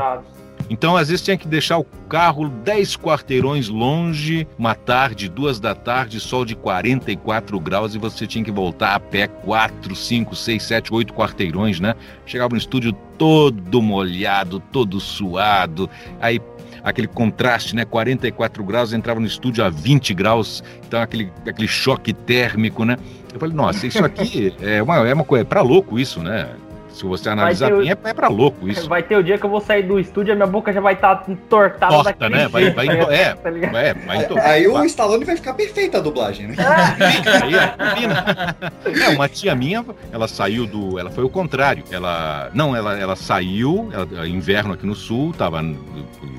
Então, 0.71 0.97
às 0.97 1.09
vezes, 1.09 1.25
tinha 1.25 1.37
que 1.37 1.47
deixar 1.47 1.79
o 1.79 1.85
carro 2.09 2.49
10 2.49 2.97
quarteirões 2.97 3.69
longe, 3.69 4.47
uma 4.59 4.75
tarde, 4.75 5.29
duas 5.29 5.61
da 5.61 5.75
tarde, 5.75 6.21
sol 6.21 6.45
de 6.45 6.55
44 6.55 7.59
graus, 7.61 7.95
e 7.95 7.99
você 7.99 8.27
tinha 8.27 8.45
que 8.45 8.51
voltar 8.51 8.95
a 8.95 9.01
pé 9.01 9.27
4, 9.27 9.95
5, 9.95 10.35
6, 10.35 10.63
7, 10.63 10.95
8 10.95 11.13
quarteirões, 11.13 11.81
né? 11.81 11.95
Chegava 12.27 12.55
no 12.55 12.59
estúdio 12.59 12.93
todo 13.19 13.83
molhado, 13.83 14.61
todo 14.61 14.99
suado, 15.01 15.89
aí 16.21 16.41
aquele 16.83 17.07
contraste, 17.07 17.75
né? 17.75 17.85
44 17.85 18.65
graus, 18.65 18.93
entrava 18.93 19.21
no 19.21 19.27
estúdio 19.27 19.65
a 19.65 19.71
20 19.71 20.15
graus, 20.15 20.63
então 20.87 21.01
aquele, 21.01 21.33
aquele 21.47 21.69
choque 21.69 22.13
térmico, 22.13 22.85
né? 22.85 22.97
Eu 23.33 23.41
falei, 23.41 23.55
nossa, 23.55 23.87
isso 23.87 24.05
aqui 24.05 24.55
é 24.61 24.83
uma, 24.83 25.09
é 25.09 25.15
uma 25.15 25.25
coisa, 25.25 25.43
é 25.43 25.45
pra 25.45 25.63
louco 25.63 25.99
isso, 25.99 26.21
né? 26.23 26.49
Se 26.93 27.05
você 27.05 27.29
analisar 27.31 27.69
ter 27.69 27.75
o- 27.75 27.79
bem, 27.79 27.89
é, 27.89 27.97
é 28.05 28.15
pra 28.15 28.29
louco 28.29 28.69
isso. 28.69 28.89
Vai 28.89 29.03
ter 29.03 29.17
o 29.17 29.23
dia 29.23 29.39
que 29.39 29.45
eu 29.45 29.51
vou 29.51 29.61
sair 29.61 29.83
do 29.83 29.99
estúdio 29.99 30.33
e 30.33 30.35
minha 30.35 30.47
boca 30.47 30.73
já 30.73 30.81
vai 30.81 30.95
estar 30.95 31.25
entortada 31.29 31.93
Torta, 32.03 32.29
né? 32.29 32.49
Vai, 32.49 32.71
vai, 32.71 32.87
tá 32.87 32.93
é, 33.13 33.35
tá 33.35 33.51
é, 33.51 33.95
vai 33.95 34.17
então- 34.19 34.37
Aí 34.39 34.67
o 34.69 34.85
Stallone 34.85 35.25
vai 35.25 35.37
ficar 35.37 35.55
perfeita 35.55 35.99
a 35.99 36.01
dublagem, 36.01 36.49
né? 36.49 36.55
Aí, 36.59 37.55
ó, 37.57 37.89
combina. 37.91 38.57
É, 39.05 39.09
uma 39.11 39.29
tia 39.29 39.55
minha, 39.55 39.85
ela 40.13 40.29
saiu 40.29 40.67
do. 40.67 40.99
Ela 40.99 41.11
foi 41.11 41.25
o 41.25 41.29
contrário. 41.29 41.85
Ela. 41.91 42.51
Não, 42.53 42.77
ela, 42.77 42.99
ela 42.99 43.17
saiu, 43.17 43.91
ela- 43.93 44.29
inverno 44.29 44.75
aqui 44.75 44.87
no 44.87 44.95
sul, 44.95 45.33
tava 45.33 45.63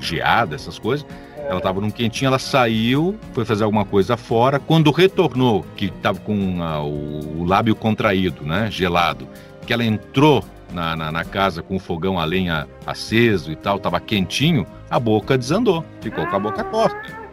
geada, 0.00 0.54
essas 0.54 0.78
coisas. 0.78 1.06
Ela 1.46 1.60
tava 1.60 1.78
num 1.80 1.90
quentinho, 1.90 2.28
ela 2.28 2.38
saiu, 2.38 3.18
foi 3.34 3.44
fazer 3.44 3.64
alguma 3.64 3.84
coisa 3.84 4.16
fora. 4.16 4.58
Quando 4.58 4.90
retornou, 4.90 5.64
que 5.76 5.90
tava 5.90 6.18
com 6.20 6.62
ah, 6.62 6.82
o, 6.82 7.40
o 7.40 7.44
lábio 7.44 7.74
contraído, 7.76 8.44
né? 8.46 8.68
Gelado, 8.70 9.28
que 9.64 9.72
ela 9.72 9.84
entrou 9.84 10.44
na, 10.72 10.96
na, 10.96 11.12
na 11.12 11.24
casa 11.24 11.62
com 11.62 11.76
o 11.76 11.80
fogão 11.80 12.18
a 12.18 12.24
lenha 12.24 12.66
aceso 12.86 13.50
e 13.50 13.56
tal, 13.56 13.78
tava 13.78 14.00
quentinho, 14.00 14.66
a 14.90 14.98
boca 14.98 15.38
desandou. 15.38 15.84
Ficou 16.00 16.26
com 16.26 16.36
a 16.36 16.38
boca 16.38 16.64
torta. 16.64 17.24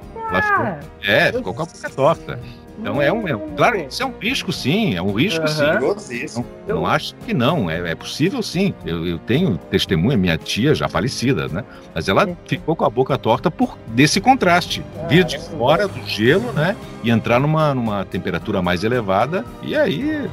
Ficou, 0.41 0.65
é, 1.03 1.31
ficou 1.31 1.53
com 1.53 1.61
a 1.63 1.65
boca 1.65 1.89
torta. 1.89 2.39
Então 2.79 3.01
é 3.01 3.11
um, 3.13 3.27
é 3.27 3.35
um- 3.35 3.49
Claro, 3.55 3.77
isso 3.79 4.01
é 4.01 4.05
um 4.05 4.13
risco, 4.19 4.51
sim. 4.51 4.95
É 4.95 5.01
um 5.01 5.13
risco, 5.13 5.45
Aham. 5.45 5.97
sim. 5.99 6.25
Não, 6.67 6.75
não 6.77 6.85
acho 6.87 7.13
que 7.25 7.33
não. 7.33 7.69
É, 7.69 7.91
é 7.91 7.95
possível, 7.95 8.41
sim. 8.41 8.73
Eu, 8.85 9.05
eu 9.05 9.19
tenho 9.19 9.57
testemunha, 9.69 10.17
minha 10.17 10.37
tia 10.37 10.73
já 10.73 10.87
falecida, 10.89 11.47
né? 11.47 11.63
Mas 11.93 12.07
ela 12.09 12.27
ficou 12.47 12.75
com 12.75 12.83
a 12.85 12.89
boca 12.89 13.17
torta 13.17 13.51
por 13.51 13.77
desse 13.87 14.19
contraste. 14.19 14.83
Vir 15.07 15.23
de 15.23 15.37
fora 15.37 15.87
do 15.87 16.03
gelo, 16.07 16.51
né? 16.53 16.75
E 17.03 17.11
entrar 17.11 17.39
numa, 17.39 17.73
numa 17.75 18.03
temperatura 18.05 18.61
mais 18.61 18.83
elevada. 18.83 19.45
E 19.61 19.75
aí 19.75 20.27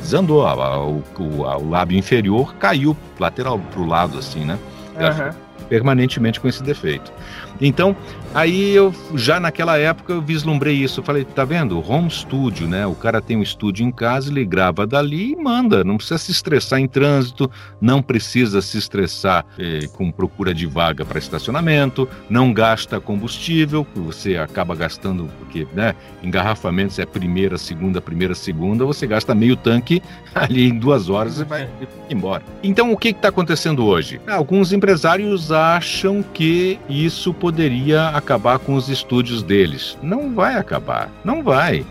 desandou. 0.00 0.46
A- 0.46 0.52
a- 0.52 0.80
o, 0.82 1.02
o- 1.18 1.44
a- 1.44 1.58
o 1.58 1.68
lábio 1.68 1.98
inferior 1.98 2.54
caiu 2.54 2.96
lateral 3.18 3.58
pro 3.72 3.84
lado, 3.84 4.18
assim, 4.18 4.44
né? 4.44 4.58
Ficou 4.88 5.40
permanentemente 5.68 6.40
com 6.40 6.48
esse 6.48 6.62
defeito. 6.62 7.12
Então, 7.60 7.94
aí 8.34 8.74
eu 8.74 8.94
já 9.14 9.40
naquela 9.40 9.78
época 9.78 10.12
eu 10.12 10.22
vislumbrei 10.22 10.74
isso. 10.76 11.00
Eu 11.00 11.04
falei, 11.04 11.24
tá 11.24 11.44
vendo? 11.44 11.82
Home 11.90 12.10
studio, 12.10 12.68
né? 12.68 12.86
O 12.86 12.94
cara 12.94 13.20
tem 13.20 13.36
um 13.36 13.42
estúdio 13.42 13.86
em 13.86 13.90
casa, 13.90 14.30
ele 14.30 14.44
grava 14.44 14.86
dali 14.86 15.32
e 15.32 15.36
manda. 15.36 15.82
Não 15.84 15.96
precisa 15.96 16.18
se 16.18 16.30
estressar 16.30 16.78
em 16.78 16.88
trânsito, 16.88 17.50
não 17.80 18.02
precisa 18.02 18.60
se 18.60 18.78
estressar 18.78 19.44
eh, 19.58 19.86
com 19.92 20.10
procura 20.10 20.54
de 20.54 20.66
vaga 20.66 21.04
para 21.04 21.18
estacionamento, 21.18 22.08
não 22.28 22.52
gasta 22.52 23.00
combustível, 23.00 23.86
você 23.94 24.36
acaba 24.36 24.74
gastando, 24.74 25.28
porque, 25.38 25.66
né? 25.74 25.94
Engarrafamentos 26.22 26.98
é 26.98 27.06
primeira, 27.06 27.58
segunda, 27.58 28.00
primeira, 28.00 28.34
segunda, 28.34 28.84
você 28.84 29.06
gasta 29.06 29.34
meio 29.34 29.56
tanque 29.56 30.02
ali 30.34 30.68
em 30.68 30.78
duas 30.78 31.08
horas 31.08 31.40
e 31.40 31.44
vai 31.44 31.68
embora. 32.08 32.42
Então, 32.62 32.92
o 32.92 32.96
que 32.96 33.08
está 33.08 33.28
acontecendo 33.28 33.84
hoje? 33.84 34.20
Alguns 34.26 34.72
empresários 34.72 35.50
acham 35.50 36.22
que 36.22 36.78
isso 36.88 37.32
poderia 37.32 38.19
acabar 38.20 38.58
com 38.58 38.74
os 38.74 38.88
estúdios 38.88 39.42
deles. 39.42 39.98
Não 40.02 40.34
vai 40.34 40.54
acabar, 40.56 41.10
não 41.24 41.42
vai. 41.42 41.84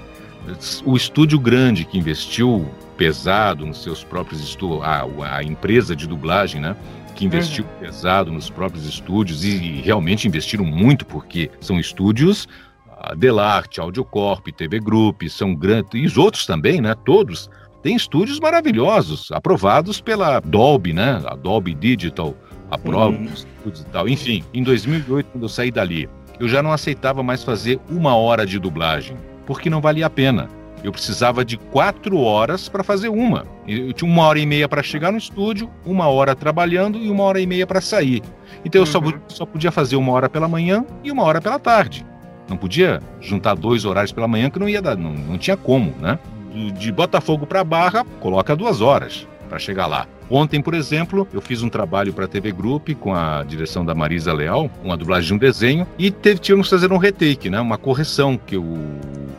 O 0.86 0.96
estúdio 0.96 1.38
grande 1.40 1.84
que 1.86 1.98
investiu 1.98 2.66
pesado 2.98 3.66
nos 3.66 3.84
seus 3.84 4.04
próprios 4.04 4.42
estúdios, 4.42 4.82
a, 4.84 5.06
a 5.36 5.44
empresa 5.44 5.96
de 5.96 6.08
dublagem, 6.08 6.62
né? 6.62 6.76
Que 7.16 7.26
investiu 7.26 7.66
pesado 7.80 8.32
nos 8.32 8.50
próprios 8.50 8.86
estúdios 8.86 9.44
e, 9.44 9.50
e 9.50 9.82
realmente 9.82 10.28
investiram 10.28 10.64
muito, 10.66 11.06
porque 11.06 11.52
são 11.60 11.80
estúdios 11.80 12.48
a 13.02 13.14
Delarte, 13.16 13.80
Audiocorp, 13.80 14.48
TV 14.52 14.80
Group, 14.80 15.24
são 15.30 15.56
grandes, 15.56 15.90
e 15.94 16.06
os 16.06 16.18
outros 16.18 16.46
também, 16.46 16.82
né? 16.82 16.96
Todos 17.06 17.50
têm 17.82 17.96
estúdios 17.96 18.40
maravilhosos, 18.40 19.32
aprovados 19.32 20.02
pela 20.02 20.40
Dolby, 20.42 20.92
né? 20.94 21.22
A 21.26 21.36
Dolby 21.36 21.74
Digital 21.74 22.36
aprova 22.72 23.16
Uhum. 23.16 23.26
os 23.26 23.46
estúdios 23.46 23.82
e 23.82 23.86
tal. 23.86 24.08
Enfim, 24.08 24.44
em 24.54 24.64
2008, 24.64 25.28
quando 25.32 25.44
eu 25.44 25.50
saí 25.50 25.72
dali, 25.72 26.10
eu 26.40 26.48
já 26.48 26.64
não 26.64 26.72
aceitava 26.72 27.22
mais 27.22 27.44
fazer 27.44 27.80
uma 27.90 28.16
hora 28.16 28.46
de 28.46 28.58
dublagem, 28.58 29.18
porque 29.46 29.70
não 29.70 29.82
valia 29.82 30.06
a 30.06 30.10
pena. 30.10 30.50
Eu 30.82 30.94
precisava 30.94 31.44
de 31.44 31.58
quatro 31.58 32.18
horas 32.20 32.70
para 32.70 32.84
fazer 32.84 33.10
uma. 33.10 33.46
Eu 33.68 33.92
tinha 33.92 34.10
uma 34.10 34.24
hora 34.24 34.40
e 34.40 34.46
meia 34.46 34.68
para 34.68 34.82
chegar 34.82 35.12
no 35.12 35.18
estúdio, 35.18 35.70
uma 35.86 36.08
hora 36.08 36.34
trabalhando 36.34 36.98
e 36.98 37.12
uma 37.12 37.24
hora 37.24 37.42
e 37.42 37.46
meia 37.46 37.68
para 37.68 37.82
sair. 37.82 38.24
Então 38.64 38.82
eu 38.82 38.86
só, 38.86 39.02
só 39.28 39.46
podia 39.46 39.72
fazer 39.72 39.98
uma 39.98 40.14
hora 40.14 40.30
pela 40.30 40.48
manhã 40.48 40.86
e 41.04 41.12
uma 41.12 41.24
hora 41.24 41.42
pela 41.42 41.60
tarde. 41.60 42.06
Não 42.48 42.56
podia 42.56 43.02
juntar 43.20 43.56
dois 43.56 43.84
horários 43.84 44.14
pela 44.14 44.28
manhã 44.28 44.50
que 44.50 44.58
não 44.58 44.70
ia 44.70 44.82
dar, 44.82 44.96
não, 44.96 45.12
não 45.12 45.38
tinha 45.38 45.58
como, 45.58 45.94
né? 46.00 46.18
De, 46.54 46.72
de 46.72 46.92
Botafogo 46.92 47.46
para 47.46 47.64
Barra, 47.64 48.06
coloca 48.22 48.56
duas 48.56 48.80
horas 48.80 49.28
para 49.50 49.60
chegar 49.60 49.88
lá. 49.88 50.08
Ontem, 50.30 50.62
por 50.62 50.76
exemplo, 50.76 51.28
eu 51.34 51.42
fiz 51.42 51.64
um 51.64 51.70
trabalho 51.70 52.14
para 52.14 52.26
a 52.26 52.28
TV 52.28 52.52
Group 52.52 52.90
com 53.00 53.14
a 53.14 53.44
direção 53.44 53.84
da 53.84 53.96
Marisa 53.96 54.32
Leal, 54.32 54.70
uma 54.84 54.96
dublagem 54.96 55.28
de 55.28 55.34
um 55.34 55.38
desenho, 55.38 55.88
e 55.98 56.12
teve, 56.12 56.40
tivemos 56.40 56.68
que 56.68 56.76
fazer 56.76 56.94
um 56.94 56.98
retake, 56.98 57.50
né? 57.50 57.60
Uma 57.60 57.78
correção, 57.78 58.38
que 58.38 58.56
o 58.56 58.78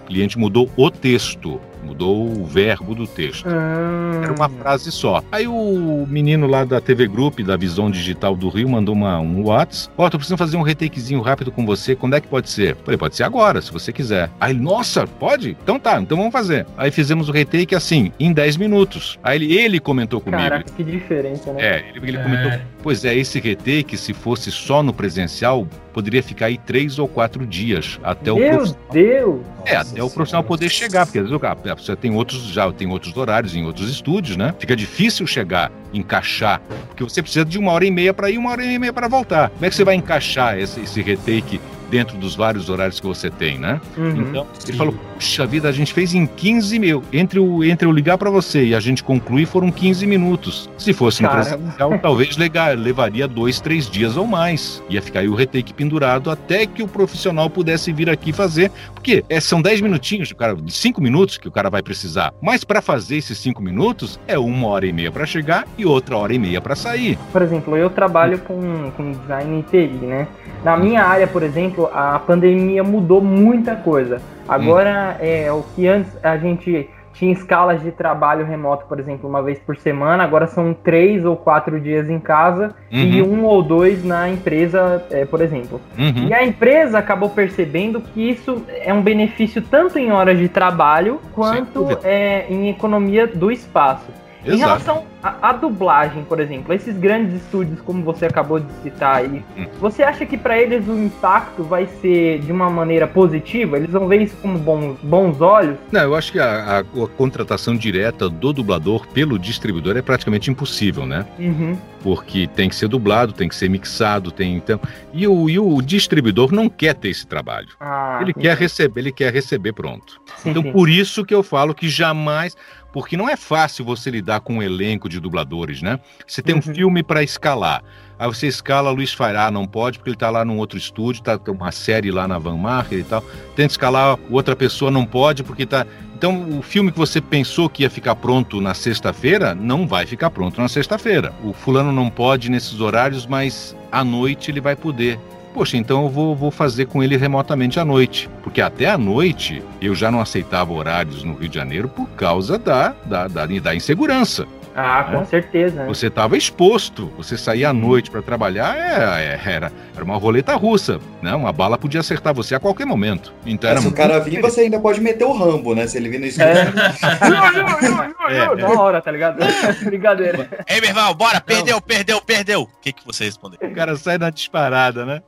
cliente 0.06 0.36
mudou 0.36 0.68
o 0.76 0.90
texto, 0.90 1.60
mudou 1.84 2.26
o 2.26 2.44
verbo 2.44 2.94
do 2.94 3.06
texto. 3.06 3.48
Era 3.48 4.32
uma 4.32 4.48
frase 4.48 4.90
só. 4.92 5.22
Aí 5.30 5.46
o 5.46 6.06
menino 6.08 6.46
lá 6.46 6.64
da 6.64 6.80
TV 6.80 7.06
Group, 7.06 7.40
da 7.40 7.56
Visão 7.56 7.90
Digital 7.90 8.36
do 8.36 8.48
Rio, 8.48 8.68
mandou 8.68 8.94
uma, 8.94 9.18
um 9.18 9.44
WhatsApp. 9.44 9.92
Ó, 9.96 10.08
tô 10.08 10.18
precisando 10.18 10.38
fazer 10.38 10.56
um 10.56 10.62
retakezinho 10.62 11.20
rápido 11.20 11.50
com 11.50 11.64
você. 11.64 11.94
Quando 11.94 12.16
é 12.16 12.20
que 12.20 12.28
pode 12.28 12.48
ser? 12.50 12.76
Falei, 12.84 12.98
pode 12.98 13.16
ser 13.16 13.24
agora, 13.24 13.60
se 13.60 13.72
você 13.72 13.92
quiser. 13.92 14.30
Aí 14.40 14.52
ele, 14.52 14.60
nossa, 14.60 15.06
pode? 15.06 15.56
Então 15.62 15.78
tá, 15.78 16.00
então 16.00 16.16
vamos 16.16 16.32
fazer. 16.32 16.66
Aí 16.76 16.90
fizemos 16.90 17.28
o 17.28 17.32
retake 17.32 17.74
assim, 17.74 18.12
em 18.18 18.32
10 18.32 18.56
minutos. 18.56 19.18
Aí 19.22 19.36
ele, 19.36 19.54
ele 19.54 19.80
comentou 19.80 20.20
comigo. 20.20 20.42
Caraca, 20.42 20.72
que 20.72 20.84
diferença, 20.84 21.52
né? 21.52 21.62
É, 21.62 21.84
ele, 21.94 22.08
ele 22.08 22.18
comentou, 22.18 22.52
pois 22.82 23.04
é, 23.04 23.14
esse 23.14 23.38
retake, 23.40 23.96
se 23.96 24.12
fosse 24.12 24.50
só 24.50 24.82
no 24.82 24.92
presencial, 24.92 25.66
poderia 25.92 26.22
ficar 26.22 26.46
aí 26.46 26.58
três 26.58 26.98
ou 26.98 27.06
quatro 27.08 27.46
dias 27.46 27.98
até 28.02 28.30
o 28.32 28.36
Meu 28.36 28.50
profissional- 28.50 28.84
Deus! 28.92 29.40
é, 29.66 29.76
até 29.76 30.02
o 30.02 30.10
profissional 30.10 30.44
poder 30.44 30.68
chegar, 30.68 31.04
porque 31.06 31.18
às 31.18 31.24
vezes 31.24 31.36
o 31.36 31.40
cara- 31.40 31.56
você 31.76 31.94
tem 31.96 32.14
outros, 32.14 32.42
já 32.44 32.70
tem 32.72 32.88
outros 32.88 33.16
horários 33.16 33.54
em 33.54 33.64
outros 33.64 33.90
estúdios, 33.90 34.36
né? 34.36 34.54
Fica 34.58 34.74
difícil 34.76 35.26
chegar 35.26 35.70
encaixar? 35.92 36.60
Porque 36.88 37.02
você 37.04 37.20
precisa 37.22 37.44
de 37.44 37.58
uma 37.58 37.72
hora 37.72 37.84
e 37.84 37.90
meia 37.90 38.14
para 38.14 38.30
ir, 38.30 38.38
uma 38.38 38.50
hora 38.50 38.64
e 38.64 38.78
meia 38.78 38.92
para 38.92 39.08
voltar. 39.08 39.50
Como 39.50 39.64
é 39.64 39.68
que 39.68 39.74
você 39.74 39.84
vai 39.84 39.94
encaixar 39.96 40.58
esse, 40.58 40.80
esse 40.80 41.02
retake 41.02 41.60
dentro 41.90 42.16
dos 42.16 42.36
vários 42.36 42.68
horários 42.70 43.00
que 43.00 43.06
você 43.06 43.28
tem, 43.30 43.58
né? 43.58 43.80
Uhum. 43.98 44.20
Então, 44.20 44.46
ele 44.68 44.76
falou, 44.76 44.94
puxa 45.20 45.46
vida, 45.46 45.68
a 45.68 45.72
gente 45.72 45.92
fez 45.92 46.14
em 46.14 46.24
15 46.24 46.78
mil. 46.78 47.02
Entre, 47.12 47.38
o, 47.38 47.62
entre 47.62 47.86
eu 47.86 47.92
ligar 47.92 48.16
para 48.16 48.30
você 48.30 48.64
e 48.64 48.74
a 48.74 48.80
gente 48.80 49.04
concluir, 49.04 49.44
foram 49.44 49.70
15 49.70 50.06
minutos. 50.06 50.68
Se 50.78 50.94
fosse 50.94 51.22
no 51.22 51.28
Caramba. 51.28 51.50
presencial, 51.58 51.98
talvez 51.98 52.36
lega- 52.38 52.70
levaria 52.70 53.28
dois, 53.28 53.60
três 53.60 53.88
dias 53.88 54.16
ou 54.16 54.26
mais. 54.26 54.82
Ia 54.88 55.02
ficar 55.02 55.20
aí 55.20 55.28
o 55.28 55.34
retake 55.34 55.74
pendurado 55.74 56.30
até 56.30 56.64
que 56.64 56.82
o 56.82 56.88
profissional 56.88 57.50
pudesse 57.50 57.92
vir 57.92 58.08
aqui 58.08 58.32
fazer. 58.32 58.72
Porque 58.94 59.22
é, 59.28 59.38
são 59.40 59.60
10 59.60 59.82
minutinhos, 59.82 60.30
o 60.30 60.36
cara, 60.36 60.56
5 60.66 61.02
minutos 61.02 61.36
que 61.36 61.46
o 61.48 61.52
cara 61.52 61.68
vai 61.68 61.82
precisar. 61.82 62.32
Mas 62.40 62.64
para 62.64 62.80
fazer 62.80 63.16
esses 63.16 63.36
5 63.38 63.62
minutos, 63.62 64.18
é 64.26 64.38
uma 64.38 64.68
hora 64.68 64.86
e 64.86 64.92
meia 64.92 65.12
para 65.12 65.26
chegar 65.26 65.66
e 65.76 65.84
outra 65.84 66.16
hora 66.16 66.32
e 66.32 66.38
meia 66.38 66.62
para 66.62 66.74
sair. 66.74 67.18
Por 67.30 67.42
exemplo, 67.42 67.76
eu 67.76 67.90
trabalho 67.90 68.38
com, 68.38 68.90
com 68.96 69.12
design 69.12 69.58
em 69.58 69.62
TI, 69.62 70.06
né? 70.06 70.26
Na 70.64 70.78
minha 70.78 71.02
área, 71.04 71.26
por 71.26 71.42
exemplo, 71.42 71.90
a 71.92 72.18
pandemia 72.18 72.82
mudou 72.82 73.20
muita 73.22 73.76
coisa. 73.76 74.20
Agora, 74.54 75.16
é 75.20 75.50
o 75.52 75.62
que 75.74 75.86
antes 75.86 76.12
a 76.22 76.36
gente 76.36 76.88
tinha 77.12 77.32
escalas 77.32 77.82
de 77.82 77.90
trabalho 77.90 78.46
remoto, 78.46 78.86
por 78.86 78.98
exemplo, 78.98 79.28
uma 79.28 79.42
vez 79.42 79.58
por 79.58 79.76
semana, 79.76 80.22
agora 80.24 80.46
são 80.46 80.72
três 80.72 81.24
ou 81.24 81.36
quatro 81.36 81.78
dias 81.80 82.08
em 82.08 82.18
casa 82.18 82.74
e 82.90 83.20
Uhum. 83.20 83.40
um 83.40 83.44
ou 83.44 83.62
dois 83.62 84.04
na 84.04 84.28
empresa, 84.28 85.04
é, 85.10 85.24
por 85.24 85.40
exemplo. 85.40 85.80
Uhum. 85.98 86.28
E 86.28 86.34
a 86.34 86.44
empresa 86.44 86.98
acabou 86.98 87.28
percebendo 87.28 88.00
que 88.00 88.30
isso 88.30 88.62
é 88.68 88.92
um 88.94 89.02
benefício 89.02 89.60
tanto 89.60 89.98
em 89.98 90.12
horas 90.12 90.38
de 90.38 90.48
trabalho 90.48 91.20
quanto 91.34 91.98
é, 92.04 92.46
em 92.48 92.70
economia 92.70 93.26
do 93.26 93.50
espaço. 93.50 94.06
Em 94.44 94.54
Exato. 94.54 94.58
relação 94.60 95.04
à, 95.22 95.52
dublagem, 95.52 96.24
por 96.24 96.40
exemplo, 96.40 96.72
esses 96.72 96.96
grandes 96.96 97.42
estúdios, 97.42 97.80
como 97.82 98.02
você 98.02 98.24
acabou 98.26 98.58
de 98.58 98.72
citar 98.82 99.16
aí, 99.16 99.44
Hum. 99.56 99.66
você 99.78 100.02
acha 100.02 100.24
que 100.24 100.36
para 100.38 100.58
eles 100.58 100.86
o 100.88 100.96
impacto 100.98 101.62
vai 101.62 101.86
ser 102.00 102.38
de 102.40 102.50
uma 102.50 102.70
maneira 102.70 103.06
positiva? 103.06 103.76
Eles 103.76 103.90
vão 103.90 104.08
ver 104.08 104.22
isso 104.22 104.36
com 104.38 104.54
bons, 104.56 104.96
bons 105.02 105.40
olhos? 105.40 105.76
Não, 105.92 106.00
eu 106.00 106.14
acho 106.14 106.32
que 106.32 106.38
a, 106.38 106.78
a- 106.78 106.80
a 106.80 107.08
contratação 107.16 107.76
direta 107.76 108.28
do 108.30 108.52
dublador 108.52 109.06
pelo 109.08 109.38
distribuidor 109.38 109.96
é 109.96 110.02
praticamente 110.02 110.50
impossível, 110.50 111.04
né? 111.04 111.26
Uhum. 111.38 111.76
Porque 112.02 112.46
tem 112.56 112.66
que 112.66 112.74
ser 112.74 112.88
dublado, 112.88 113.34
tem 113.34 113.46
que 113.46 113.54
ser 113.54 113.68
mixado, 113.68 114.30
tem 114.32 114.56
então. 114.56 114.80
E 115.12 115.28
o, 115.28 115.50
e 115.50 115.58
o 115.58 115.82
distribuidor 115.82 116.50
não 116.50 116.66
quer 116.66 116.94
ter 116.94 117.10
esse 117.10 117.26
trabalho. 117.26 117.68
Ah, 117.78 118.20
ele 118.22 118.30
entendi. 118.30 118.46
quer 118.48 118.56
receber, 118.56 119.00
ele 119.00 119.12
quer 119.12 119.30
receber 119.34 119.74
pronto. 119.74 120.18
Sim, 120.38 120.48
então, 120.50 120.62
sim. 120.62 120.72
por 120.72 120.88
isso 120.88 121.26
que 121.26 121.34
eu 121.34 121.42
falo 121.42 121.74
que 121.74 121.90
jamais. 121.90 122.56
Porque 122.92 123.16
não 123.16 123.28
é 123.28 123.36
fácil 123.36 123.84
você 123.84 124.10
lidar 124.10 124.40
com 124.40 124.56
um 124.56 124.62
elenco 124.62 125.08
de 125.08 125.20
dubladores, 125.20 125.80
né? 125.80 126.00
Você 126.26 126.42
tem 126.42 126.56
um 126.56 126.62
filme 126.62 127.02
para 127.02 127.22
escalar. 127.22 127.82
Aí 128.18 128.26
você 128.26 128.46
escala 128.46 128.90
Luiz 128.90 129.14
Fairá, 129.14 129.50
não 129.50 129.66
pode, 129.66 129.98
porque 129.98 130.10
ele 130.10 130.16
tá 130.16 130.28
lá 130.28 130.44
num 130.44 130.58
outro 130.58 130.76
estúdio, 130.76 131.22
tá 131.22 131.40
uma 131.48 131.72
série 131.72 132.10
lá 132.10 132.28
na 132.28 132.38
Van 132.38 132.56
Marker 132.56 132.98
e 132.98 133.04
tal. 133.04 133.22
Tenta 133.56 133.72
escalar 133.72 134.18
outra 134.30 134.54
pessoa, 134.54 134.90
não 134.90 135.06
pode, 135.06 135.42
porque 135.42 135.64
tá. 135.64 135.86
Então, 136.14 136.58
o 136.58 136.60
filme 136.60 136.92
que 136.92 136.98
você 136.98 137.18
pensou 137.18 137.66
que 137.70 137.82
ia 137.82 137.88
ficar 137.88 138.14
pronto 138.16 138.60
na 138.60 138.74
sexta-feira, 138.74 139.54
não 139.54 139.86
vai 139.86 140.04
ficar 140.04 140.28
pronto 140.28 140.60
na 140.60 140.68
sexta-feira. 140.68 141.32
O 141.42 141.54
fulano 141.54 141.92
não 141.92 142.10
pode 142.10 142.50
nesses 142.50 142.78
horários, 142.78 143.24
mas 143.24 143.74
à 143.90 144.04
noite 144.04 144.50
ele 144.50 144.60
vai 144.60 144.76
poder. 144.76 145.18
Poxa, 145.52 145.76
então 145.76 146.04
eu 146.04 146.08
vou, 146.08 146.34
vou 146.34 146.50
fazer 146.50 146.86
com 146.86 147.02
ele 147.02 147.16
remotamente 147.16 147.80
à 147.80 147.84
noite. 147.84 148.30
Porque 148.42 148.60
até 148.60 148.88
à 148.88 148.96
noite 148.96 149.62
eu 149.80 149.94
já 149.94 150.10
não 150.10 150.20
aceitava 150.20 150.72
horários 150.72 151.24
no 151.24 151.34
Rio 151.34 151.48
de 151.48 151.56
Janeiro 151.56 151.88
por 151.88 152.08
causa 152.10 152.58
da, 152.58 152.94
da, 153.04 153.26
da, 153.26 153.46
da 153.46 153.74
insegurança. 153.74 154.46
Ah, 154.74 155.04
com 155.10 155.20
É. 155.22 155.24
certeza. 155.24 155.82
né? 155.82 155.86
Você 155.86 156.06
estava 156.06 156.36
exposto. 156.36 157.12
Você 157.16 157.36
saía 157.36 157.70
à 157.70 157.72
noite 157.72 158.10
para 158.10 158.22
trabalhar, 158.22 158.76
é- 158.76 159.34
é- 159.34 159.40
era, 159.54 159.72
era 159.94 160.04
uma 160.04 160.16
roleta 160.16 160.54
russa. 160.54 160.98
Né? 161.22 161.34
Uma 161.34 161.52
bala 161.52 161.76
podia 161.76 162.00
acertar 162.00 162.32
você 162.32 162.54
a 162.54 162.60
qualquer 162.60 162.86
momento. 162.86 163.32
Então 163.44 163.68
era 163.70 163.80
se 163.80 163.88
o 163.88 163.92
cara 163.92 164.18
vir, 164.20 164.40
você 164.40 164.62
ainda 164.62 164.78
pode 164.78 165.00
meter 165.00 165.24
o 165.24 165.32
Rambo, 165.32 165.74
né? 165.74 165.86
Se 165.86 165.96
ele 165.98 166.08
vir 166.08 166.20
no 166.20 166.26
escuro. 166.26 166.48
É, 168.30 168.54
Na 168.54 168.68
hora, 168.80 169.00
tá 169.02 169.10
ligado? 169.10 169.38
Brincadeira. 169.84 170.48
Ei, 170.68 170.80
meu 170.80 170.90
irmão, 170.90 171.12
bora, 171.14 171.40
perdeu, 171.40 171.80
perdeu, 171.80 172.20
perdeu. 172.20 172.62
O 172.62 172.68
que, 172.80 172.92
que 172.92 173.04
você 173.04 173.24
respondeu? 173.24 173.58
O 173.62 173.74
cara 173.74 173.96
sai 173.96 174.18
na 174.18 174.30
disparada, 174.30 175.04
né? 175.04 175.22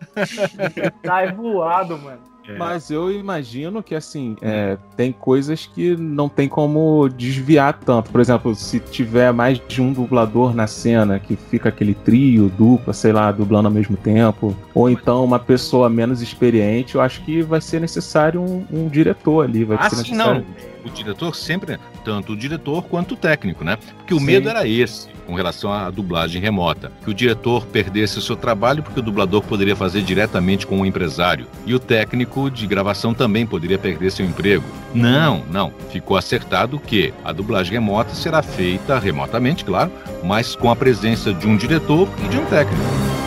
Tá 1.02 1.26
voado, 1.32 1.98
mano. 1.98 2.20
Mas 2.58 2.90
eu 2.90 3.10
imagino 3.10 3.82
que, 3.82 3.94
assim, 3.94 4.36
é, 4.42 4.76
tem 4.96 5.12
coisas 5.12 5.66
que 5.66 5.96
não 5.96 6.28
tem 6.28 6.48
como 6.48 7.08
desviar 7.08 7.78
tanto. 7.84 8.10
Por 8.10 8.20
exemplo, 8.20 8.54
se 8.54 8.80
tiver 8.80 9.32
mais 9.32 9.60
de 9.68 9.80
um 9.80 9.92
dublador 9.92 10.54
na 10.54 10.66
cena, 10.66 11.18
que 11.18 11.36
fica 11.36 11.68
aquele 11.68 11.94
trio, 11.94 12.48
dupla, 12.58 12.92
sei 12.92 13.12
lá, 13.12 13.30
dublando 13.30 13.68
ao 13.68 13.74
mesmo 13.74 13.96
tempo, 13.96 14.56
ou 14.74 14.90
então 14.90 15.24
uma 15.24 15.38
pessoa 15.38 15.88
menos 15.88 16.20
experiente, 16.20 16.94
eu 16.96 17.00
acho 17.00 17.22
que 17.24 17.42
vai 17.42 17.60
ser 17.60 17.80
necessário 17.80 18.40
um, 18.40 18.64
um 18.72 18.88
diretor 18.88 19.44
ali. 19.44 19.64
Vai 19.64 19.76
Ah, 19.80 19.88
ser 19.88 19.96
sim, 19.96 20.12
necessário... 20.12 20.40
não. 20.40 20.71
O 20.84 20.90
diretor 20.90 21.34
sempre, 21.36 21.78
tanto 22.04 22.32
o 22.32 22.36
diretor 22.36 22.82
quanto 22.82 23.14
o 23.14 23.16
técnico, 23.16 23.64
né? 23.64 23.76
Porque 23.98 24.14
o 24.14 24.18
Sim. 24.18 24.24
medo 24.24 24.48
era 24.48 24.66
esse, 24.66 25.08
com 25.26 25.34
relação 25.34 25.72
à 25.72 25.88
dublagem 25.90 26.40
remota. 26.40 26.90
Que 27.04 27.10
o 27.10 27.14
diretor 27.14 27.64
perdesse 27.66 28.18
o 28.18 28.22
seu 28.22 28.36
trabalho 28.36 28.82
porque 28.82 29.00
o 29.00 29.02
dublador 29.02 29.42
poderia 29.42 29.76
fazer 29.76 30.02
diretamente 30.02 30.66
com 30.66 30.80
o 30.80 30.86
empresário. 30.86 31.46
E 31.64 31.74
o 31.74 31.78
técnico 31.78 32.50
de 32.50 32.66
gravação 32.66 33.14
também 33.14 33.46
poderia 33.46 33.78
perder 33.78 34.10
seu 34.10 34.26
emprego. 34.26 34.64
Não, 34.94 35.44
não. 35.50 35.72
Ficou 35.90 36.16
acertado 36.16 36.78
que 36.78 37.14
a 37.24 37.32
dublagem 37.32 37.72
remota 37.72 38.14
será 38.14 38.42
feita 38.42 38.98
remotamente, 38.98 39.64
claro, 39.64 39.92
mas 40.24 40.56
com 40.56 40.70
a 40.70 40.76
presença 40.76 41.32
de 41.32 41.46
um 41.46 41.56
diretor 41.56 42.08
e 42.24 42.28
de 42.28 42.38
um 42.38 42.44
técnico. 42.46 43.21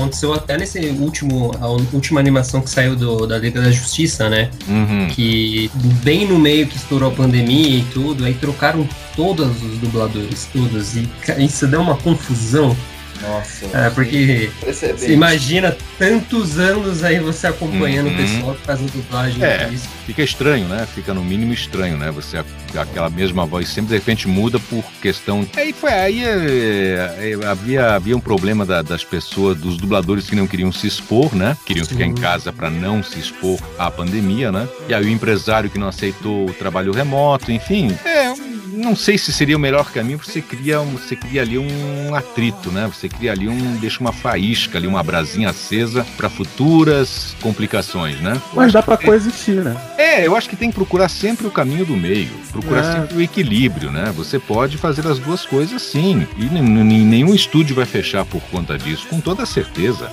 Aconteceu 0.00 0.32
até 0.32 0.56
nesse 0.56 0.78
último, 0.98 1.52
a 1.60 1.68
última 1.68 2.18
animação 2.20 2.60
que 2.60 2.70
saiu 2.70 2.96
do- 2.96 3.26
da 3.26 3.38
Liga 3.38 3.60
da 3.60 3.70
Justiça, 3.70 4.28
né? 4.28 4.50
Uhum. 4.68 5.08
Que 5.08 5.70
bem 6.02 6.26
no 6.26 6.38
meio 6.38 6.66
que 6.66 6.76
estourou 6.76 7.10
a 7.10 7.14
pandemia 7.14 7.78
e 7.78 7.82
tudo, 7.92 8.24
aí 8.24 8.34
trocaram 8.34 8.88
todos 9.14 9.62
os 9.62 9.78
dubladores, 9.78 10.48
todos. 10.52 10.96
E 10.96 11.08
isso 11.38 11.66
deu 11.66 11.80
uma 11.80 11.96
confusão. 11.96 12.76
Nossa. 13.22 13.66
É, 13.76 13.90
porque 13.90 14.50
você 14.64 14.94
imagina 15.12 15.76
tantos 15.98 16.58
anos 16.58 17.04
aí 17.04 17.18
você 17.20 17.46
acompanhando 17.48 18.06
Uhum. 18.08 18.14
o 18.14 18.16
pessoal 18.16 18.54
que 18.54 18.62
faz 18.66 18.80
a 18.80 18.84
dublagem 18.84 19.42
É, 19.44 19.64
disso. 19.66 19.88
fica 20.06 20.22
estranho, 20.22 20.66
né? 20.68 20.86
Fica 20.94 21.12
no 21.12 21.22
mínimo 21.24 21.52
estranho, 21.52 21.96
né? 21.98 22.10
Você 22.10 22.38
aquela 22.78 23.10
mesma 23.10 23.44
voz 23.44 23.68
sempre 23.68 23.88
de 23.90 23.94
repente 23.94 24.28
muda 24.28 24.58
por 24.58 24.84
questão. 25.02 25.46
Aí 25.56 25.72
foi 25.72 25.92
aí 25.92 26.24
é, 26.24 27.34
é, 27.42 27.46
havia 27.46 27.94
havia 27.94 28.16
um 28.16 28.20
problema 28.20 28.64
da- 28.64 28.80
das 28.82 29.02
pessoas, 29.04 29.58
dos 29.58 29.76
dubladores 29.76 30.28
que 30.30 30.36
não 30.36 30.46
queriam 30.46 30.70
se 30.72 30.86
expor, 30.86 31.34
né? 31.34 31.56
Queriam 31.66 31.84
ficar 31.84 32.04
em 32.04 32.14
casa 32.14 32.52
para 32.52 32.70
não 32.70 33.02
se 33.02 33.18
expor 33.18 33.58
à 33.78 33.90
pandemia, 33.90 34.52
né? 34.52 34.68
E 34.88 34.94
aí 34.94 35.04
o 35.04 35.08
empresário 35.08 35.68
que 35.68 35.78
não 35.78 35.88
aceitou 35.88 36.48
o 36.48 36.52
trabalho 36.54 36.92
remoto, 36.92 37.50
enfim, 37.50 37.96
é 38.04 38.29
não 38.72 38.94
sei 38.96 39.16
se 39.18 39.32
seria 39.32 39.56
o 39.56 39.60
melhor 39.60 39.90
caminho, 39.92 40.18
porque 40.18 40.32
você 40.32 40.40
cria, 40.42 40.80
um- 40.80 40.92
você 40.96 41.16
cria 41.16 41.42
ali 41.42 41.58
um 41.58 42.14
atrito, 42.14 42.70
né? 42.70 42.90
Você 42.92 43.08
cria 43.08 43.32
ali 43.32 43.48
um, 43.48 43.76
deixa 43.76 44.00
uma 44.00 44.12
faísca 44.12 44.78
ali, 44.78 44.86
uma 44.86 45.02
brasinha 45.02 45.50
acesa 45.50 46.06
para 46.16 46.28
futuras 46.28 47.34
complicações, 47.40 48.20
né? 48.20 48.40
Mas 48.54 48.72
dá 48.72 48.82
pra 48.82 48.96
coexistir, 48.96 49.56
né? 49.56 49.76
É, 49.98 50.26
eu 50.26 50.36
acho 50.36 50.48
que 50.48 50.56
tem 50.56 50.68
que 50.70 50.74
procurar 50.74 51.08
sempre 51.08 51.46
o 51.46 51.50
caminho 51.50 51.84
do 51.84 51.96
meio, 51.96 52.30
procurar 52.52 52.80
É. 52.84 52.92
sempre 53.00 53.16
o 53.16 53.20
equilíbrio, 53.22 53.90
né? 53.90 54.12
Você 54.16 54.38
pode 54.38 54.76
fazer 54.76 55.06
as 55.06 55.18
duas 55.18 55.44
coisas 55.44 55.82
sim, 55.82 56.26
e 56.36 56.44
nenhum 56.44 57.34
estúdio 57.34 57.74
vai 57.74 57.86
fechar 57.86 58.24
por 58.24 58.40
conta 58.50 58.78
disso, 58.78 59.06
com 59.08 59.20
toda 59.20 59.44
certeza. 59.46 60.10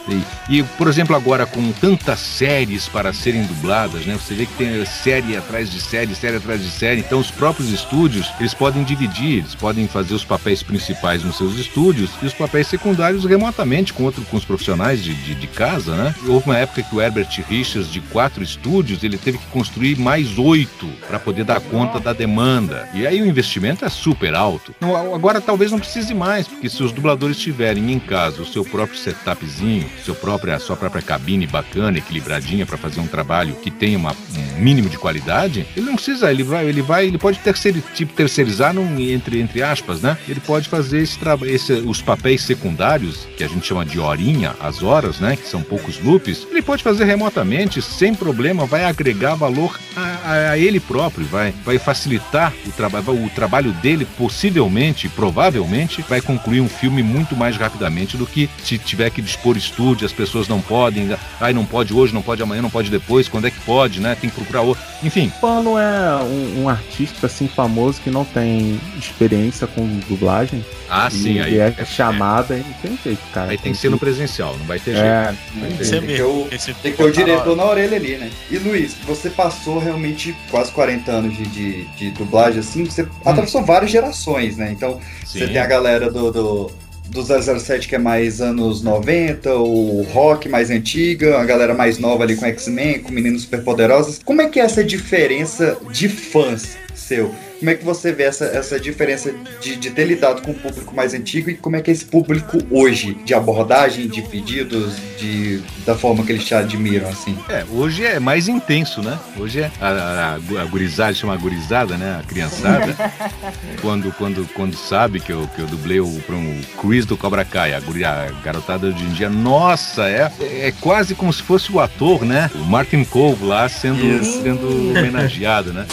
E, 0.49 0.57
e, 0.59 0.63
por 0.63 0.87
exemplo, 0.87 1.15
agora 1.15 1.45
com 1.45 1.71
tantas 1.73 2.19
séries 2.19 2.87
para 2.87 3.13
serem 3.13 3.43
dubladas, 3.43 4.05
né? 4.05 4.17
Você 4.21 4.33
vê 4.33 4.45
que 4.45 4.53
tem 4.53 4.85
série 4.85 5.35
atrás 5.35 5.69
de 5.71 5.79
série, 5.81 6.15
série 6.15 6.37
atrás 6.37 6.61
de 6.61 6.69
série, 6.69 7.01
então 7.01 7.19
os 7.19 7.29
próprios 7.31 7.69
estúdios, 7.71 8.27
eles 8.47 8.53
podem 8.53 8.81
dividir, 8.83 9.39
eles 9.39 9.55
podem 9.55 9.89
fazer 9.89 10.13
os 10.13 10.23
papéis 10.23 10.63
principais 10.63 11.21
nos 11.21 11.35
seus 11.35 11.55
estúdios 11.55 12.09
e 12.21 12.25
os 12.25 12.33
papéis 12.33 12.67
secundários 12.67 13.25
remotamente 13.25 13.91
com, 13.91 14.03
outro, 14.03 14.21
com 14.23 14.37
os 14.37 14.45
profissionais 14.45 15.03
de, 15.03 15.13
de, 15.13 15.35
de 15.35 15.47
casa, 15.47 15.93
né? 15.97 16.15
Houve 16.25 16.45
uma 16.45 16.57
época 16.57 16.81
que 16.81 16.95
o 16.95 17.01
Herbert 17.01 17.27
Richards, 17.49 17.91
de 17.91 17.99
quatro 17.99 18.41
estúdios, 18.41 19.03
ele 19.03 19.17
teve 19.17 19.37
que 19.37 19.45
construir 19.47 19.99
mais 19.99 20.39
oito 20.39 20.87
para 21.09 21.19
poder 21.19 21.43
dar 21.43 21.59
conta 21.59 21.99
da 21.99 22.13
demanda. 22.13 22.87
E 22.93 23.05
aí 23.05 23.21
o 23.21 23.25
investimento 23.25 23.83
é 23.83 23.89
super 23.89 24.33
alto. 24.33 24.73
Agora 25.13 25.41
talvez 25.41 25.69
não 25.69 25.79
precise 25.79 26.13
mais, 26.13 26.47
porque 26.47 26.69
se 26.69 26.81
os 26.81 26.93
dubladores 26.93 27.37
tiverem 27.37 27.91
em 27.91 27.99
casa 27.99 28.41
o 28.41 28.45
seu 28.45 28.63
próprio 28.63 28.97
setupzinho, 28.97 29.89
seu 30.05 30.15
próprio, 30.15 30.55
a 30.55 30.59
sua 30.59 30.77
própria 30.77 31.01
cabine 31.01 31.45
bacana, 31.45 31.97
equilibradinha 31.97 32.65
para 32.65 32.77
fazer 32.77 33.01
um 33.01 33.07
trabalho 33.07 33.55
que 33.55 33.69
tenha 33.69 33.97
uma, 33.97 34.11
um 34.13 34.61
mínimo 34.61 34.87
de 34.87 34.97
qualidade, 34.97 35.67
ele 35.75 35.85
não 35.85 35.95
precisa, 35.95 36.31
ele 36.31 36.43
vai, 36.43 36.65
ele 36.65 36.81
vai, 36.81 37.07
ele 37.07 37.17
pode 37.17 37.39
terceir, 37.39 37.83
tipo, 37.93 38.13
terceirizar 38.37 38.73
num, 38.73 38.99
entre, 38.99 39.39
entre 39.39 39.63
aspas, 39.63 40.01
né? 40.01 40.17
Ele 40.27 40.39
pode 40.39 40.69
fazer 40.69 40.99
esse 40.99 41.17
trabalho, 41.17 41.51
os 41.85 42.01
papéis 42.01 42.43
secundários, 42.43 43.27
que 43.35 43.43
a 43.43 43.47
gente 43.47 43.65
chama 43.65 43.85
de 43.85 43.99
horinha, 43.99 44.55
as 44.59 44.83
horas, 44.83 45.19
né? 45.19 45.35
Que 45.35 45.47
são 45.47 45.61
poucos 45.63 45.99
loops, 46.03 46.47
ele 46.49 46.61
pode 46.61 46.83
fazer 46.83 47.05
remotamente, 47.05 47.81
sem 47.81 48.13
problema, 48.13 48.65
vai 48.65 48.85
agregar 48.85 49.35
valor 49.35 49.79
a, 49.95 50.01
a, 50.01 50.51
a 50.51 50.57
ele 50.57 50.79
próprio, 50.79 51.25
vai, 51.25 51.53
vai 51.65 51.79
facilitar 51.79 52.53
o 52.65 52.71
trabalho, 52.71 53.25
o 53.25 53.29
trabalho 53.29 53.71
dele, 53.73 54.05
possivelmente, 54.17 55.09
provavelmente, 55.09 56.03
vai 56.07 56.21
concluir 56.21 56.61
um 56.61 56.69
filme 56.69 57.01
muito 57.01 57.35
mais 57.35 57.57
rapidamente 57.57 58.17
do 58.17 58.27
que 58.27 58.49
se 58.63 58.77
tiver 58.77 59.09
que 59.09 59.21
dispor 59.21 59.57
estúdio, 59.57 60.05
as 60.05 60.13
pessoas 60.13 60.47
não 60.47 60.61
podem, 60.61 61.09
ai, 61.41 61.53
não 61.53 61.65
pode 61.65 61.93
hoje, 61.93 62.13
não 62.13 62.21
pode 62.21 62.43
amanhã, 62.43 62.61
não 62.61 62.69
pode 62.69 62.91
depois, 62.91 63.27
quando 63.27 63.47
é 63.47 63.51
que 63.51 63.59
pode, 63.61 63.99
né? 63.99 64.15
Tem 64.19 64.29
que 64.29 64.35
procurar 64.35 64.61
outro. 64.61 64.83
Enfim. 65.03 65.31
Quando 65.39 65.77
é 65.79 66.23
um, 66.23 66.63
um 66.63 66.69
artista 66.69 67.25
assim 67.25 67.47
famoso 67.47 68.01
que 68.01 68.09
não 68.09 68.26
tem 68.33 68.79
experiência 68.97 69.65
com 69.67 69.85
dublagem. 70.07 70.63
Ah, 70.89 71.09
e 71.11 71.15
sim, 71.15 71.39
aí 71.39 71.57
é 71.59 71.73
chamada, 71.85 72.53
aí 72.53 72.63
não 72.65 72.73
tem 72.81 72.97
jeito, 73.03 73.21
cara. 73.33 73.51
Aí 73.51 73.57
tem 73.57 73.71
que 73.73 73.77
ser 73.77 73.89
no 73.89 73.99
presencial, 73.99 74.55
não 74.57 74.65
vai 74.65 74.79
ter 74.79 74.91
É, 74.95 75.25
jeito. 75.25 75.37
Não 75.53 75.61
vai 75.61 75.69
ter 75.71 75.77
Tem 75.77 75.85
jeito. 75.85 76.05
que 76.07 76.15
ter 76.15 76.23
o, 76.23 76.47
tem 76.81 76.91
que 76.91 76.97
ter 76.97 77.03
o 77.03 77.11
diretor 77.11 77.55
na 77.55 77.65
orelha 77.65 77.97
ali, 77.97 78.15
né? 78.17 78.29
E 78.49 78.57
Luiz, 78.57 78.95
você 79.05 79.29
passou 79.29 79.79
realmente 79.79 80.35
quase 80.49 80.71
40 80.71 81.11
anos 81.11 81.35
de, 81.37 81.45
de, 81.47 81.83
de 81.95 82.11
dublagem, 82.11 82.59
assim, 82.59 82.85
você 82.85 83.07
atravessou 83.25 83.63
várias 83.63 83.91
gerações, 83.91 84.57
né? 84.57 84.71
Então, 84.71 84.99
você 85.25 85.39
Sim. 85.39 85.47
tem 85.53 85.57
a 85.57 85.65
galera 85.67 86.09
do, 86.09 86.31
do, 86.31 86.71
do 87.09 87.23
007 87.59 87.87
que 87.87 87.95
é 87.95 87.99
mais 87.99 88.39
anos 88.41 88.81
90, 88.81 89.53
o 89.55 90.03
rock 90.13 90.47
mais 90.47 90.69
antiga, 90.69 91.39
a 91.39 91.43
galera 91.45 91.73
mais 91.73 91.97
nova 91.97 92.23
ali 92.23 92.35
com 92.35 92.45
X-Men, 92.45 92.99
com 92.99 93.11
meninos 93.11 93.41
superpoderosos. 93.43 94.19
Como 94.23 94.41
é 94.41 94.47
que 94.47 94.59
é 94.59 94.63
essa 94.63 94.83
diferença 94.83 95.77
de 95.91 96.07
fãs 96.07 96.77
seu? 96.95 97.33
Como 97.59 97.69
é 97.69 97.75
que 97.75 97.83
você 97.83 98.11
vê 98.11 98.23
essa, 98.23 98.45
essa 98.45 98.79
diferença 98.79 99.33
de, 99.59 99.75
de 99.75 99.89
ter 99.89 100.05
lidado 100.05 100.41
com 100.41 100.51
o 100.51 100.53
público 100.53 100.95
mais 100.95 101.13
antigo 101.13 101.49
e 101.49 101.55
como 101.55 101.75
é 101.75 101.81
que 101.81 101.89
é 101.89 101.93
esse 101.93 102.05
público 102.05 102.59
hoje? 102.69 103.15
De 103.25 103.33
abordagem, 103.33 104.07
de 104.07 104.21
pedidos, 104.21 104.95
de, 105.17 105.61
da 105.85 105.95
forma 105.95 106.23
que 106.23 106.31
eles 106.31 106.45
te 106.45 106.53
admiram, 106.53 107.09
assim? 107.09 107.37
É, 107.49 107.65
hoje 107.71 108.05
é 108.05 108.19
mais 108.19 108.47
intenso, 108.47 109.01
né? 109.01 109.17
Hoje 109.35 109.61
é 109.61 109.71
a, 109.81 109.87
a, 109.87 110.61
a 110.61 110.65
gurizada, 110.65 111.13
chama 111.13 111.33
a 111.33 111.37
gurizada, 111.37 111.97
né? 111.97 112.19
A 112.19 112.23
criançada. 112.23 112.95
quando, 113.81 114.11
quando, 114.13 114.47
quando 114.53 114.75
sabe 114.75 115.19
que 115.19 115.31
eu, 115.31 115.49
que 115.55 115.61
eu 115.61 115.65
dublei 115.65 115.99
o, 115.99 116.09
pra 116.25 116.35
um 116.35 116.61
Chris 116.79 117.05
do 117.05 117.17
Cobra 117.17 117.43
Kai, 117.43 117.73
a, 117.73 117.77
a 117.77 118.41
garotada 118.43 118.87
hoje 118.87 119.03
em 119.03 119.13
dia, 119.13 119.29
nossa, 119.29 120.07
é, 120.07 120.31
é 120.39 120.73
quase 120.79 121.15
como 121.15 121.33
se 121.33 121.41
fosse 121.41 121.71
o 121.71 121.79
ator, 121.79 122.23
né? 122.23 122.51
O 122.55 122.59
Martin 122.59 123.03
Cove 123.03 123.45
lá 123.45 123.67
sendo, 123.67 124.05
Isso. 124.05 124.43
sendo 124.43 124.91
homenageado, 124.91 125.73
né? 125.73 125.85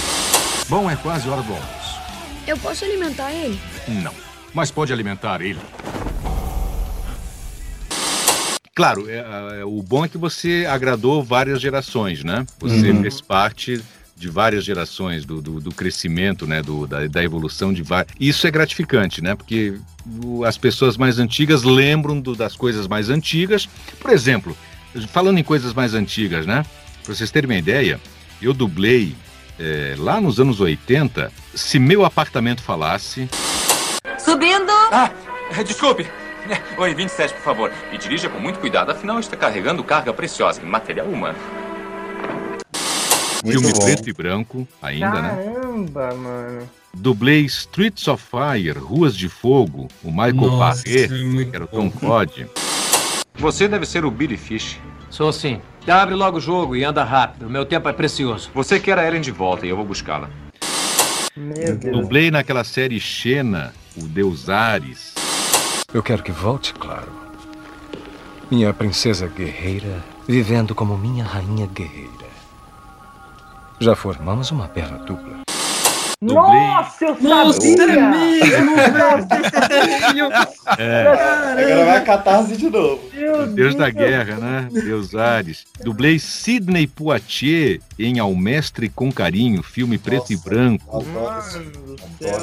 Bom, 0.68 0.90
é 0.90 0.96
quase 0.96 1.28
hora 1.28 1.42
do 1.42 1.52
almoço. 1.52 2.00
Eu 2.46 2.56
posso 2.58 2.84
alimentar 2.84 3.32
ele? 3.32 3.58
Não. 4.02 4.12
Mas 4.52 4.70
pode 4.70 4.92
alimentar 4.92 5.40
ele. 5.40 5.58
Claro, 8.74 9.08
é, 9.08 9.60
é, 9.60 9.64
o 9.64 9.82
bom 9.82 10.04
é 10.04 10.08
que 10.08 10.18
você 10.18 10.66
agradou 10.68 11.22
várias 11.22 11.60
gerações, 11.60 12.24
né? 12.24 12.44
Você 12.58 12.90
Uhum. 12.90 13.02
fez 13.02 13.20
parte 13.20 13.80
de 14.16 14.28
várias 14.28 14.64
gerações 14.64 15.24
do, 15.24 15.40
do, 15.40 15.60
do 15.60 15.70
crescimento, 15.72 16.46
né? 16.46 16.60
Do, 16.60 16.86
da, 16.86 17.06
da 17.06 17.22
evolução 17.22 17.72
de 17.72 17.82
várias. 17.82 18.14
Isso 18.18 18.46
é 18.46 18.50
gratificante, 18.50 19.22
né? 19.22 19.34
Porque 19.36 19.74
as 20.46 20.58
pessoas 20.58 20.96
mais 20.96 21.18
antigas 21.18 21.62
lembram 21.62 22.20
do- 22.20 22.34
das 22.34 22.56
coisas 22.56 22.88
mais 22.88 23.10
antigas. 23.10 23.68
Por 24.00 24.10
exemplo, 24.10 24.56
falando 25.08 25.38
em 25.38 25.44
coisas 25.44 25.72
mais 25.72 25.94
antigas, 25.94 26.44
né? 26.46 26.64
Para 27.04 27.14
vocês 27.14 27.30
terem 27.30 27.48
uma 27.50 27.56
ideia, 27.58 28.00
eu 28.42 28.52
dublei 28.52 29.14
é, 29.58 29.94
lá 29.98 30.20
nos 30.20 30.40
anos 30.40 30.60
80. 30.60 31.32
Se 31.54 31.78
meu 31.78 32.04
apartamento 32.04 32.62
falasse. 32.62 33.28
Subindo! 34.18 34.72
Ah, 34.90 35.10
desculpe. 35.64 36.06
Oi, 36.76 36.94
27, 36.94 37.34
por 37.34 37.42
favor. 37.42 37.72
E 37.92 37.98
dirija 37.98 38.28
com 38.28 38.38
muito 38.38 38.58
cuidado, 38.58 38.90
afinal 38.90 39.18
está 39.18 39.36
carregando 39.36 39.82
carga 39.82 40.12
preciosa 40.12 40.62
em 40.62 40.66
material 40.66 41.06
humano. 41.06 41.38
filme 43.42 43.72
bom. 43.72 43.84
preto 43.84 44.08
e 44.08 44.12
branco, 44.12 44.68
ainda, 44.82 45.22
né? 45.22 45.28
Caramba, 45.30 46.14
mano. 46.14 46.70
Dublei 46.92 47.44
Streets 47.44 48.06
of 48.08 48.22
Fire, 48.22 48.78
Ruas 48.78 49.16
de 49.16 49.28
Fogo, 49.28 49.88
o 50.02 50.10
Michael 50.10 50.34
Nossa, 50.34 50.88
é 50.88 51.08
muito 51.08 51.50
que 51.50 51.56
era 51.56 51.64
o 51.64 51.68
Tom 51.68 51.90
Cod. 51.90 52.46
Você 53.36 53.66
deve 53.66 53.84
ser 53.84 54.04
o 54.04 54.10
Billy 54.10 54.36
Fish. 54.36 54.78
Sou 55.14 55.32
sim. 55.32 55.60
Abre 55.86 56.12
logo 56.16 56.38
o 56.38 56.40
jogo 56.40 56.74
e 56.74 56.82
anda 56.82 57.04
rápido. 57.04 57.48
Meu 57.48 57.64
tempo 57.64 57.88
é 57.88 57.92
precioso. 57.92 58.50
Você 58.52 58.80
quer 58.80 58.98
a 58.98 59.06
Ellen 59.06 59.20
de 59.20 59.30
volta 59.30 59.64
e 59.64 59.68
eu 59.68 59.76
vou 59.76 59.84
buscá-la. 59.84 60.28
Meu 61.36 61.76
Deus. 61.76 62.00
Dublei 62.00 62.32
naquela 62.32 62.64
série 62.64 62.98
Xena, 62.98 63.72
o 63.96 64.08
Deus 64.08 64.48
Ares. 64.48 65.14
Eu 65.92 66.02
quero 66.02 66.20
que 66.20 66.32
volte, 66.32 66.74
claro. 66.74 67.12
Minha 68.50 68.74
princesa 68.74 69.28
guerreira, 69.28 70.02
vivendo 70.26 70.74
como 70.74 70.98
minha 70.98 71.24
rainha 71.24 71.68
guerreira. 71.68 72.10
Já 73.78 73.94
formamos 73.94 74.50
uma 74.50 74.66
bela 74.66 74.98
dupla. 74.98 75.44
Nossa, 76.32 77.04
eu 77.04 77.16
Nossa, 77.20 77.60
sabia! 77.60 77.84
é 77.84 78.10
mesmo, 78.10 78.72
É. 80.78 81.06
Agora 81.06 81.84
vai 81.84 81.96
a 81.96 82.00
catarse 82.00 82.56
de 82.56 82.70
novo. 82.70 83.00
Meu 83.12 83.46
Deus 83.46 83.74
da 83.74 83.90
Guerra, 83.90 84.36
né? 84.36 84.68
Deus 84.72 85.14
Ares. 85.14 85.66
Dublei 85.82 86.18
Sidney 86.18 86.86
Poitier 86.86 87.80
em 87.98 88.18
Ao 88.18 88.34
Mestre 88.34 88.88
com 88.88 89.12
Carinho, 89.12 89.62
filme 89.62 89.98
preto 89.98 90.32
e 90.32 90.36
branco. 90.36 91.04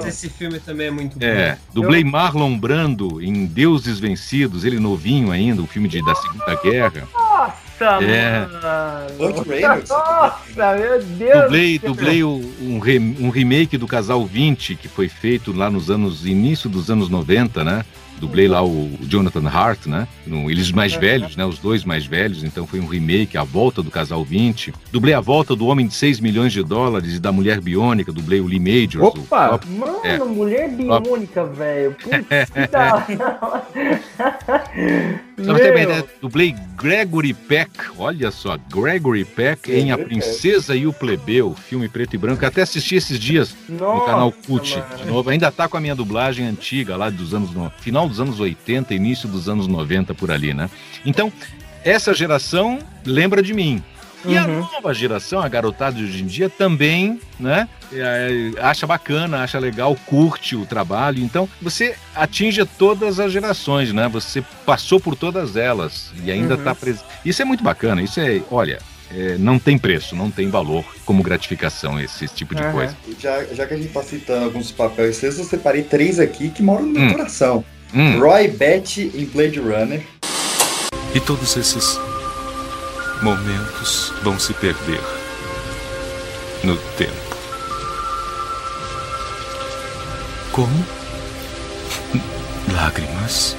Esse 0.06 0.30
filme 0.30 0.60
também 0.60 0.88
é 0.88 0.92
muito 0.92 1.18
bom. 1.18 1.26
É, 1.26 1.58
dublei 1.74 2.04
Marlon 2.04 2.58
Brando 2.58 3.22
em 3.22 3.46
Deuses 3.46 4.00
Vencidos, 4.00 4.64
ele 4.64 4.80
novinho 4.80 5.32
ainda, 5.32 5.62
um 5.62 5.68
filme 5.68 5.88
de, 5.88 6.04
da 6.06 6.14
Segunda 6.16 6.56
Guerra. 6.62 7.08
Nossa, 7.14 7.71
É. 7.86 8.40
mano! 8.40 9.12
Nossa, 9.20 10.76
meu 10.78 11.04
Deus! 11.04 11.42
Dublei, 11.44 11.80
do 11.80 11.82
céu. 11.82 11.90
dublei 11.94 12.24
o- 12.24 12.54
um, 12.62 12.80
re- 12.80 13.16
um 13.20 13.30
remake 13.30 13.78
do 13.78 13.88
Casal 13.88 14.26
20, 14.26 14.76
que 14.76 14.88
foi 14.88 15.08
feito 15.10 15.52
lá 15.56 15.70
nos 15.70 15.90
anos, 15.90 16.26
início 16.26 16.70
dos 16.70 16.90
anos 16.90 17.10
90, 17.10 17.64
né? 17.64 17.84
Dublei 18.20 18.48
lá 18.48 18.64
o 18.64 18.92
Jonathan 19.02 19.48
Hart, 19.50 19.88
né? 19.88 20.08
No- 20.28 20.50
eles 20.52 20.72
mais 20.72 20.94
velhos, 20.94 21.36
né? 21.36 21.44
Os 21.44 21.58
dois 21.58 21.84
mais 21.84 22.06
velhos, 22.06 22.44
então 22.44 22.68
foi 22.68 22.80
um 22.80 22.86
remake, 22.86 23.36
A 23.36 23.44
Volta 23.44 23.82
do 23.82 23.90
Casal 23.90 24.24
20. 24.24 24.72
Dublei 24.92 25.16
A 25.16 25.20
Volta 25.20 25.56
do 25.56 25.66
Homem 25.66 25.88
de 25.88 25.96
6 25.96 26.20
milhões 26.20 26.54
de 26.54 26.62
dólares 26.62 27.16
e 27.16 27.20
da 27.20 27.32
Mulher 27.32 27.60
Biônica, 27.60 28.12
dublei 28.12 28.40
o 28.40 28.46
Lee 28.46 28.60
Majors. 28.60 29.04
o 29.04 29.08
Opa! 29.08 29.50
top- 29.50 29.68
Mano, 29.70 30.00
É. 30.04 30.20
mulher 30.20 30.70
biônica, 30.70 31.44
velho. 31.46 31.96
Putz, 31.96 32.50
que 32.52 32.68
da 32.68 33.08
Só 35.38 35.54
pra 35.54 35.60
ter 35.64 35.72
uma 35.72 35.82
ideia, 35.82 36.06
dublei 36.22 36.56
Gregory 36.76 37.34
Peck, 37.34 37.72
olha 37.98 38.32
só, 38.32 38.58
Gregory 38.72 39.26
Peck 39.26 39.72
em 39.72 39.92
A 39.92 39.98
Princesa 39.98 40.76
e 40.76 40.86
o 40.86 40.94
Plebeu, 40.94 41.56
filme 41.56 41.88
preto 41.88 42.14
e 42.16 42.18
branco. 42.18 42.44
Eu 42.44 42.48
até 42.48 42.62
assisti 42.62 42.96
esses 42.96 43.20
dias 43.20 43.56
no 43.68 43.78
Nossa, 43.78 44.06
canal 44.06 44.32
CUT 44.32 44.78
mano. 44.78 44.98
de 44.98 45.06
novo. 45.06 45.30
Ainda 45.30 45.52
tá 45.52 45.68
com 45.68 45.78
a 45.78 45.82
minha 45.82 45.96
dublagem 45.96 46.46
antiga 46.46 46.96
lá 46.96 47.10
dos 47.10 47.34
anos 47.34 47.52
no 47.52 47.72
final 47.80 48.08
dos 48.08 48.20
anos 48.20 48.40
80, 48.40 48.94
início 48.94 49.28
dos 49.28 49.48
anos 49.50 49.68
90 49.68 50.14
por 50.14 50.32
ali, 50.32 50.54
né? 50.54 50.70
Então, 51.06 51.32
essa 51.84 52.14
geração 52.14 52.80
lembra 53.06 53.42
de 53.42 53.54
mim. 53.54 53.84
E 54.26 54.38
a 54.38 54.46
nova 54.46 54.94
geração, 54.94 55.40
a 55.42 55.48
garotada 55.48 55.98
de 55.98 56.04
hoje 56.04 56.22
em 56.24 56.26
dia, 56.28 56.50
também, 56.50 57.20
né? 57.40 57.68
é, 57.94 58.52
acha 58.62 58.86
bacana, 58.88 59.44
acha 59.44 59.58
legal, 59.60 59.96
curte 60.06 60.56
o 60.56 60.66
trabalho. 60.66 61.22
Então, 61.24 61.50
você 61.62 61.96
atinge 62.16 62.64
todas 62.78 63.20
as 63.20 63.32
gerações, 63.32 63.92
né? 63.92 64.08
Você 64.10 64.44
passou 64.66 65.00
por 65.00 65.16
todas 65.16 65.56
elas 65.56 66.12
e 66.24 66.32
ainda 66.32 66.54
Uhum. 66.54 66.60
está 66.60 66.76
presente. 66.76 67.06
Isso 67.26 67.42
é 67.42 67.46
muito 67.46 67.64
bacana. 67.64 68.02
Isso 68.02 68.20
é, 68.20 68.42
olha, 68.50 68.80
é, 69.14 69.36
não 69.38 69.60
tem 69.60 69.78
preço, 69.78 70.16
não 70.16 70.32
tem 70.32 70.50
valor 70.50 70.86
como 71.06 71.22
gratificação 71.24 72.00
esse, 72.00 72.24
esse 72.26 72.34
tipo 72.36 72.56
de 72.56 72.62
Aham. 72.64 72.72
coisa. 72.72 72.98
Já, 73.20 73.44
já 73.46 73.66
que 73.66 73.74
a 73.74 73.78
gente 73.78 73.90
tá 73.92 74.04
citando 74.04 74.46
alguns 74.46 74.72
papéis 74.72 75.18
seus, 75.18 75.38
eu 75.38 75.44
separei 75.44 75.84
três 75.84 76.20
aqui 76.20 76.50
que 76.50 76.62
moram 76.64 76.84
no 76.86 76.94
meu 76.94 77.02
Hum. 77.04 77.12
coração. 77.12 77.66
Hum. 77.94 78.20
Roy 78.20 78.48
Betty 78.48 79.12
em 79.14 79.26
Blade 79.26 79.60
Runner. 79.60 80.02
E 81.14 81.20
todos 81.20 81.58
esses 81.58 82.00
momentos 83.22 84.14
vão 84.24 84.40
se 84.40 84.54
perder 84.54 85.02
no 86.64 86.78
tempo. 86.98 87.36
Como? 90.52 90.86
Lágrimas 92.74 93.56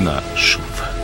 na 0.00 0.22
chuva. 0.36 0.97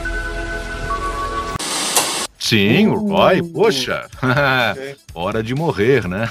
Sim, 2.47 2.89
o 2.89 2.97
Roy, 3.09 3.41
Uh. 3.41 3.49
poxa. 3.49 4.07
Hora 5.15 5.43
de 5.43 5.55
morrer, 5.55 6.07
né? 6.07 6.29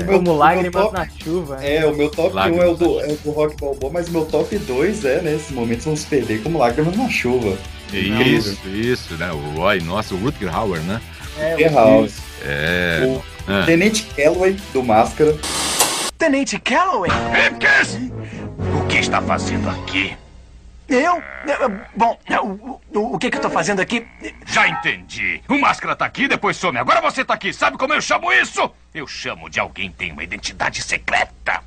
O 0.00 0.04
meu- 0.04 0.18
Como 0.18 0.36
lágrimas 0.36 0.82
top- 0.82 0.94
na 0.98 1.08
chuva. 1.22 1.64
É, 1.64 1.86
o 1.86 1.94
meu 1.94 2.10
top 2.10 2.34
Lágrimas 2.34 2.64
1 2.64 2.66
é 2.66 2.68
o, 2.72 2.74
do, 2.76 3.00
é 3.00 3.06
o 3.06 3.16
do 3.16 3.30
Rock 3.30 3.56
Balboa, 3.60 3.92
mas 3.92 4.08
o 4.08 4.12
meu 4.12 4.24
top 4.24 4.58
2 4.58 5.04
é, 5.04 5.20
nesse 5.22 5.52
momento, 5.52 5.82
vamos 5.84 6.04
perder 6.04 6.42
como 6.42 6.58
lágrimas 6.58 6.96
na 6.96 7.08
chuva. 7.08 7.56
Isso, 7.92 8.58
isso, 8.68 9.14
né? 9.14 9.30
O 9.30 9.58
Roy, 9.60 9.80
nossa, 9.80 10.12
o 10.14 10.18
Rutger 10.18 10.52
Hauer, 10.52 10.80
né? 10.80 11.00
É, 11.38 11.54
The 11.54 11.68
House. 11.68 12.14
É. 12.44 13.00
O 13.04 13.22
Ah. 13.46 13.62
Tenente 13.64 14.02
Calloway, 14.16 14.56
do 14.72 14.82
Máscara. 14.82 15.36
Tenente 16.18 16.58
Calloway? 16.58 17.10
O 18.82 18.86
que 18.86 18.98
está 18.98 19.22
fazendo 19.22 19.68
aqui? 19.70 20.14
Eu? 20.90 21.22
Bom, 21.94 22.18
o, 22.42 22.80
o, 22.98 23.14
o 23.14 23.18
que, 23.18 23.30
que 23.30 23.36
eu 23.36 23.40
tô 23.40 23.48
fazendo 23.50 23.80
aqui? 23.80 24.04
Já 24.46 24.68
entendi. 24.68 25.40
O 25.48 25.56
Máscara 25.58 25.94
tá 25.94 26.04
aqui, 26.04 26.26
depois 26.26 26.56
some. 26.56 26.78
Agora 26.78 27.00
você 27.00 27.24
tá 27.24 27.34
aqui. 27.34 27.52
Sabe 27.52 27.78
como 27.78 27.94
eu 27.94 28.00
chamo 28.02 28.32
isso? 28.32 28.68
Eu 28.92 29.06
chamo 29.06 29.48
de 29.48 29.60
alguém 29.60 29.88
que 29.90 29.96
tem 29.96 30.12
uma 30.12 30.24
identidade 30.24 30.82
secreta. 30.82 31.60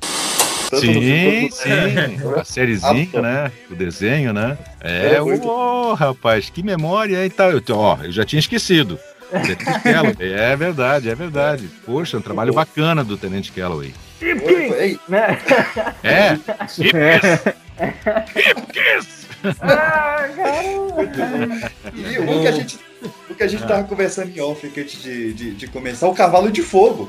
Sim, 0.78 1.48
sim. 1.50 2.16
no- 2.18 2.38
A 2.38 2.44
sériezinha, 2.44 3.22
né? 3.22 3.52
O 3.70 3.74
desenho, 3.74 4.32
né? 4.32 4.58
É, 4.80 5.14
É, 5.14 5.20
muito. 5.20 5.48
ô, 5.48 5.94
rapaz, 5.94 6.50
que 6.50 6.62
memória 6.62 7.24
e 7.24 7.30
tal. 7.30 7.50
Eu, 7.52 7.62
ó, 7.70 7.98
eu 8.02 8.12
já 8.12 8.24
tinha 8.24 8.40
esquecido. 8.40 8.98
Tenente 9.30 9.64
Calloway. 9.82 10.32
É 10.34 10.54
verdade, 10.56 11.08
é 11.08 11.14
verdade. 11.14 11.68
Poxa, 11.86 12.18
um 12.18 12.20
trabalho 12.20 12.52
bacana 12.52 13.02
do 13.02 13.16
Tenente 13.16 13.50
Calloway. 13.52 13.94
Ei, 14.20 14.98
Né? 15.08 15.38
É, 16.02 16.38
Ah, 19.60 20.28
cara. 21.14 21.72
E 21.94 22.18
o 22.18 22.40
que 22.40 22.48
a 22.48 22.52
gente, 22.52 22.78
o 23.28 23.34
que 23.34 23.42
a 23.42 23.48
gente 23.48 23.66
tava 23.66 23.84
conversando 23.84 24.30
em 24.30 24.40
off 24.40 24.66
antes 24.66 25.02
de, 25.02 25.34
de, 25.34 25.54
de 25.54 25.66
começar, 25.66 26.08
o 26.08 26.14
Cavalo 26.14 26.50
de 26.50 26.62
Fogo. 26.62 27.08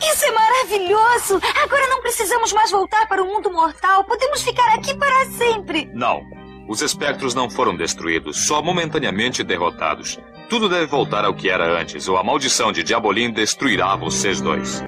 Isso 0.00 0.24
é 0.24 0.30
maravilhoso! 0.32 1.40
Agora 1.62 1.86
não 1.88 2.00
precisamos 2.00 2.52
mais 2.52 2.70
voltar 2.70 3.06
para 3.06 3.22
o 3.22 3.26
mundo 3.26 3.52
mortal. 3.52 4.04
Podemos 4.04 4.42
ficar 4.42 4.74
aqui 4.74 4.94
para 4.96 5.26
sempre. 5.32 5.90
Não. 5.92 6.22
Os 6.68 6.80
espectros 6.80 7.34
não 7.34 7.50
foram 7.50 7.76
destruídos, 7.76 8.46
só 8.46 8.62
momentaneamente 8.62 9.42
derrotados. 9.42 10.18
Tudo 10.48 10.68
deve 10.68 10.86
voltar 10.86 11.24
ao 11.24 11.34
que 11.34 11.50
era 11.50 11.80
antes, 11.80 12.08
ou 12.08 12.16
a 12.16 12.24
maldição 12.24 12.72
de 12.72 12.82
Diabolim 12.82 13.30
destruirá 13.32 13.96
vocês 13.96 14.40
dois. 14.40 14.82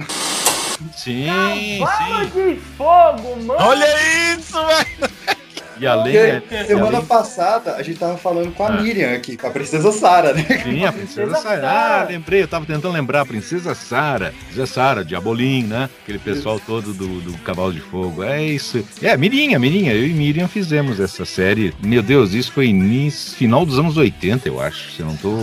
Sim, 0.97 1.81
Cavalo 1.81 2.27
de 2.27 2.57
fogo, 2.77 3.37
mano! 3.43 3.61
Olha 3.63 3.87
isso, 4.37 4.59
velho! 4.67 5.44
E 5.81 5.87
além. 5.87 6.41
Porque 6.41 6.55
é, 6.55 6.65
semana 6.65 6.97
além- 6.99 7.07
passada 7.07 7.77
a 7.77 7.83
gente 7.83 7.99
tava 7.99 8.17
falando 8.17 8.53
com 8.53 8.65
a 8.65 8.69
Ah. 8.69 8.81
Miriam 8.83 9.13
aqui, 9.15 9.37
com 9.37 9.47
a 9.47 9.51
Princesa 9.51 9.91
Sara, 9.93 10.33
né? 10.35 10.45
Sim, 10.63 10.85
a 10.85 10.93
Princesa 10.93 11.35
Sara. 11.37 11.69
Ah, 11.71 12.07
lembrei, 12.09 12.43
eu 12.43 12.49
tava 12.49 12.65
tentando 12.67 12.93
lembrar. 12.93 13.23
A 13.23 13.27
Princesa 13.27 13.75
Sara, 13.75 14.33
Princesa 14.47 14.67
Sara, 14.67 15.05
Diabolim, 15.05 15.65
né? 15.65 15.89
Aquele 16.03 16.19
pessoal 16.19 16.59
todo 16.61 16.93
do, 16.93 17.21
do 17.21 17.33
Cavalo 17.39 17.73
de 17.73 17.81
Fogo. 17.81 18.23
É 18.23 18.43
isso. 18.43 18.85
É, 19.03 19.17
Mirinha, 19.17 19.59
Mirinha. 19.59 19.93
Eu 19.93 20.07
e 20.07 20.13
Miriam 20.13 20.49
fizemos 20.49 20.99
essa 21.01 21.25
série. 21.25 21.73
Meu 21.83 22.03
Deus, 22.03 22.33
isso 22.35 22.53
foi 22.53 22.67
início, 22.67 23.37
final 23.37 23.65
dos 23.65 23.79
anos 23.79 23.97
80, 23.97 24.49
eu 24.49 24.61
acho. 24.61 24.93
Se 24.93 25.01
eu 25.01 25.07
não 25.07 25.17
tô. 25.17 25.35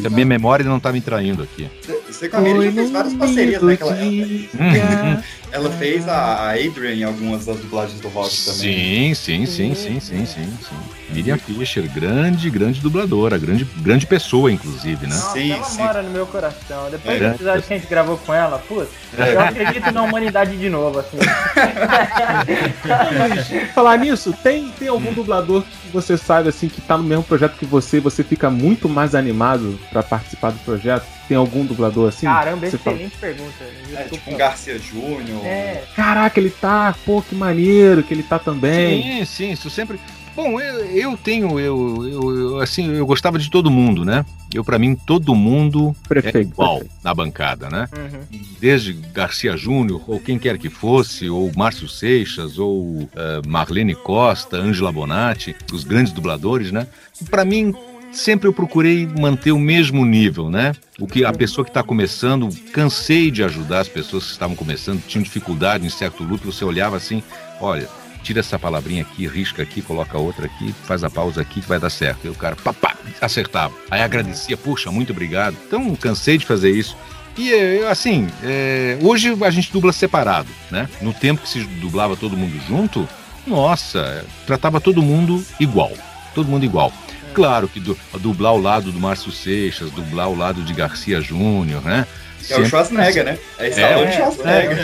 Se 0.00 0.06
a 0.06 0.10
minha 0.10 0.26
memória 0.26 0.64
não 0.64 0.78
tá 0.80 0.92
me 0.92 1.00
traindo 1.00 1.42
aqui. 1.42 1.68
Você 2.08 2.28
com 2.28 2.36
a 2.36 2.40
Miriam 2.40 2.62
já 2.64 2.72
fez 2.72 2.90
várias 2.90 3.14
parcerias, 3.14 3.62
né? 3.62 3.76
que 3.76 3.82
ela, 3.82 3.92
Uhum. 3.92 5.22
ela 5.50 5.70
fez 5.72 6.08
a 6.08 6.12
a 6.22 6.50
Adrian 6.52 6.94
em 6.94 7.04
algumas 7.04 7.46
das 7.46 7.56
dublagens 7.58 8.00
do 8.00 8.08
rock 8.08 8.30
também. 8.44 8.60
Sim, 8.60 9.14
sim, 9.14 9.41
sim, 9.46 9.74
sim, 9.74 10.00
sim, 10.00 10.26
sim, 10.26 10.46
sim. 10.46 10.76
Miriam 11.10 11.38
Fischer, 11.38 11.88
grande, 11.90 12.48
grande 12.50 12.80
dubladora, 12.80 13.38
grande, 13.38 13.64
grande 13.64 14.06
pessoa, 14.06 14.50
inclusive, 14.50 15.06
né? 15.06 15.14
Nossa, 15.14 15.38
ela 15.38 15.68
mora 15.74 16.02
no 16.02 16.10
meu 16.10 16.26
coração. 16.26 16.90
Depois 16.90 17.20
É. 17.20 17.28
do 17.28 17.34
episódio 17.34 17.62
que 17.62 17.74
a 17.74 17.78
gente 17.78 17.88
gravou 17.88 18.16
com 18.18 18.32
ela, 18.32 18.58
putz, 18.58 18.88
eu 19.16 19.40
acredito 19.40 19.90
na 19.92 20.02
humanidade 20.02 20.56
de 20.56 20.70
novo, 20.70 21.00
assim. 21.00 21.18
Falar 23.74 23.98
nisso, 23.98 24.34
tem, 24.42 24.70
tem 24.78 24.88
algum 24.88 25.12
dublador 25.12 25.62
que 25.62 25.81
você 25.92 26.16
sabe 26.16 26.48
assim 26.48 26.68
que 26.68 26.80
tá 26.80 26.96
no 26.96 27.04
mesmo 27.04 27.22
projeto 27.24 27.56
que 27.56 27.64
você, 27.66 27.98
e 27.98 28.00
você 28.00 28.24
fica 28.24 28.50
muito 28.50 28.88
mais 28.88 29.14
animado 29.14 29.78
pra 29.90 30.02
participar 30.02 30.50
do 30.50 30.58
projeto? 30.60 31.06
Tem 31.28 31.36
algum 31.36 31.64
dublador 31.64 32.08
assim? 32.08 32.26
Caramba, 32.26 32.68
Você 32.68 32.78
fala, 32.78 32.96
excelente 32.96 33.16
pergunta. 33.18 33.64
É, 33.94 34.04
tipo 34.04 34.30
um 34.30 34.36
Garcia 34.36 34.78
Júnior. 34.78 35.44
É. 35.44 35.84
Caraca, 35.94 36.38
ele 36.38 36.50
tá, 36.50 36.94
pô, 37.04 37.22
que 37.22 37.34
maneiro 37.34 38.02
que 38.02 38.12
ele 38.12 38.22
tá 38.22 38.38
também. 38.38 39.02
Sim, 39.02 39.24
sim, 39.24 39.52
isso 39.52 39.70
sempre. 39.70 39.98
Bom, 40.34 40.58
eu, 40.60 40.84
eu 40.86 41.16
tenho, 41.16 41.60
eu, 41.60 42.08
eu, 42.08 42.38
eu, 42.38 42.60
assim, 42.60 42.94
eu 42.94 43.04
gostava 43.06 43.38
de 43.38 43.50
todo 43.50 43.70
mundo, 43.70 44.04
né? 44.04 44.24
Eu, 44.52 44.64
pra 44.64 44.78
mim, 44.78 44.94
todo 44.94 45.34
mundo 45.34 45.94
é 46.04 46.08
Perfeito, 46.08 46.50
igual 46.52 46.78
perfeito. 46.78 46.94
na 47.04 47.14
bancada, 47.14 47.70
né? 47.70 47.88
Uhum. 47.96 48.40
Desde 48.58 48.92
Garcia 48.92 49.56
Júnior, 49.56 50.02
ou 50.06 50.18
quem 50.20 50.38
quer 50.38 50.58
que 50.58 50.68
fosse, 50.70 51.28
ou 51.28 51.50
Márcio 51.56 51.88
Seixas, 51.88 52.58
ou 52.58 53.08
eh, 53.14 53.42
Marlene 53.46 53.94
Costa, 53.94 54.56
Ângela 54.56 54.92
Bonatti, 54.92 55.54
os 55.72 55.84
grandes 55.84 56.12
dubladores, 56.12 56.70
né? 56.72 56.86
Pra 57.30 57.44
mim, 57.44 57.74
sempre 58.12 58.46
eu 58.46 58.52
procurei 58.52 59.06
manter 59.06 59.52
o 59.52 59.58
mesmo 59.58 60.04
nível, 60.04 60.50
né? 60.50 60.72
O 60.98 61.06
que 61.06 61.24
a 61.24 61.32
pessoa 61.32 61.64
que 61.64 61.70
está 61.70 61.82
começando, 61.82 62.48
cansei 62.72 63.30
de 63.30 63.42
ajudar 63.42 63.80
as 63.80 63.88
pessoas 63.88 64.24
que 64.24 64.30
estavam 64.32 64.54
começando, 64.54 65.02
tinham 65.06 65.22
dificuldade 65.22 65.86
em 65.86 65.90
certo 65.90 66.22
luto, 66.22 66.50
você 66.50 66.64
olhava 66.64 66.96
assim, 66.96 67.22
olha, 67.60 67.88
tira 68.22 68.40
essa 68.40 68.58
palavrinha 68.58 69.02
aqui, 69.02 69.26
risca 69.26 69.62
aqui, 69.62 69.82
coloca 69.82 70.16
outra 70.18 70.46
aqui, 70.46 70.74
faz 70.84 71.02
a 71.04 71.10
pausa 71.10 71.40
aqui 71.42 71.60
que 71.60 71.68
vai 71.68 71.78
dar 71.78 71.90
certo. 71.90 72.26
E 72.26 72.30
o 72.30 72.34
cara, 72.34 72.56
papá, 72.56 72.94
acertava. 73.20 73.74
Aí 73.90 74.00
agradecia, 74.00 74.56
puxa, 74.56 74.90
muito 74.90 75.10
obrigado. 75.12 75.56
Então, 75.66 75.94
cansei 75.96 76.38
de 76.38 76.46
fazer 76.46 76.70
isso. 76.70 76.96
E 77.36 77.52
eh, 77.52 77.86
assim, 77.90 78.28
eh, 78.42 78.98
hoje 79.02 79.36
a 79.42 79.50
gente 79.50 79.72
dubla 79.72 79.92
separado, 79.92 80.48
né? 80.70 80.88
No 81.00 81.12
tempo 81.14 81.40
que 81.42 81.48
se 81.48 81.60
dublava 81.64 82.14
todo 82.16 82.36
mundo 82.36 82.60
junto, 82.68 83.08
nossa, 83.46 84.24
tratava 84.46 84.80
todo 84.80 85.02
mundo 85.02 85.44
igual. 85.58 85.92
Todo 86.34 86.48
mundo 86.48 86.64
igual. 86.64 86.92
Claro 87.34 87.66
que 87.68 87.80
du- 87.80 87.98
dublar 88.20 88.52
o 88.54 88.60
lado 88.60 88.92
do 88.92 89.00
Márcio 89.00 89.32
Seixas, 89.32 89.90
dublar 89.90 90.28
o 90.28 90.36
lado 90.36 90.62
de 90.62 90.72
Garcia 90.74 91.20
Júnior, 91.20 91.82
né? 91.82 92.06
É 92.50 92.58
o 92.58 92.66
Schwarzenegger, 92.66 93.24
né? 93.24 93.38
É 93.58 93.68
esse 93.68 93.80
é, 93.80 93.96
o 93.96 94.12
Schwarzenegger. 94.12 94.78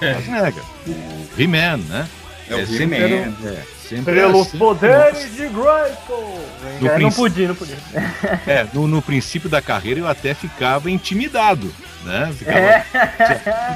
É, 0.00 0.14
Schwarzenegger. 0.22 0.62
O 0.88 1.28
He-Man, 1.40 1.76
né? 1.88 2.08
É 2.48 2.54
era- 2.54 3.32
é, 3.48 3.62
sempre 3.88 4.14
Pelos 4.14 4.48
assim. 4.48 4.58
poderes 4.58 5.34
de 5.34 5.48
Grayskull! 5.48 6.44
É, 6.64 6.78
não 6.80 6.94
princípio- 6.94 7.10
podia, 7.16 7.48
não 7.48 7.54
podia. 7.54 7.76
É, 8.46 8.66
no, 8.72 8.86
no 8.86 9.00
princípio 9.02 9.48
da 9.48 9.62
carreira 9.62 10.00
eu 10.00 10.08
até 10.08 10.34
ficava 10.34 10.90
intimidado, 10.90 11.72
né? 12.04 12.32
Ficava, 12.36 12.58
É. 12.58 12.84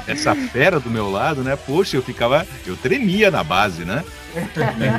essa 0.11 0.35
fera 0.35 0.79
do 0.79 0.89
meu 0.89 1.09
lado, 1.09 1.41
né? 1.43 1.55
Poxa, 1.55 1.97
eu 1.97 2.03
ficava, 2.03 2.45
eu 2.65 2.75
tremia 2.77 3.31
na 3.31 3.43
base, 3.43 3.83
né? 3.85 4.03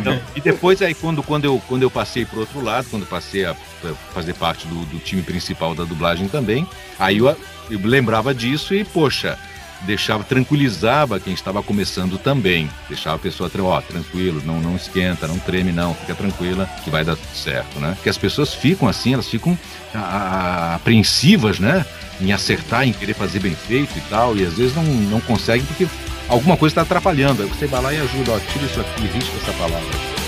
Então, 0.00 0.20
e 0.34 0.40
depois 0.40 0.82
aí 0.82 0.92
quando, 0.92 1.22
quando, 1.22 1.44
eu, 1.44 1.62
quando 1.68 1.82
eu 1.84 1.90
passei 1.90 2.24
pro 2.24 2.40
outro 2.40 2.60
lado, 2.60 2.86
quando 2.90 3.06
passei 3.06 3.44
a 3.44 3.54
a 3.82 3.94
fazer 4.12 4.34
parte 4.34 4.66
do, 4.66 4.84
do 4.84 4.98
time 4.98 5.22
principal 5.22 5.74
da 5.74 5.84
dublagem 5.84 6.28
também, 6.28 6.68
aí 6.98 7.16
eu, 7.16 7.28
eu 7.70 7.80
lembrava 7.82 8.34
disso 8.34 8.74
e, 8.74 8.84
poxa, 8.84 9.38
deixava, 9.82 10.24
tranquilizava 10.24 11.18
quem 11.20 11.32
estava 11.32 11.62
começando 11.62 12.18
também. 12.18 12.68
Deixava 12.88 13.16
a 13.16 13.18
pessoa, 13.18 13.50
ó, 13.62 13.80
tranquilo, 13.80 14.42
não, 14.44 14.60
não 14.60 14.76
esquenta, 14.76 15.26
não 15.26 15.38
treme 15.38 15.72
não, 15.72 15.94
fica 15.94 16.14
tranquila 16.14 16.68
que 16.84 16.90
vai 16.90 17.04
dar 17.04 17.16
tudo 17.16 17.34
certo, 17.34 17.78
né? 17.80 17.92
Porque 17.96 18.08
as 18.08 18.18
pessoas 18.18 18.52
ficam 18.54 18.88
assim, 18.88 19.14
elas 19.14 19.28
ficam 19.28 19.58
a- 19.94 19.98
a- 19.98 20.74
apreensivas, 20.76 21.58
né? 21.58 21.84
Em 22.20 22.32
acertar, 22.32 22.86
em 22.86 22.92
querer 22.92 23.14
fazer 23.14 23.38
bem 23.40 23.54
feito 23.54 23.96
e 23.96 24.00
tal, 24.10 24.36
e 24.36 24.44
às 24.44 24.54
vezes 24.54 24.74
não, 24.76 24.84
não 24.84 25.20
conseguem 25.20 25.64
porque 25.64 25.86
alguma 26.28 26.56
coisa 26.56 26.72
está 26.72 26.82
atrapalhando. 26.82 27.42
Aí 27.42 27.48
você 27.48 27.66
vai 27.66 27.80
lá 27.82 27.92
e 27.94 28.00
ajuda, 28.00 28.32
ó, 28.32 28.38
tira 28.52 28.64
isso 28.66 28.80
aqui, 28.80 29.02
risca 29.06 29.36
essa 29.42 29.52
palavra. 29.54 30.19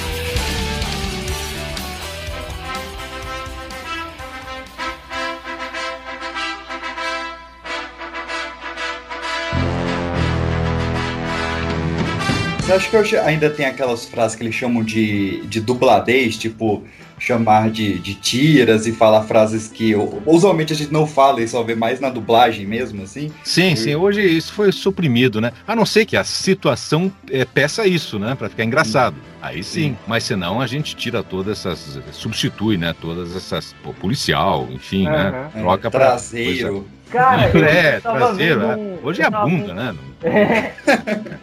Você 12.73 12.77
acha 12.77 12.91
que 12.91 12.97
hoje 12.97 13.17
ainda 13.19 13.51
tem 13.51 13.67
aquelas 13.67 14.07
frases 14.07 14.35
que 14.35 14.43
eles 14.43 14.55
chamam 14.55 14.83
de, 14.83 15.43
de 15.47 15.61
dubladez, 15.61 16.39
tipo 16.39 16.83
chamar 17.19 17.71
de, 17.71 17.99
de 17.99 18.15
tiras 18.15 18.87
e 18.87 18.93
falar 18.93 19.23
frases 19.25 19.69
que 19.69 19.95
usualmente 20.27 20.73
a 20.73 20.77
gente 20.77 20.91
não 20.93 21.07
fala 21.07 21.41
e 21.43 21.47
só 21.47 21.63
vê 21.63 21.75
mais 21.75 22.01
na 22.01 22.09
dublagem 22.09 22.67
mesmo, 22.67 23.03
assim? 23.03 23.31
Sim, 23.45 23.77
sim, 23.77 23.95
hoje 23.95 24.23
isso 24.23 24.53
foi 24.55 24.73
suprimido, 24.73 25.39
né? 25.41 25.53
A 25.69 25.77
não 25.77 25.85
ser 25.87 26.05
que 26.07 26.17
a 26.17 26.25
situação 26.25 27.13
é, 27.31 27.45
peça 27.45 27.87
isso, 27.87 28.19
né? 28.19 28.35
Pra 28.35 28.49
ficar 28.49 28.65
engraçado. 28.65 29.17
Aí 29.41 29.63
sim, 29.63 29.95
mas 30.07 30.25
senão 30.25 30.59
a 30.61 30.67
gente 30.67 30.97
tira 30.97 31.23
todas 31.23 31.59
essas. 31.59 32.01
substitui, 32.11 32.77
né? 32.79 32.95
Todas 33.01 33.37
essas. 33.37 33.73
Pô, 33.85 33.93
policial, 33.93 34.67
enfim, 34.73 35.05
né? 35.05 35.29
Aham. 35.55 35.61
Troca 35.63 35.89
É, 35.89 35.91
pra. 35.91 36.01
traseiro. 36.01 36.69
coisa- 36.73 37.02
Cara, 37.13 37.43
é, 37.59 38.01
é. 38.43 38.77
um- 38.77 38.99
Hoje 39.03 39.23
é 39.23 39.27
a 39.27 39.31
bunda, 39.31 39.75
né? 39.75 39.95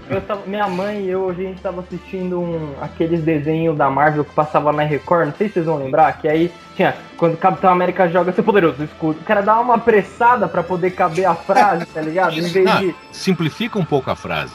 Eu 0.10 0.22
tava- 0.22 0.42
minha 0.48 0.68
mãe 0.68 1.02
e 1.02 1.10
eu, 1.10 1.30
a 1.30 1.34
gente 1.34 1.62
tava 1.62 1.82
assistindo 1.82 2.40
um, 2.40 2.74
aqueles 2.82 3.22
desenhos 3.22 3.78
da 3.78 3.90
Marvel 3.90 4.24
que 4.26 4.34
passava 4.34 4.72
na 4.72 4.84
Record, 4.84 5.28
não 5.28 5.34
sei 5.36 5.48
se 5.48 5.54
vocês 5.56 5.66
vão 5.66 5.78
lembrar, 5.78 6.14
que 6.20 6.28
aí 6.28 6.52
tinha 6.80 6.96
quando 7.18 7.34
o 7.34 7.38
Capitão 7.38 7.70
América 7.70 8.08
joga 8.08 8.32
seu 8.32 8.42
poderoso 8.42 8.82
escudo. 8.82 9.20
O 9.20 9.24
cara 9.26 9.42
dá 9.42 9.60
uma 9.60 9.76
apressada 9.76 10.48
pra 10.48 10.64
poder 10.64 10.92
caber 10.92 11.26
a 11.26 11.36
frase, 11.36 11.86
tá 11.88 12.00
ligado? 12.00 12.34
Em 12.40 12.42
vez 12.48 12.66
Não, 12.66 12.80
de. 12.80 12.96
simplifica 13.12 13.78
um 13.78 13.84
pouco 13.84 14.10
a 14.10 14.16
frase. 14.16 14.54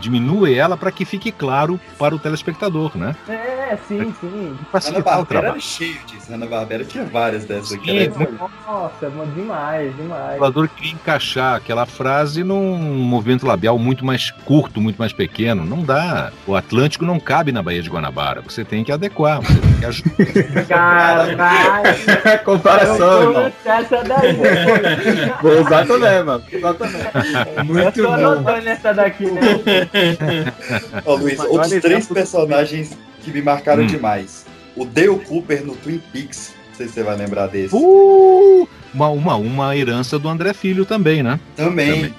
Diminui 0.00 0.54
ela 0.58 0.76
para 0.76 0.90
que 0.90 1.04
fique 1.04 1.30
claro 1.30 1.78
para 1.96 2.12
o 2.12 2.18
telespectador, 2.18 2.98
né? 2.98 3.14
É, 3.28 3.78
sim, 3.86 4.12
sim. 4.20 4.56
Facilitar 4.72 5.02
o 5.02 5.04
Barbera 5.18 5.26
trabalho. 5.28 5.52
era 5.52 5.60
cheio 5.60 5.96
disso. 6.06 6.32
Ana 6.34 6.46
Barbera 6.46 6.84
tinha 6.84 7.04
várias 7.04 7.44
dessas 7.44 7.72
aqui. 7.74 8.10
Sim, 8.12 8.38
Nossa, 8.66 9.08
mano, 9.08 9.32
demais, 9.32 9.94
O 9.94 9.96
demais. 9.96 10.32
dublador 10.32 10.68
queria 10.68 10.92
encaixar 10.92 11.54
aquela 11.54 11.86
frase 11.86 12.42
num 12.42 12.76
movimento 12.76 13.46
labial 13.46 13.78
muito 13.78 14.04
mais 14.04 14.32
curto, 14.44 14.80
muito 14.80 14.96
mais 14.96 15.12
pequeno. 15.12 15.64
Não 15.64 15.84
dá. 15.84 16.32
O 16.48 16.56
Atlântico 16.56 17.04
não 17.04 17.20
cabe 17.20 17.52
na 17.52 17.62
Baía 17.62 17.80
de 17.82 17.88
Guanabara. 17.88 18.40
Você 18.42 18.64
tem 18.64 18.82
que 18.82 18.90
adequar, 18.90 19.40
você 19.40 19.54
tem 19.60 20.26
que. 20.26 20.66
Caralho. 20.66 21.36
Comparação, 22.44 23.22
Eu 23.22 23.28
irmão. 23.30 23.52
essa 23.64 24.02
daí. 24.04 24.36
Vou 25.42 25.60
usar 25.60 25.86
também, 25.86 26.22
mano. 26.24 26.44
Vou 26.50 26.58
usar 26.60 26.74
também. 26.74 27.82
eu 27.84 27.92
tô 27.92 28.08
anotando 28.12 28.68
essa 28.68 28.92
daqui, 28.94 29.30
né? 29.30 29.40
Ó, 31.04 31.14
Luiz, 31.16 31.38
Mas 31.38 31.48
outros 31.48 31.80
três 31.80 32.06
personagens 32.06 32.96
que 33.22 33.30
me 33.30 33.42
marcaram 33.42 33.82
Hum. 33.82 33.86
demais. 33.86 34.46
O 34.76 34.84
Dale 34.84 35.18
Cooper 35.20 35.64
no 35.64 35.74
Twin 35.76 36.02
Peaks. 36.12 36.54
Não 36.70 36.74
sei 36.76 36.86
se 36.88 36.94
você 36.94 37.02
vai 37.02 37.16
lembrar 37.16 37.46
desse. 37.48 37.74
Uh, 37.74 38.66
uma, 38.94 39.08
uma, 39.08 39.36
uma 39.36 39.76
herança 39.76 40.18
do 40.18 40.28
André 40.28 40.52
Filho 40.54 40.84
também, 40.86 41.22
né? 41.22 41.38
Também. 41.56 42.14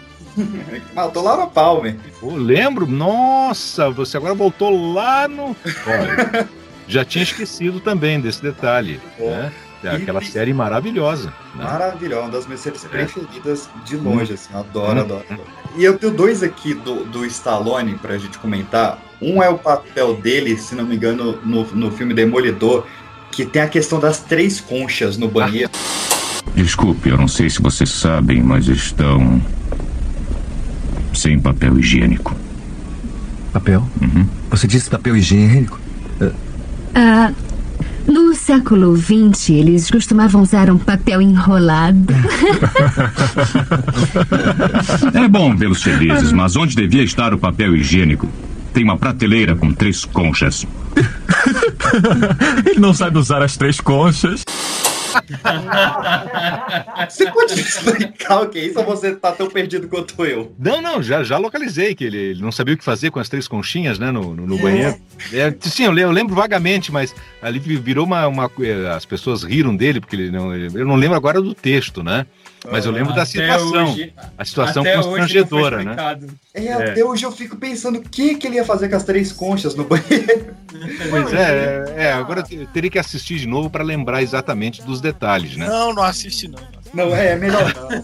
Matou 0.94 1.24
Laura 1.24 1.48
Palmer. 1.48 1.96
Pô, 2.20 2.34
lembro? 2.36 2.86
Nossa, 2.88 3.90
você 3.90 4.18
agora 4.18 4.34
voltou 4.34 4.94
lá 4.94 5.28
no. 5.28 5.56
Olha, 5.88 6.50
já 6.92 7.06
tinha 7.06 7.24
esquecido 7.24 7.80
também 7.80 8.20
desse 8.20 8.42
detalhe. 8.42 9.00
Né? 9.20 9.52
Aquela 9.84 10.22
série 10.22 10.54
maravilhosa. 10.54 11.34
Né? 11.56 11.64
Maravilhosa, 11.64 12.22
uma 12.24 12.30
das 12.32 12.46
minhas 12.46 12.60
séries 12.62 12.86
É. 12.86 12.88
preferidas 12.88 13.68
de 13.84 13.96
longe, 13.98 14.34
assim, 14.34 14.50
eu 14.54 14.60
adoro, 14.60 15.00
Hum. 15.00 15.02
adoro, 15.02 15.26
adoro. 15.30 15.48
E 15.78 15.84
eu 15.84 15.98
tenho 15.98 16.14
dois 16.14 16.44
aqui 16.44 16.74
do, 16.76 17.04
do 17.06 17.26
Stallone 17.26 17.96
pra 17.96 18.18
gente 18.18 18.38
comentar. 18.38 19.00
Um 19.22 19.42
é 19.42 19.50
o 19.50 19.58
papel 19.58 20.16
dele, 20.18 20.58
se 20.58 20.76
não 20.76 20.86
me 20.86 20.96
engano, 20.96 21.40
no, 21.44 21.64
no 21.74 21.92
filme 21.92 22.14
Demolidor, 22.14 22.86
que 23.32 23.46
tem 23.46 23.62
a 23.62 23.68
questão 23.68 24.00
das 24.00 24.20
três 24.20 24.60
conchas 24.60 25.18
no 25.18 25.28
banheiro. 25.28 25.72
Desculpe, 26.54 27.10
eu 27.10 27.18
não 27.18 27.28
sei 27.28 27.50
se 27.50 27.62
vocês 27.62 27.90
sabem, 27.90 28.44
mas 28.44 28.68
estão. 28.68 29.42
sem 31.14 31.40
papel 31.40 31.80
higiênico. 31.80 32.36
Papel? 33.54 33.88
Você 34.50 34.68
disse 34.68 34.90
papel 34.90 35.16
higiênico? 35.18 35.80
Ah, 36.94 37.32
no 38.08 38.34
século 38.34 38.96
XX, 38.96 39.50
eles 39.52 39.90
costumavam 39.90 40.42
usar 40.42 40.70
um 40.70 40.78
papel 40.78 41.22
enrolado. 41.22 42.14
É 45.14 45.28
bom 45.28 45.56
vê-los 45.56 45.84
felizes, 45.84 46.32
mas 46.32 46.56
onde 46.56 46.76
devia 46.76 47.04
estar 47.04 47.34
o 47.34 47.38
papel 47.38 47.76
higiênico? 47.76 48.28
Tem 48.74 48.84
uma 48.84 48.98
prateleira 48.98 49.56
com 49.56 49.72
três 49.74 50.06
conchas. 50.06 50.66
Ele 52.66 52.80
não 52.80 52.94
sabe 52.94 53.18
usar 53.18 53.42
as 53.42 53.56
três 53.58 53.80
conchas. 53.80 54.44
Você 57.10 57.32
pode 57.32 57.54
explicar 57.60 58.42
o 58.42 58.50
que 58.50 58.60
é 58.60 58.66
isso 58.68 58.80
ou 58.80 58.86
você 58.86 59.16
tá 59.16 59.32
tão 59.32 59.50
perdido 59.50 59.88
quanto 59.88 60.24
eu? 60.26 60.54
Não, 60.58 60.82
não, 60.82 61.02
já, 61.02 61.24
já 61.24 61.38
localizei 61.38 61.94
que 61.96 62.04
ele, 62.04 62.18
ele 62.18 62.42
não 62.42 62.52
sabia 62.52 62.74
o 62.74 62.78
que 62.78 62.84
fazer 62.84 63.12
com 63.12 63.20
as 63.20 63.30
três 63.30 63.48
conchinhas, 63.48 64.00
né, 64.00 64.12
no, 64.12 64.34
no, 64.36 64.48
no 64.48 64.58
banheiro. 64.58 64.96
É, 65.34 65.54
sim, 65.62 65.86
eu, 65.86 65.98
eu 65.98 66.12
lembro 66.12 66.36
vagamente, 66.36 66.92
mas 66.92 67.14
ali 67.42 67.60
vi- 67.60 67.78
virou 67.78 68.06
uma, 68.06 68.28
uma 68.28 68.50
eh, 68.62 68.90
As 68.96 69.06
pessoas 69.06 69.44
riram 69.44 69.76
dele, 69.76 70.00
porque 70.00 70.16
ele 70.16 70.32
não. 70.32 70.56
Eu 70.56 70.86
não 70.86 70.96
lembro 70.96 71.16
agora 71.18 71.42
do 71.42 71.54
texto, 71.54 72.04
né? 72.04 72.26
Mas 72.70 72.86
eu 72.86 72.92
lembro 72.92 73.14
da 73.14 73.26
situação. 73.26 73.92
hoje- 73.92 74.14
a 74.38 74.46
situação 74.46 74.82
até 74.84 74.92
hoje 74.92 74.98
não 74.98 75.12
foi 75.12 75.20
constrangedora, 75.22 75.78
né? 75.78 75.84
explicado. 75.92 76.28
É, 76.54 76.74
até 76.74 77.04
hoje 77.04 77.26
eu 77.26 77.32
fico 77.32 77.56
pensando 77.58 77.98
o 77.98 78.02
que, 78.02 78.36
que 78.36 78.46
ele 78.48 78.58
ia 78.58 78.66
fazer 78.66 78.88
com 78.90 78.96
as 78.96 79.04
três 79.04 79.32
conchas 79.32 79.74
no 79.76 79.84
banheiro. 79.84 80.62
Pois 81.12 81.32
é, 81.34 81.86
é, 81.98 82.04
é, 82.06 82.14
agora 82.14 82.44
eu 82.50 82.66
teria 82.68 82.90
que 82.90 82.98
assistir 82.98 83.38
de 83.38 83.46
novo 83.48 83.70
para 83.70 83.84
lembrar 83.84 84.24
exatamente 84.24 84.82
dos 84.82 85.00
detalhes, 85.02 85.56
né? 85.56 85.68
Não, 85.68 85.94
não 85.94 86.02
assiste 86.02 86.48
não. 86.48 86.58
Não, 86.94 87.16
é, 87.16 87.34
é 87.34 87.36
melhor 87.36 87.72
não. 87.74 88.02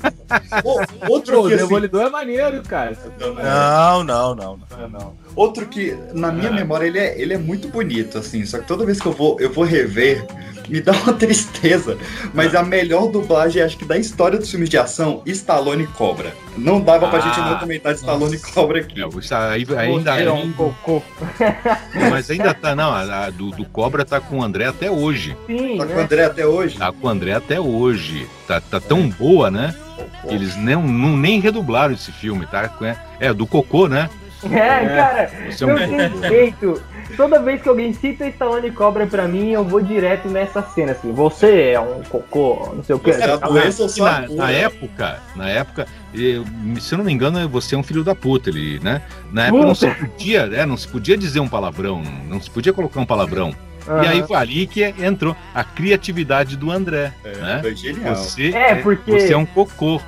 O- 0.63 1.11
outro 1.11 1.41
o 1.41 1.47
assim, 1.47 1.55
Demolidor 1.57 2.05
é 2.05 2.09
maneiro, 2.09 2.61
cara. 2.63 2.95
Não, 3.19 4.03
não, 4.03 4.35
não. 4.35 4.59
não. 4.89 5.13
Outro 5.37 5.67
que, 5.67 5.95
na 6.13 6.31
minha 6.31 6.51
memória, 6.51 6.87
ele 6.87 6.97
é, 6.97 7.21
ele 7.21 7.33
é 7.33 7.37
muito 7.37 7.67
bonito, 7.67 8.17
assim. 8.17 8.43
Só 8.43 8.57
que 8.57 8.65
toda 8.67 8.83
vez 8.85 8.99
que 8.99 9.05
eu 9.05 9.11
vou, 9.13 9.39
eu 9.39 9.53
vou 9.53 9.63
rever, 9.63 10.25
me 10.67 10.81
dá 10.81 10.91
uma 10.93 11.13
tristeza. 11.15 11.95
Mas 12.33 12.55
a 12.55 12.63
melhor 12.63 13.07
dublagem, 13.11 13.61
acho 13.61 13.77
que 13.77 13.85
da 13.85 13.97
história 13.99 14.39
dos 14.39 14.49
filmes 14.49 14.67
de 14.67 14.79
ação, 14.79 15.21
Stallone 15.27 15.83
e 15.83 15.87
Cobra. 15.87 16.33
Não 16.57 16.81
dava 16.81 17.07
pra 17.07 17.19
Ah, 17.19 17.21
gente 17.21 17.39
não 17.39 17.59
comentar 17.59 17.93
de 17.93 17.99
Stallone 17.99 18.35
e 18.35 18.39
Cobra 18.39 18.79
aqui. 18.79 18.99
É, 18.99 19.05
o- 19.05 19.11
aí- 19.47 19.65
ainda, 19.77 20.15
Você 20.15 20.23
é 20.23 20.31
um 20.31 20.51
cocô. 20.53 21.03
mas 22.09 22.29
ainda 22.31 22.53
tá, 22.53 22.75
não, 22.75 22.91
a, 22.91 23.25
a 23.25 23.29
do, 23.29 23.51
do 23.51 23.63
Cobra 23.65 24.03
tá 24.03 24.19
com 24.19 24.39
o 24.39 24.43
André 24.43 24.65
até 24.65 24.89
hoje. 24.89 25.37
Sim, 25.45 25.77
Tá 25.77 25.85
né? 25.85 25.93
com 25.93 25.99
o 25.99 26.03
André 26.03 26.25
até 26.25 26.47
hoje? 26.47 26.77
Tá 26.79 26.91
com 26.91 27.05
o 27.07 27.09
André 27.09 27.33
até 27.33 27.59
hoje. 27.59 28.27
Tá, 28.47 28.59
tá 28.59 28.79
tão 28.79 29.07
boa, 29.07 29.51
né? 29.51 29.75
que 30.27 30.33
Eles 30.33 30.55
não, 30.55 30.81
não- 30.83 31.15
nem 31.17 31.39
redublaram 31.39 31.93
esse 31.93 32.11
filme, 32.11 32.45
tá? 32.47 32.71
É, 33.19 33.27
é 33.27 33.33
do 33.33 33.45
Cocô, 33.47 33.87
né? 33.87 34.09
É, 34.43 34.85
cara, 34.95 35.31
Você 35.49 35.63
é 35.63 35.67
um 35.67 35.69
não 35.71 35.77
tem 36.11 36.29
jeito. 36.29 36.81
Toda 37.15 37.39
vez 37.41 37.61
que 37.61 37.69
alguém 37.69 37.93
cita 37.93 38.27
Stallone 38.27 38.69
Cobra 38.71 39.07
pra 39.07 39.27
mim, 39.27 39.51
eu 39.51 39.63
vou 39.63 39.81
direto 39.81 40.27
nessa 40.27 40.61
cena, 40.61 40.91
assim. 40.91 41.11
Você 41.13 41.71
é 41.71 41.79
um 41.79 42.03
cocô, 42.03 42.73
não 42.75 42.83
sei 42.83 42.95
o 42.95 42.99
que. 42.99 43.11
É 43.11 43.25
na, 43.27 44.27
na 44.29 44.51
época, 44.51 45.19
na 45.35 45.49
época, 45.49 45.87
eu- 46.13 46.43
se 46.79 46.93
eu 46.93 46.97
não 46.97 47.05
me 47.05 47.11
engano, 47.13 47.47
você 47.49 47.75
é 47.75 47.77
um 47.77 47.83
filho 47.83 48.03
da 48.03 48.13
puta, 48.13 48.49
ele, 48.49 48.79
né? 48.83 49.01
Na 49.31 49.47
época 49.47 49.65
não 49.65 49.73
se 49.75 49.87
podia, 49.89 50.41
é, 50.53 50.65
não 50.65 50.77
se 50.77 50.87
podia 50.87 51.17
dizer 51.17 51.39
um 51.39 51.47
palavrão, 51.47 52.01
não, 52.03 52.35
não 52.35 52.41
se 52.41 52.49
podia 52.51 52.73
colocar 52.73 52.99
um 52.99 53.05
palavrão. 53.05 53.55
E 53.87 53.89
Aham. 53.89 54.09
aí 54.09 54.23
foi 54.27 54.35
ali 54.35 54.67
que 54.67 54.83
entrou 54.83 55.33
a 55.55 55.63
criatividade 55.63 56.57
do 56.57 56.69
André, 56.69 57.13
né? 57.23 57.59
foi 57.61 57.73
genial. 57.73 58.15
Você 58.15 58.49
É, 58.49 58.75
porque- 58.75 59.11
você 59.11 59.31
é 59.33 59.37
um 59.37 59.45
cocô. 59.45 60.01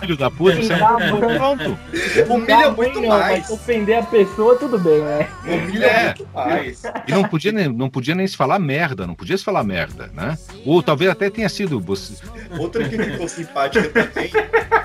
Filho 0.00 0.16
da 0.16 0.30
puta, 0.30 0.56
você 0.56 0.72
é 0.72 0.76
um 0.76 1.10
cocô, 1.10 1.34
pronto. 1.34 1.78
Humilha 2.28 2.70
muito 2.70 2.98
ruim, 2.98 3.08
não, 3.08 3.18
mais. 3.18 3.40
Mas 3.40 3.50
ofender 3.50 3.98
a 3.98 4.02
pessoa, 4.02 4.56
tudo 4.56 4.78
bem, 4.78 5.00
né? 5.00 5.28
Humilha 5.44 5.86
É. 5.86 6.04
muito 6.06 6.28
mais. 6.34 6.82
E 7.06 7.12
não 7.12 7.24
podia, 7.24 7.52
nem, 7.52 7.68
não 7.68 7.88
podia 7.88 8.14
nem 8.14 8.26
se 8.26 8.36
falar 8.36 8.58
merda, 8.58 9.06
não 9.06 9.14
podia 9.14 9.36
se 9.36 9.44
falar 9.44 9.62
merda, 9.64 10.10
né? 10.14 10.36
Ou 10.64 10.82
talvez 10.82 11.10
até 11.10 11.30
tenha 11.30 11.48
sido. 11.48 11.80
Você... 11.80 12.14
Outra 12.58 12.88
que 12.88 12.96
ficou 12.96 13.28
simpática 13.28 13.88
também 13.88 14.30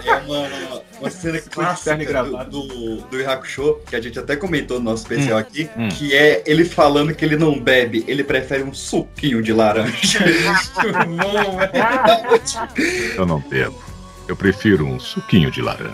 é 0.06 0.16
uma, 0.16 0.82
uma 1.00 1.10
cena 1.10 1.40
clássica 1.42 2.24
do, 2.24 2.44
do, 2.46 2.98
do 3.02 3.30
Hakusho, 3.30 3.80
que 3.88 3.96
a 3.96 4.02
gente 4.02 4.20
até 4.20 4.36
comentou 4.36 4.80
no 4.80 4.86
nosso 4.92 5.04
especial 5.04 5.38
Hum, 5.38 5.42
aqui, 5.42 5.70
hum. 5.78 5.90
que 5.90 6.14
é 6.16 6.44
ele 6.46 6.64
falando 6.66 7.14
que 7.14 7.26
ele 7.26 7.36
não 7.36 7.60
bebe, 7.60 8.04
ele 8.08 8.24
prefere 8.24 8.64
um 8.64 8.74
suquinho 8.74 9.42
de 9.42 9.52
laranja. 9.54 10.20
Bom, 11.06 11.58
velho. 11.58 13.14
Eu 13.16 13.26
não 13.26 13.40
bebo. 13.40 13.95
Eu 14.28 14.36
prefiro 14.36 14.86
um 14.88 15.00
suquinho 15.00 15.52
de 15.52 15.62
laranja. 15.62 15.94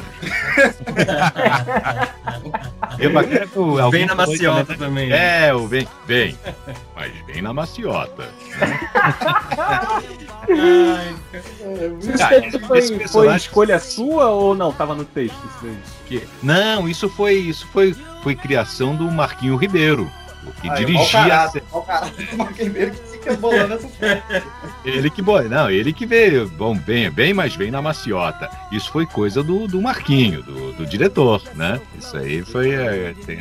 Eu 2.97 3.11
bacana 3.11 3.45
que 3.47 3.59
o- 3.59 3.77
alguém 3.79 3.99
Vem 4.01 4.07
na 4.07 4.15
falou 4.15 4.31
maciota 4.31 4.75
também. 4.77 5.09
né? 5.09 5.47
É, 5.47 5.53
o 5.53 5.67
vem, 5.67 5.87
vem. 6.07 6.37
Mas 6.95 7.11
vem 7.25 7.41
na 7.41 7.53
maciota. 7.53 8.29
Isso 11.99 12.23
Ah, 12.23 12.27
aí 12.29 12.51
foi, 12.59 13.07
foi 13.07 13.35
escolha 13.35 13.79
sua 13.79 14.29
ou 14.29 14.55
não? 14.55 14.71
Tava 14.71 14.95
no 14.95 15.05
texto 15.05 15.35
isso 15.45 16.23
Não, 16.41 16.87
isso 16.87 17.09
foi 17.09 17.33
isso 17.35 17.67
foi, 17.71 17.93
foi 18.23 18.35
criação 18.35 18.95
do 18.95 19.05
Marquinho 19.11 19.55
Ribeiro, 19.55 20.09
o 20.45 20.51
que 20.61 20.69
Aí, 20.69 20.71
ó 20.71 20.73
o 20.73 20.85
dirigia. 20.85 21.19
a 21.19 21.23
caráter, 21.29 21.61
sé- 21.61 21.67
ó 21.71 21.79
o 21.79 21.81
caráter 21.83 22.25
do 22.27 22.37
Marco 22.37 22.53
Ribeiro 22.63 22.91
que 22.91 23.10
fica 23.21 23.35
bolando 23.37 23.73
essa 23.75 23.87
foto. 23.87 24.51
Ele 24.83 25.09
que 25.09 25.21
bo- 25.21 25.41
não, 25.43 25.69
ele 25.69 25.93
que 25.93 26.05
veio, 26.05 26.49
bom, 26.49 26.75
bem, 26.75 27.09
bem, 27.09 27.33
mas 27.33 27.55
vem 27.55 27.69
na 27.71 27.81
maciota. 27.81 28.49
Isso 28.71 28.91
foi 28.91 29.05
coisa 29.05 29.43
do, 29.43 29.67
do 29.67 29.81
Marquinho, 29.81 30.41
do, 30.43 30.73
do 30.73 30.85
diretor, 30.85 31.41
né? 31.55 31.79
Isso 31.97 32.17
aí 32.17 32.43
foi 32.43 32.71
é, 32.71 33.13
tem 33.25 33.37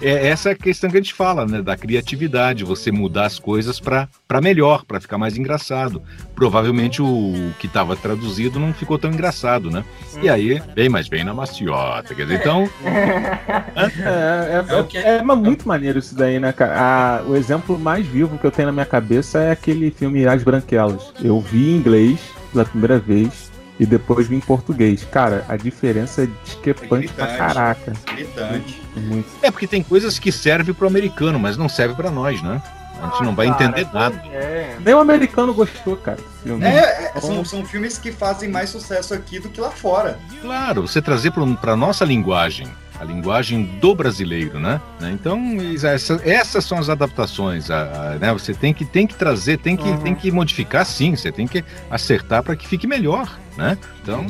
é 0.00 0.28
essa 0.28 0.50
é 0.50 0.52
a 0.52 0.56
questão 0.56 0.90
que 0.90 0.96
a 0.96 1.00
gente 1.00 1.14
fala, 1.14 1.46
né, 1.46 1.60
da 1.62 1.76
criatividade, 1.76 2.64
você 2.64 2.90
mudar 2.90 3.26
as 3.26 3.38
coisas 3.38 3.78
para 3.78 4.08
melhor, 4.42 4.84
para 4.84 5.00
ficar 5.00 5.18
mais 5.18 5.36
engraçado. 5.36 6.02
Provavelmente 6.42 7.00
o, 7.00 7.52
que 7.60 7.68
estava 7.68 7.94
traduzido 7.94 8.58
não 8.58 8.74
ficou 8.74 8.98
tão 8.98 9.12
engraçado, 9.12 9.70
né? 9.70 9.84
E 10.20 10.28
aí, 10.28 10.60
bem, 10.74 10.88
mas 10.88 11.06
vem 11.06 11.22
na 11.22 11.32
maciota, 11.32 12.16
quer 12.16 12.24
dizer, 12.24 12.40
então 12.40 12.68
É, 12.84 14.98
é, 14.98 14.98
é, 14.98 15.16
é 15.18 15.22
ma- 15.22 15.36
muito 15.36 15.68
maneiro 15.68 16.00
isso 16.00 16.16
daí, 16.16 16.40
né, 16.40 16.52
cara? 16.52 16.74
Ah, 16.76 17.22
o 17.24 17.36
exemplo 17.36 17.78
mais 17.78 18.04
vivo 18.04 18.38
que 18.38 18.44
eu 18.44 18.50
tenho 18.50 18.66
na 18.66 18.72
minha 18.72 18.84
cabeça 18.84 19.38
é 19.38 19.52
aquele 19.52 19.92
filme 19.92 20.26
As 20.26 20.42
Branquelas. 20.42 21.12
Eu 21.22 21.40
vi 21.40 21.70
em 21.70 21.76
inglês 21.76 22.18
pela 22.52 22.64
primeira 22.64 22.98
vez 22.98 23.52
e 23.78 23.86
depois 23.86 24.26
vi 24.26 24.34
em 24.34 24.40
português. 24.40 25.04
Cara, 25.04 25.44
a 25.48 25.56
diferença 25.56 26.24
é 26.24 26.28
discrepante 26.42 26.88
pra 26.88 26.96
gritante. 27.26 27.38
caraca. 27.38 27.92
Gritante. 28.16 28.82
Muito. 28.96 29.28
É 29.42 29.50
porque 29.52 29.68
tem 29.68 29.84
coisas 29.84 30.18
que 30.18 30.32
servem 30.32 30.74
pro 30.74 30.88
americano, 30.88 31.38
mas 31.38 31.56
não 31.56 31.68
serve 31.68 31.94
para 31.94 32.10
nós, 32.10 32.42
né? 32.42 32.60
A 33.02 33.06
gente 33.10 33.22
não 33.24 33.34
vai 33.34 33.48
entender 33.48 33.86
nada. 33.92 34.14
É. 34.32 34.76
Nem 34.84 34.94
o 34.94 34.98
americano 35.00 35.52
gostou, 35.52 35.96
cara. 35.96 36.18
filme. 36.42 36.64
É, 36.64 37.12
é, 37.14 37.20
são, 37.20 37.44
são 37.44 37.64
filmes 37.64 37.98
que 37.98 38.12
fazem 38.12 38.48
mais 38.48 38.70
sucesso 38.70 39.12
aqui 39.14 39.38
do 39.38 39.48
que 39.48 39.60
lá 39.60 39.70
fora. 39.70 40.18
Claro, 40.40 40.82
você 40.86 41.02
trazer 41.02 41.32
para 41.60 41.74
nossa 41.76 42.04
linguagem, 42.04 42.66
a 43.00 43.04
linguagem 43.04 43.64
do 43.80 43.94
brasileiro, 43.94 44.60
né? 44.60 44.80
Né? 45.00 45.10
Então, 45.12 45.40
essa- 45.82 46.20
essas 46.24 46.64
são 46.64 46.78
as 46.78 46.88
adaptações. 46.88 47.70
a- 47.70 48.12
a- 48.14 48.18
né? 48.18 48.32
Você 48.32 48.54
tem 48.54 48.72
que, 48.72 48.84
tem 48.84 49.06
que 49.06 49.14
trazer, 49.16 49.58
tem 49.58 49.76
que, 49.76 49.88
Uhum. 49.88 49.98
tem 49.98 50.14
que 50.14 50.30
modificar 50.30 50.86
sim, 50.86 51.16
você 51.16 51.32
tem 51.32 51.46
que 51.48 51.64
acertar 51.90 52.42
para 52.42 52.54
que 52.54 52.66
fique 52.68 52.86
melhor, 52.86 53.28
né? 53.56 53.76
Então, 54.02 54.26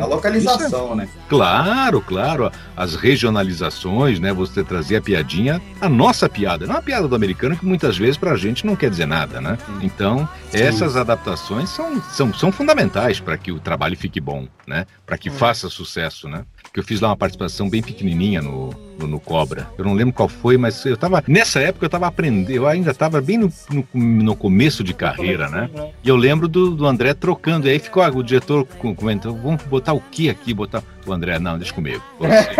A 0.00 0.06
localização, 0.06 0.94
né? 0.94 1.08
Claro, 1.28 2.00
claro. 2.00 2.50
As 2.76 2.94
regionalizações, 2.94 4.18
né? 4.18 4.32
Você 4.32 4.64
trazer 4.64 4.96
a 4.96 5.02
piadinha, 5.02 5.60
a 5.80 5.88
nossa 5.88 6.28
piada, 6.28 6.66
não 6.66 6.76
a 6.76 6.82
piada 6.82 7.06
do 7.06 7.14
americano, 7.14 7.56
que 7.56 7.66
muitas 7.66 7.96
vezes 7.96 8.16
pra 8.16 8.36
gente 8.36 8.64
não 8.64 8.76
quer 8.76 8.90
dizer 8.90 9.06
nada, 9.06 9.40
né? 9.40 9.58
Então, 9.82 10.28
Sim. 10.50 10.58
essas 10.58 10.96
adaptações 10.96 11.68
são, 11.70 12.00
são, 12.02 12.32
são 12.32 12.52
fundamentais 12.52 13.20
para 13.20 13.36
que 13.36 13.52
o 13.52 13.58
trabalho 13.58 13.96
fique 13.96 14.20
bom, 14.20 14.46
né? 14.66 14.86
Para 15.04 15.18
que 15.18 15.30
faça 15.30 15.68
sucesso, 15.68 16.28
né? 16.28 16.44
Que 16.72 16.80
eu 16.80 16.84
fiz 16.84 17.00
lá 17.00 17.08
uma 17.08 17.16
participação 17.16 17.68
bem 17.68 17.82
pequenininha 17.82 18.40
no, 18.40 18.70
no, 18.98 19.06
no 19.06 19.20
Cobra. 19.20 19.68
Eu 19.76 19.84
não 19.84 19.94
lembro 19.94 20.14
qual 20.14 20.28
foi, 20.28 20.56
mas 20.56 20.84
eu 20.84 20.96
tava. 20.96 21.22
Nessa 21.26 21.60
época 21.60 21.86
eu 21.86 21.90
tava 21.90 22.06
aprendendo, 22.06 22.50
eu 22.50 22.66
ainda 22.66 22.94
tava 22.94 23.20
bem 23.20 23.38
no, 23.38 23.52
no, 23.70 23.86
no 23.94 24.36
começo 24.36 24.84
de 24.84 24.94
carreira, 24.94 25.48
né? 25.48 25.68
E 26.02 26.08
eu 26.08 26.16
lembro 26.16 26.46
do, 26.48 26.70
do 26.70 26.86
André 26.86 27.12
trocando. 27.14 27.66
E 27.66 27.70
aí 27.70 27.78
ficou 27.78 28.02
ah, 28.02 28.08
o 28.08 28.22
diretor 28.22 28.59
com- 28.64 28.94
comentou: 28.94 29.34
vamos 29.36 29.62
botar 29.64 29.92
o 29.92 30.00
que 30.00 30.28
aqui? 30.30 30.52
Botar 30.54 30.82
o 31.06 31.12
André, 31.12 31.38
não, 31.38 31.58
deixa 31.58 31.72
comigo. 31.74 32.02
Você 32.18 32.54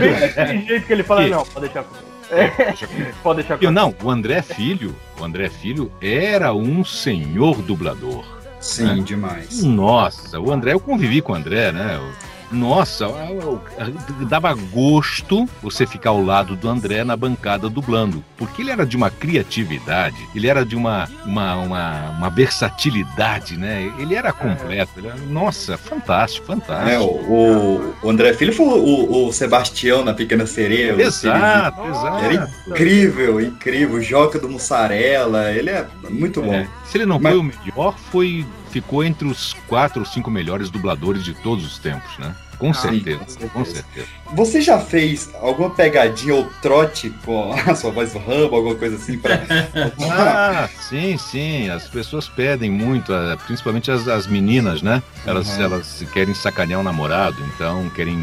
Bem 0.00 0.20
daquele 0.36 0.66
jeito 0.66 0.86
que 0.86 0.92
ele 0.92 1.02
fala, 1.02 1.24
Que? 1.24 1.30
não, 1.30 1.44
pode 1.44 1.60
deixar 1.66 1.82
comigo. 1.84 2.06
pode 3.22 3.36
deixar 3.40 3.58
Eu, 3.62 3.70
não, 3.72 3.94
o 4.02 4.10
André 4.10 4.40
Filho, 4.42 4.94
o 5.18 5.24
André 5.24 5.48
Filho 5.48 5.90
era 6.00 6.54
um 6.54 6.84
senhor 6.84 7.60
dublador. 7.62 8.24
Sim, 8.60 8.84
né? 8.96 9.02
demais. 9.02 9.62
Nossa, 9.64 10.38
o 10.38 10.52
André, 10.52 10.74
eu 10.74 10.80
convivi 10.80 11.20
com 11.22 11.32
o 11.32 11.34
André, 11.34 11.72
né? 11.72 11.96
Eu- 11.96 12.29
Nossa, 12.50 13.04
eu- 13.04 13.60
eu- 13.78 14.26
dava 14.26 14.52
gosto 14.54 15.48
você 15.62 15.86
ficar 15.86 16.10
ao 16.10 16.22
lado 16.22 16.56
do 16.56 16.68
André 16.68 17.04
na 17.04 17.16
bancada 17.16 17.68
dublando, 17.68 18.24
porque 18.36 18.62
ele 18.62 18.70
era 18.70 18.84
de 18.84 18.96
uma 18.96 19.08
criatividade, 19.10 20.16
ele 20.34 20.48
era 20.48 20.64
de 20.64 20.74
uma, 20.74 21.08
uma, 21.24 21.54
uma, 21.56 22.10
uma 22.10 22.30
versatilidade, 22.30 23.56
né? 23.56 23.92
Ele 23.98 24.14
era 24.14 24.32
completo, 24.32 24.92
ele 24.98 25.08
era- 25.08 25.16
nossa, 25.28 25.76
fantástico, 25.78 26.46
fantástico. 26.46 26.90
É, 26.90 26.98
o, 26.98 27.94
o- 28.02 28.08
André 28.10 28.32
Filho 28.34 28.52
foi 28.52 28.66
o, 28.66 29.26
o 29.28 29.32
Sebastião 29.32 30.04
na 30.04 30.12
Pequena 30.14 30.46
Sereia. 30.46 30.92
Exato, 31.00 31.82
exato. 31.88 32.24
Era 32.24 32.50
incrível, 32.68 33.40
incrível. 33.40 34.00
Joca 34.00 34.38
do 34.38 34.48
Mussarela, 34.48 35.52
ele 35.52 35.70
é 35.70 35.86
muito 36.08 36.42
bom. 36.42 36.52
É, 36.54 36.66
se 36.86 36.98
ele 36.98 37.06
não 37.06 37.20
foi 37.20 37.36
o 37.36 37.42
melhor, 37.42 37.94
foi 38.10 38.44
ficou 38.70 39.02
entre 39.04 39.26
os 39.28 39.52
quatro 39.68 40.00
ou 40.00 40.06
cinco 40.06 40.30
melhores 40.30 40.70
dubladores 40.70 41.24
de 41.24 41.34
todos 41.34 41.64
os 41.66 41.78
tempos, 41.78 42.16
né? 42.18 42.34
Com 42.58 42.70
Ah, 42.70 42.74
certeza, 42.74 43.18
com 43.18 43.26
certeza. 43.30 43.50
com 43.52 43.64
certeza. 43.64 44.06
Você 44.34 44.60
já 44.60 44.78
fez 44.78 45.30
alguma 45.40 45.70
pegadinha 45.70 46.34
ou 46.34 46.44
trote 46.60 47.08
com 47.24 47.52
a 47.66 47.74
sua 47.74 47.90
voz 47.90 48.12
do 48.12 48.18
Rambo, 48.18 48.54
alguma 48.56 48.74
coisa 48.74 48.96
assim 48.96 49.18
pra. 49.18 49.40
Ah, 50.10 50.68
sim, 50.88 51.16
sim. 51.16 51.70
As 51.70 51.88
pessoas 51.88 52.28
pedem 52.28 52.70
muito, 52.70 53.12
ah, 53.14 53.36
principalmente 53.46 53.90
as, 53.90 54.06
as 54.08 54.26
meninas, 54.26 54.82
né? 54.82 55.02
Elas, 55.26 55.48
Uhum. 55.56 55.62
elas 55.64 56.04
querem 56.12 56.34
sacanear 56.34 56.80
o 56.80 56.82
namorado, 56.84 57.36
então 57.54 57.88
querem 57.90 58.18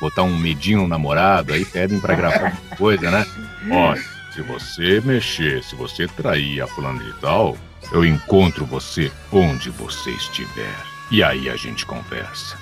botar 0.00 0.22
um 0.22 0.36
medinho 0.36 0.80
no 0.82 0.88
namorado, 0.88 1.52
aí 1.52 1.64
pedem 1.64 2.00
pra 2.00 2.14
gravar 2.14 2.46
alguma 2.46 2.76
coisa, 2.76 3.10
né? 3.10 3.26
Olha, 3.70 4.02
se 4.32 4.40
você 4.42 5.00
mexer, 5.04 5.62
se 5.62 5.76
você 5.76 6.08
trair 6.08 6.60
a 6.62 6.66
fulana 6.66 7.04
de 7.04 7.12
tal, 7.20 7.56
eu 7.90 8.04
encontro 8.04 8.64
você 8.64 9.10
onde 9.32 9.70
você 9.70 10.10
estiver. 10.10 10.76
E 11.10 11.22
aí 11.22 11.50
a 11.50 11.56
gente 11.56 11.84
conversa. 11.84 12.56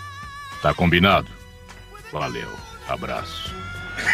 Tá 0.63 0.73
combinado? 0.75 1.29
Valeu. 2.13 2.51
Abraço. 2.89 3.55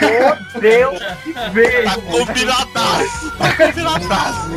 Meu 0.01 0.61
Deus, 0.61 0.99
que 1.23 1.33
veio! 1.53 1.85
Tá 1.85 1.97
combinadaço! 1.97 3.31
Tá 3.39 3.57
combinadaço! 3.57 4.51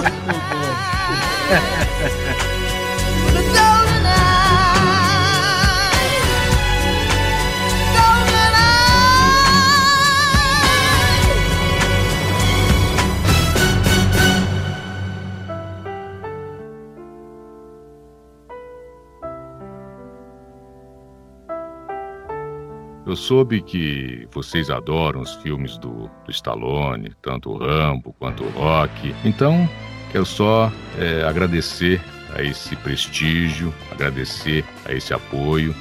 Eu 23.10 23.16
soube 23.16 23.60
que 23.60 24.28
vocês 24.32 24.70
adoram 24.70 25.22
os 25.22 25.34
filmes 25.38 25.80
do, 25.80 26.08
do 26.26 26.30
Stallone, 26.30 27.12
tanto 27.24 27.50
o 27.50 27.58
Rambo 27.58 28.16
quanto 28.20 28.44
o 28.44 28.50
Rock. 28.52 29.16
Então, 29.26 29.68
quero 30.12 30.28
só 30.28 30.72
é, 30.96 31.24
agradecer 31.24 32.00
a 32.36 32.44
esse 32.44 32.76
prestígio, 32.76 33.74
agradecer 33.92 34.64
a 34.86 34.94
esse 34.94 35.12
apoio 35.12 35.76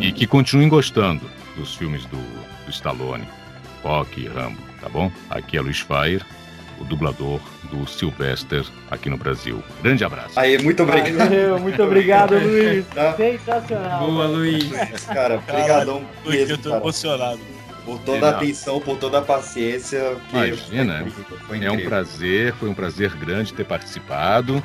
e 0.00 0.12
que 0.12 0.28
continuem 0.28 0.68
gostando 0.68 1.28
dos 1.56 1.74
filmes 1.74 2.06
do, 2.06 2.18
do 2.64 2.70
Stallone, 2.70 3.26
Rock 3.82 4.20
e 4.20 4.28
Rambo, 4.28 4.62
tá 4.80 4.88
bom? 4.88 5.10
Aqui 5.28 5.56
é 5.56 5.60
Luiz 5.60 5.80
Fair, 5.80 6.24
o 6.78 6.84
dublador 6.84 7.40
do 7.70 7.86
Sylvester 7.86 8.64
aqui 8.90 9.08
no 9.08 9.16
Brasil. 9.16 9.62
Grande 9.82 10.04
abraço. 10.04 10.38
Aí, 10.38 10.58
muito 10.62 10.82
obrigado. 10.82 11.16
Valeu, 11.16 11.58
muito 11.58 11.82
obrigado, 11.82 12.34
Luiz. 12.38 12.86
Tá? 12.88 13.14
Sensacional. 13.14 14.06
Boa, 14.06 14.26
Luiz. 14.26 14.70
Cara, 15.06 15.38
brigadão 15.38 16.02
Luiz, 16.24 16.40
mesmo, 16.40 16.54
eu 16.54 16.58
tô 16.58 16.68
cara. 16.70 16.80
emocionado. 16.82 17.40
Por 17.84 17.98
toda 18.00 18.26
a 18.28 18.30
atenção, 18.30 18.78
por 18.78 18.98
toda 18.98 19.18
a 19.18 19.22
paciência. 19.22 20.16
Imagina, 20.32 20.98
foi 20.98 21.08
incrível, 21.08 21.38
foi 21.46 21.64
é 21.64 21.72
um 21.72 21.84
prazer, 21.84 22.54
foi 22.54 22.68
um 22.68 22.74
prazer 22.74 23.10
grande 23.16 23.54
ter 23.54 23.64
participado. 23.64 24.62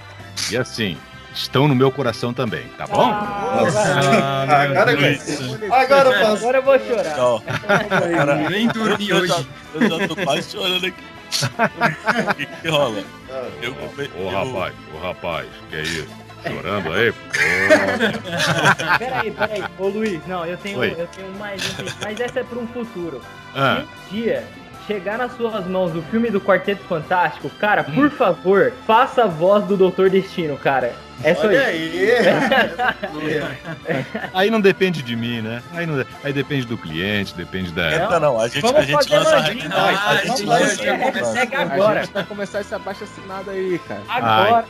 E 0.51 0.57
assim, 0.57 0.97
estão 1.33 1.67
no 1.67 1.73
meu 1.73 1.91
coração 1.91 2.33
também, 2.33 2.65
tá 2.77 2.85
bom? 2.85 3.09
Agora, 3.11 4.95
Deus. 4.95 5.21
agora 5.71 6.09
eu 6.09 6.19
posso. 6.19 6.37
Agora 6.43 6.57
eu 6.57 6.63
vou 6.63 6.79
chorar. 6.79 7.17
Não. 7.17 7.41
Cara, 7.89 8.49
Nem 8.49 8.67
dormi 8.67 9.09
eu, 9.09 9.17
eu 9.17 9.27
já, 9.27 9.35
hoje. 9.35 9.47
eu 9.75 9.89
já 9.89 10.07
tô 10.07 10.15
quase 10.17 10.51
chorando 10.51 10.85
aqui. 10.85 11.14
O 12.31 12.35
que, 12.35 12.45
que 12.45 12.67
rola? 12.69 13.03
Eu, 13.61 13.73
come- 13.75 14.09
Ô 14.17 14.21
eu- 14.21 14.29
rapaz, 14.29 14.73
ô 14.93 14.97
rapaz, 15.05 15.47
que 15.69 15.75
é 15.75 15.81
isso? 15.81 16.07
Chorando 16.47 16.93
aí? 16.93 17.11
Pô. 17.11 18.97
Peraí, 18.99 19.31
peraí. 19.31 19.63
Ô 19.79 19.87
Luiz, 19.87 20.21
não, 20.27 20.45
eu 20.45 20.57
tenho, 20.57 20.79
Oi. 20.79 20.95
eu 20.97 21.07
tenho 21.07 21.31
mais 21.37 21.61
um, 21.79 21.85
mas 22.03 22.19
essa 22.19 22.39
é 22.41 22.43
para 22.43 22.59
um 22.59 22.67
futuro. 22.67 23.21
Ah. 23.55 23.81
Se 24.09 24.15
um 24.15 24.17
dia 24.19 24.43
chegar 24.87 25.17
nas 25.17 25.35
suas 25.35 25.65
mãos 25.65 25.95
o 25.95 26.01
filme 26.03 26.29
do 26.29 26.39
Quarteto 26.39 26.83
Fantástico, 26.83 27.49
cara, 27.59 27.83
por 27.83 28.09
favor, 28.11 28.71
faça 28.85 29.23
a 29.23 29.27
voz 29.27 29.65
do 29.65 29.75
Doutor 29.75 30.09
Destino, 30.11 30.55
cara. 30.57 30.93
É 31.23 31.33
só 31.33 31.47
Olha 31.47 31.71
isso. 31.73 31.97
aí! 31.97 33.41
Aí 34.33 34.49
não 34.49 34.59
depende 34.59 35.01
de 35.01 35.15
mim, 35.15 35.41
né? 35.41 35.61
Aí, 35.73 35.85
não- 35.85 36.05
aí 36.23 36.33
depende 36.33 36.65
do 36.65 36.77
cliente, 36.77 37.33
depende 37.33 37.71
da. 37.71 38.09
Não, 38.09 38.19
não, 38.19 38.39
a 38.39 38.47
gente, 38.47 38.61
Vamos 38.61 38.77
a 38.81 38.83
gente 38.83 38.93
fazer 38.95 39.17
lança. 39.17 39.35
a- 39.35 39.39
a 40.09 40.15
gente 40.25 40.43
lança. 40.45 40.75
Segue 41.33 41.55
A 41.55 41.61
agora. 41.61 42.03
gente 42.03 42.13
vai 42.13 42.23
começar 42.25 42.61
esse 42.61 42.75
abaixo 42.75 43.03
assinado 43.05 43.49
aí, 43.51 43.79
cara. 43.87 44.01
Agora. 44.09 44.65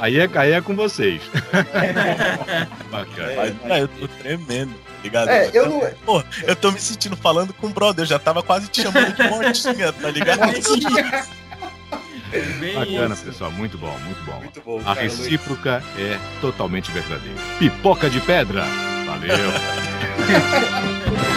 Aí 0.00 0.20
é, 0.20 0.28
aí 0.34 0.52
é 0.52 0.60
com 0.60 0.74
vocês. 0.76 1.22
Bacana. 2.90 3.32
Mas, 3.36 3.54
não, 3.64 3.76
eu 3.78 3.88
tô 3.88 4.08
tremendo, 4.08 4.74
ligado? 5.02 5.28
É, 5.28 5.50
eu 5.52 5.68
não. 5.68 5.80
Pô, 6.04 6.22
eu 6.44 6.54
tô 6.56 6.70
me 6.70 6.80
sentindo 6.80 7.16
falando 7.16 7.52
com 7.52 7.66
o 7.66 7.70
brother, 7.70 8.02
eu 8.04 8.08
já 8.08 8.18
tava 8.18 8.42
quase 8.42 8.68
te 8.68 8.82
chamando 8.82 9.12
de 9.14 9.22
mortinha, 9.28 9.92
tá 9.92 10.10
ligado? 10.10 10.40
Bacana, 12.74 13.16
pessoal. 13.16 13.50
Muito 13.50 13.76
bom, 13.78 13.96
muito 14.04 14.24
bom. 14.24 14.38
Muito 14.40 14.60
bom, 14.64 14.80
A 14.80 14.84
cara, 14.94 15.00
Luiz. 15.00 15.18
recíproca 15.18 15.82
é 15.98 16.18
totalmente 16.40 16.90
verdadeira. 16.90 17.38
Pipoca 17.58 18.08
de 18.08 18.20
pedra. 18.20 18.64
Valeu. 19.06 19.52